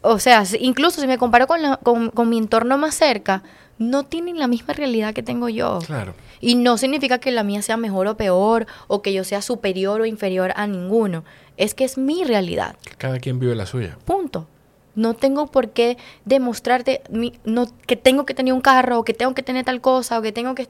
o 0.00 0.18
sea, 0.18 0.44
incluso 0.58 1.00
si 1.00 1.06
me 1.06 1.18
comparo 1.18 1.46
con, 1.46 1.62
la, 1.62 1.76
con, 1.76 2.10
con, 2.10 2.28
mi 2.28 2.38
entorno 2.38 2.78
más 2.78 2.94
cerca, 2.94 3.42
no 3.78 4.04
tienen 4.04 4.38
la 4.38 4.48
misma 4.48 4.74
realidad 4.74 5.14
que 5.14 5.22
tengo 5.22 5.48
yo. 5.48 5.78
Claro. 5.86 6.14
Y 6.40 6.54
no 6.56 6.76
significa 6.78 7.18
que 7.18 7.30
la 7.30 7.44
mía 7.44 7.62
sea 7.62 7.76
mejor 7.76 8.06
o 8.06 8.16
peor, 8.16 8.66
o 8.88 9.02
que 9.02 9.12
yo 9.12 9.24
sea 9.24 9.42
superior 9.42 10.00
o 10.00 10.06
inferior 10.06 10.52
a 10.56 10.66
ninguno. 10.66 11.24
Es 11.56 11.74
que 11.74 11.84
es 11.84 11.98
mi 11.98 12.24
realidad. 12.24 12.76
Cada 12.98 13.18
quien 13.18 13.38
vive 13.38 13.54
la 13.54 13.66
suya. 13.66 13.98
Punto. 14.04 14.48
No 14.94 15.14
tengo 15.14 15.46
por 15.46 15.70
qué 15.70 15.96
demostrarte 16.24 17.02
mi, 17.10 17.32
no, 17.44 17.66
que 17.86 17.96
tengo 17.96 18.26
que 18.26 18.34
tener 18.34 18.52
un 18.52 18.60
carro, 18.60 18.98
o 18.98 19.04
que 19.04 19.14
tengo 19.14 19.34
que 19.34 19.42
tener 19.42 19.64
tal 19.64 19.80
cosa, 19.80 20.18
o 20.18 20.22
que 20.22 20.32
tengo 20.32 20.54
que... 20.54 20.68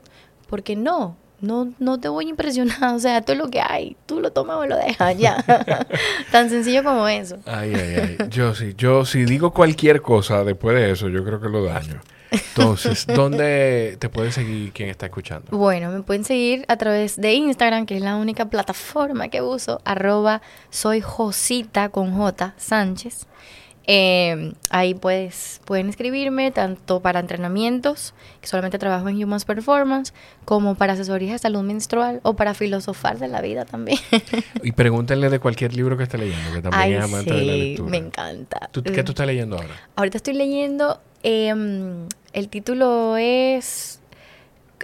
Porque 0.48 0.76
no, 0.76 1.16
no, 1.42 1.74
no 1.78 2.00
te 2.00 2.08
voy 2.08 2.26
a 2.26 2.30
impresionar, 2.30 2.82
o 2.94 2.98
sea, 2.98 3.18
esto 3.18 3.32
es 3.32 3.38
lo 3.38 3.50
que 3.50 3.60
hay, 3.60 3.96
tú 4.06 4.20
lo 4.20 4.32
tomas 4.32 4.56
o 4.56 4.66
lo 4.66 4.76
dejas, 4.76 5.18
ya. 5.18 5.44
Tan 6.32 6.48
sencillo 6.48 6.82
como 6.82 7.06
eso. 7.06 7.36
Ay, 7.44 7.74
ay, 7.74 8.16
ay. 8.18 8.28
Yo 8.30 8.54
sí, 8.54 8.74
yo 8.78 9.04
si 9.04 9.24
digo 9.24 9.52
cualquier 9.52 10.00
cosa 10.00 10.44
después 10.44 10.74
de 10.76 10.92
eso, 10.92 11.08
yo 11.08 11.24
creo 11.24 11.40
que 11.40 11.48
lo 11.48 11.64
daño. 11.64 12.00
Entonces, 12.32 13.06
¿dónde 13.14 13.96
te 13.98 14.08
puede 14.08 14.32
seguir 14.32 14.72
quien 14.72 14.88
está 14.88 15.06
escuchando? 15.06 15.56
Bueno, 15.56 15.90
me 15.90 16.02
pueden 16.02 16.24
seguir 16.24 16.64
a 16.68 16.76
través 16.76 17.20
de 17.20 17.34
Instagram, 17.34 17.84
que 17.86 17.96
es 17.96 18.02
la 18.02 18.16
única 18.16 18.46
plataforma 18.46 19.28
que 19.28 19.42
uso, 19.42 19.80
arroba 19.84 20.40
soy 20.70 21.00
Josita 21.00 21.90
con 21.90 22.12
J 22.16 22.54
Sánchez. 22.56 23.26
Eh, 23.86 24.52
ahí 24.70 24.94
puedes, 24.94 25.60
pueden 25.64 25.88
escribirme 25.88 26.50
tanto 26.50 27.00
para 27.00 27.20
entrenamientos, 27.20 28.14
que 28.40 28.46
solamente 28.46 28.78
trabajo 28.78 29.08
en 29.08 29.22
Humans 29.22 29.44
Performance, 29.44 30.12
como 30.44 30.74
para 30.74 30.92
asesorías 30.92 31.32
de 31.32 31.38
salud 31.38 31.62
menstrual 31.62 32.20
o 32.22 32.34
para 32.34 32.54
filosofar 32.54 33.18
de 33.18 33.28
la 33.28 33.40
vida 33.40 33.64
también. 33.64 33.98
y 34.62 34.72
pregúntenle 34.72 35.30
de 35.30 35.38
cualquier 35.40 35.74
libro 35.74 35.96
que 35.96 36.04
esté 36.04 36.18
leyendo, 36.18 36.52
que 36.52 36.62
también 36.62 36.82
Ay, 36.82 36.94
es 36.94 37.04
amante 37.04 37.30
sí, 37.30 37.40
de 37.40 37.44
la 37.46 37.52
lectura. 37.52 37.90
Me 37.90 37.96
encanta. 37.96 38.68
¿Tú, 38.70 38.82
¿Qué 38.82 39.02
tú 39.02 39.12
estás 39.12 39.26
leyendo 39.26 39.56
ahora? 39.56 39.74
Ahorita 39.96 40.16
estoy 40.18 40.34
leyendo, 40.34 41.00
eh, 41.22 41.52
el 42.32 42.48
título 42.48 43.16
es 43.16 44.01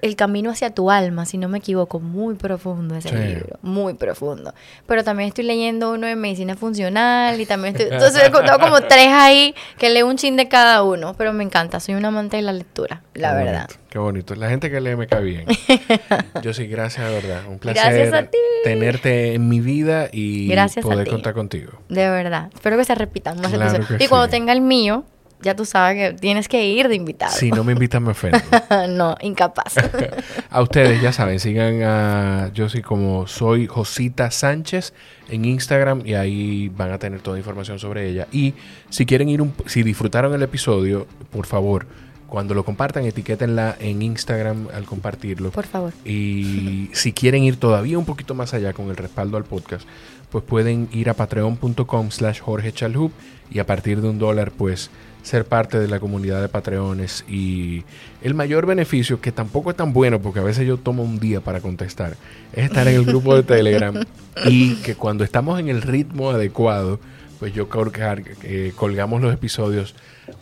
el 0.03 0.16
camino 0.16 0.51
hacia 0.51 0.70
tu 0.74 0.90
alma, 0.90 1.26
si 1.26 1.38
no 1.38 1.49
me 1.49 1.59
equivoco, 1.59 2.01
muy 2.01 2.34
profundo 2.34 2.94
ese 2.96 3.09
Sí. 3.11 3.14
libro, 3.16 3.59
muy 3.62 3.94
profundo. 3.94 4.55
Pero 4.86 5.05
también 5.05 5.28
estoy 5.28 5.44
leyendo 5.44 5.92
uno 5.92 6.07
de 6.07 6.16
medicina 6.16 6.57
funcional 6.57 7.40
y 7.40 7.46
también 7.46 7.74
estoy, 7.76 7.90
entonces 7.92 8.22
tengo 8.22 8.40
como 8.61 8.80
tres 8.82 9.09
ahí 9.09 9.55
que 9.78 9.90
leo 9.90 10.07
un 10.07 10.16
chin 10.16 10.36
de 10.36 10.49
cada 10.49 10.82
uno, 10.82 11.14
pero 11.14 11.32
me 11.32 11.44
encanta, 11.44 11.80
soy 11.80 11.94
un 11.94 12.05
amante 12.05 12.36
de 12.36 12.42
la 12.42 12.53
lectura, 12.53 13.03
la 13.14 13.30
Qué 13.30 13.36
verdad. 13.44 13.61
bonito, 13.68 13.74
qué 13.90 13.99
bonito. 13.99 14.34
La 14.34 14.49
gente 14.51 14.70
que 14.70 14.80
lee 14.80 14.96
me 14.96 15.07
cae 15.07 15.22
bien. 15.22 15.46
Yo 16.42 16.53
sí, 16.55 16.66
gracias, 16.66 17.07
de 17.09 17.14
verdad. 17.14 17.42
Un 17.49 17.59
placer 17.59 17.82
Gracias 17.94 18.12
a 18.14 18.22
ti. 18.30 18.38
tenerte 18.64 19.34
en 19.34 19.49
mi 19.49 19.61
vida 19.61 20.09
y 20.12 20.49
Gracias 20.49 20.84
a 20.84 20.88
poder 20.88 21.05
ti. 21.05 21.11
contar 21.11 21.34
contigo. 21.34 21.72
De 21.88 22.09
verdad. 22.09 22.51
Espero 22.55 22.76
que 22.76 22.84
se 22.84 22.94
repitan 22.94 23.40
más 23.40 23.53
Claro 23.53 23.76
episodios. 23.76 24.03
Y 24.03 24.09
cuando 24.09 24.28
tenga 24.28 24.53
el 24.53 24.61
mío, 24.61 25.05
ya 25.41 25.55
tú 25.55 25.64
sabes 25.64 25.97
que 25.97 26.18
tienes 26.18 26.49
que 26.49 26.64
ir 26.66 26.89
de 26.89 26.97
invitado. 26.97 27.32
Si 27.32 27.51
no 27.51 27.64
me 27.64 27.72
invitan, 27.72 28.03
me 28.03 28.11
ofendo. 28.11 28.39
no, 28.89 29.16
incapaz. 29.20 29.74
A 30.51 30.62
ustedes, 30.62 31.01
ya 31.01 31.12
saben, 31.12 31.39
sigan 31.41 31.82
a 31.82 32.51
yo 32.55 32.68
sí 32.68 32.82
como 32.82 33.26
soy 33.26 33.66
Josita 33.66 34.30
Sánchez 34.30 34.93
en 35.28 35.45
Instagram 35.45 36.03
y 36.05 36.14
ahí 36.14 36.68
van 36.70 36.91
a 36.91 36.99
tener 36.99 37.20
toda 37.20 37.39
información 37.39 37.78
sobre 37.78 38.09
ella. 38.09 38.26
Y 38.32 38.55
si 38.89 39.07
quieren 39.07 39.28
ir, 39.28 39.43
un, 39.43 39.53
si 39.66 39.82
disfrutaron 39.82 40.34
el 40.34 40.43
episodio, 40.43 41.07
por 41.30 41.47
favor, 41.47 41.86
cuando 42.28 42.55
lo 42.55 42.64
compartan, 42.64 43.05
etiquétenla 43.05 43.76
en 43.80 44.03
Instagram 44.03 44.68
al 44.74 44.84
compartirlo. 44.84 45.51
Por 45.51 45.66
favor. 45.66 45.93
Y 46.05 46.91
si 46.95 47.12
quieren 47.12 47.43
ir 47.43 47.57
todavía 47.57 47.99
un 47.99 48.05
poquito 48.05 48.34
más 48.34 48.55
allá 48.55 48.72
con 48.72 48.91
el 48.91 48.97
respaldo 48.97 49.36
al 49.36 49.45
podcast, 49.45 49.86
pues 50.30 50.45
pueden 50.45 50.89
ir 50.93 51.09
a 51.09 51.14
patreon.com 51.14 52.11
slash 52.11 52.41
Jorge 52.41 52.72
Chalhub 52.72 53.12
y 53.51 53.61
a 53.61 53.66
partir 53.66 54.03
de 54.03 54.09
un 54.11 54.18
dólar, 54.18 54.53
pues 54.53 54.91
ser 55.28 55.44
parte 55.44 55.78
de 55.78 55.86
la 55.88 56.00
comunidad 56.00 56.40
de 56.40 56.48
Patreones 56.48 57.24
y 57.28 57.84
el 58.22 58.34
mayor 58.34 58.64
beneficio, 58.66 59.20
que 59.20 59.30
tampoco 59.30 59.70
es 59.70 59.76
tan 59.76 59.92
bueno 59.92 60.20
porque 60.20 60.40
a 60.40 60.42
veces 60.42 60.66
yo 60.66 60.78
tomo 60.78 61.02
un 61.02 61.20
día 61.20 61.40
para 61.40 61.60
contestar, 61.60 62.16
es 62.52 62.64
estar 62.64 62.88
en 62.88 62.94
el 62.94 63.04
grupo 63.04 63.34
de 63.36 63.42
Telegram 63.42 63.94
y 64.46 64.76
que 64.76 64.94
cuando 64.94 65.24
estamos 65.24 65.60
en 65.60 65.68
el 65.68 65.82
ritmo 65.82 66.30
adecuado, 66.30 66.98
pues 67.38 67.52
yo 67.52 67.68
colgar, 67.68 68.22
eh, 68.42 68.72
colgamos 68.74 69.20
los 69.20 69.32
episodios 69.32 69.94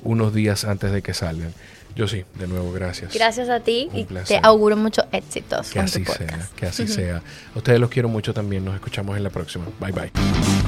unos 0.03 0.32
días 0.32 0.64
antes 0.64 0.93
de 0.93 1.03
que 1.03 1.12
salgan. 1.14 1.53
Yo 1.97 2.07
sí, 2.07 2.24
de 2.39 2.47
nuevo, 2.47 2.72
gracias. 2.72 3.14
Gracias 3.14 3.49
a 3.49 3.61
ti 3.61 3.89
Un 3.91 3.99
y 4.01 4.05
placer. 4.05 4.41
te 4.41 4.47
auguro 4.47 4.76
muchos 4.76 5.07
éxitos 5.12 5.68
Que 5.70 5.78
con 5.80 5.87
tu 5.87 5.93
así 5.93 6.05
sea, 6.05 6.14
podcast. 6.26 6.53
que 6.55 6.66
así 6.66 6.87
sea. 6.89 7.22
A 7.55 7.59
ustedes 7.59 7.80
los 7.80 7.89
quiero 7.91 8.09
mucho 8.11 8.34
también. 8.34 8.64
Nos 8.66 8.74
escuchamos 8.74 9.16
en 9.16 9.22
la 9.24 9.30
próxima. 9.30 9.64
Bye 9.80 9.93
bye. 9.93 10.66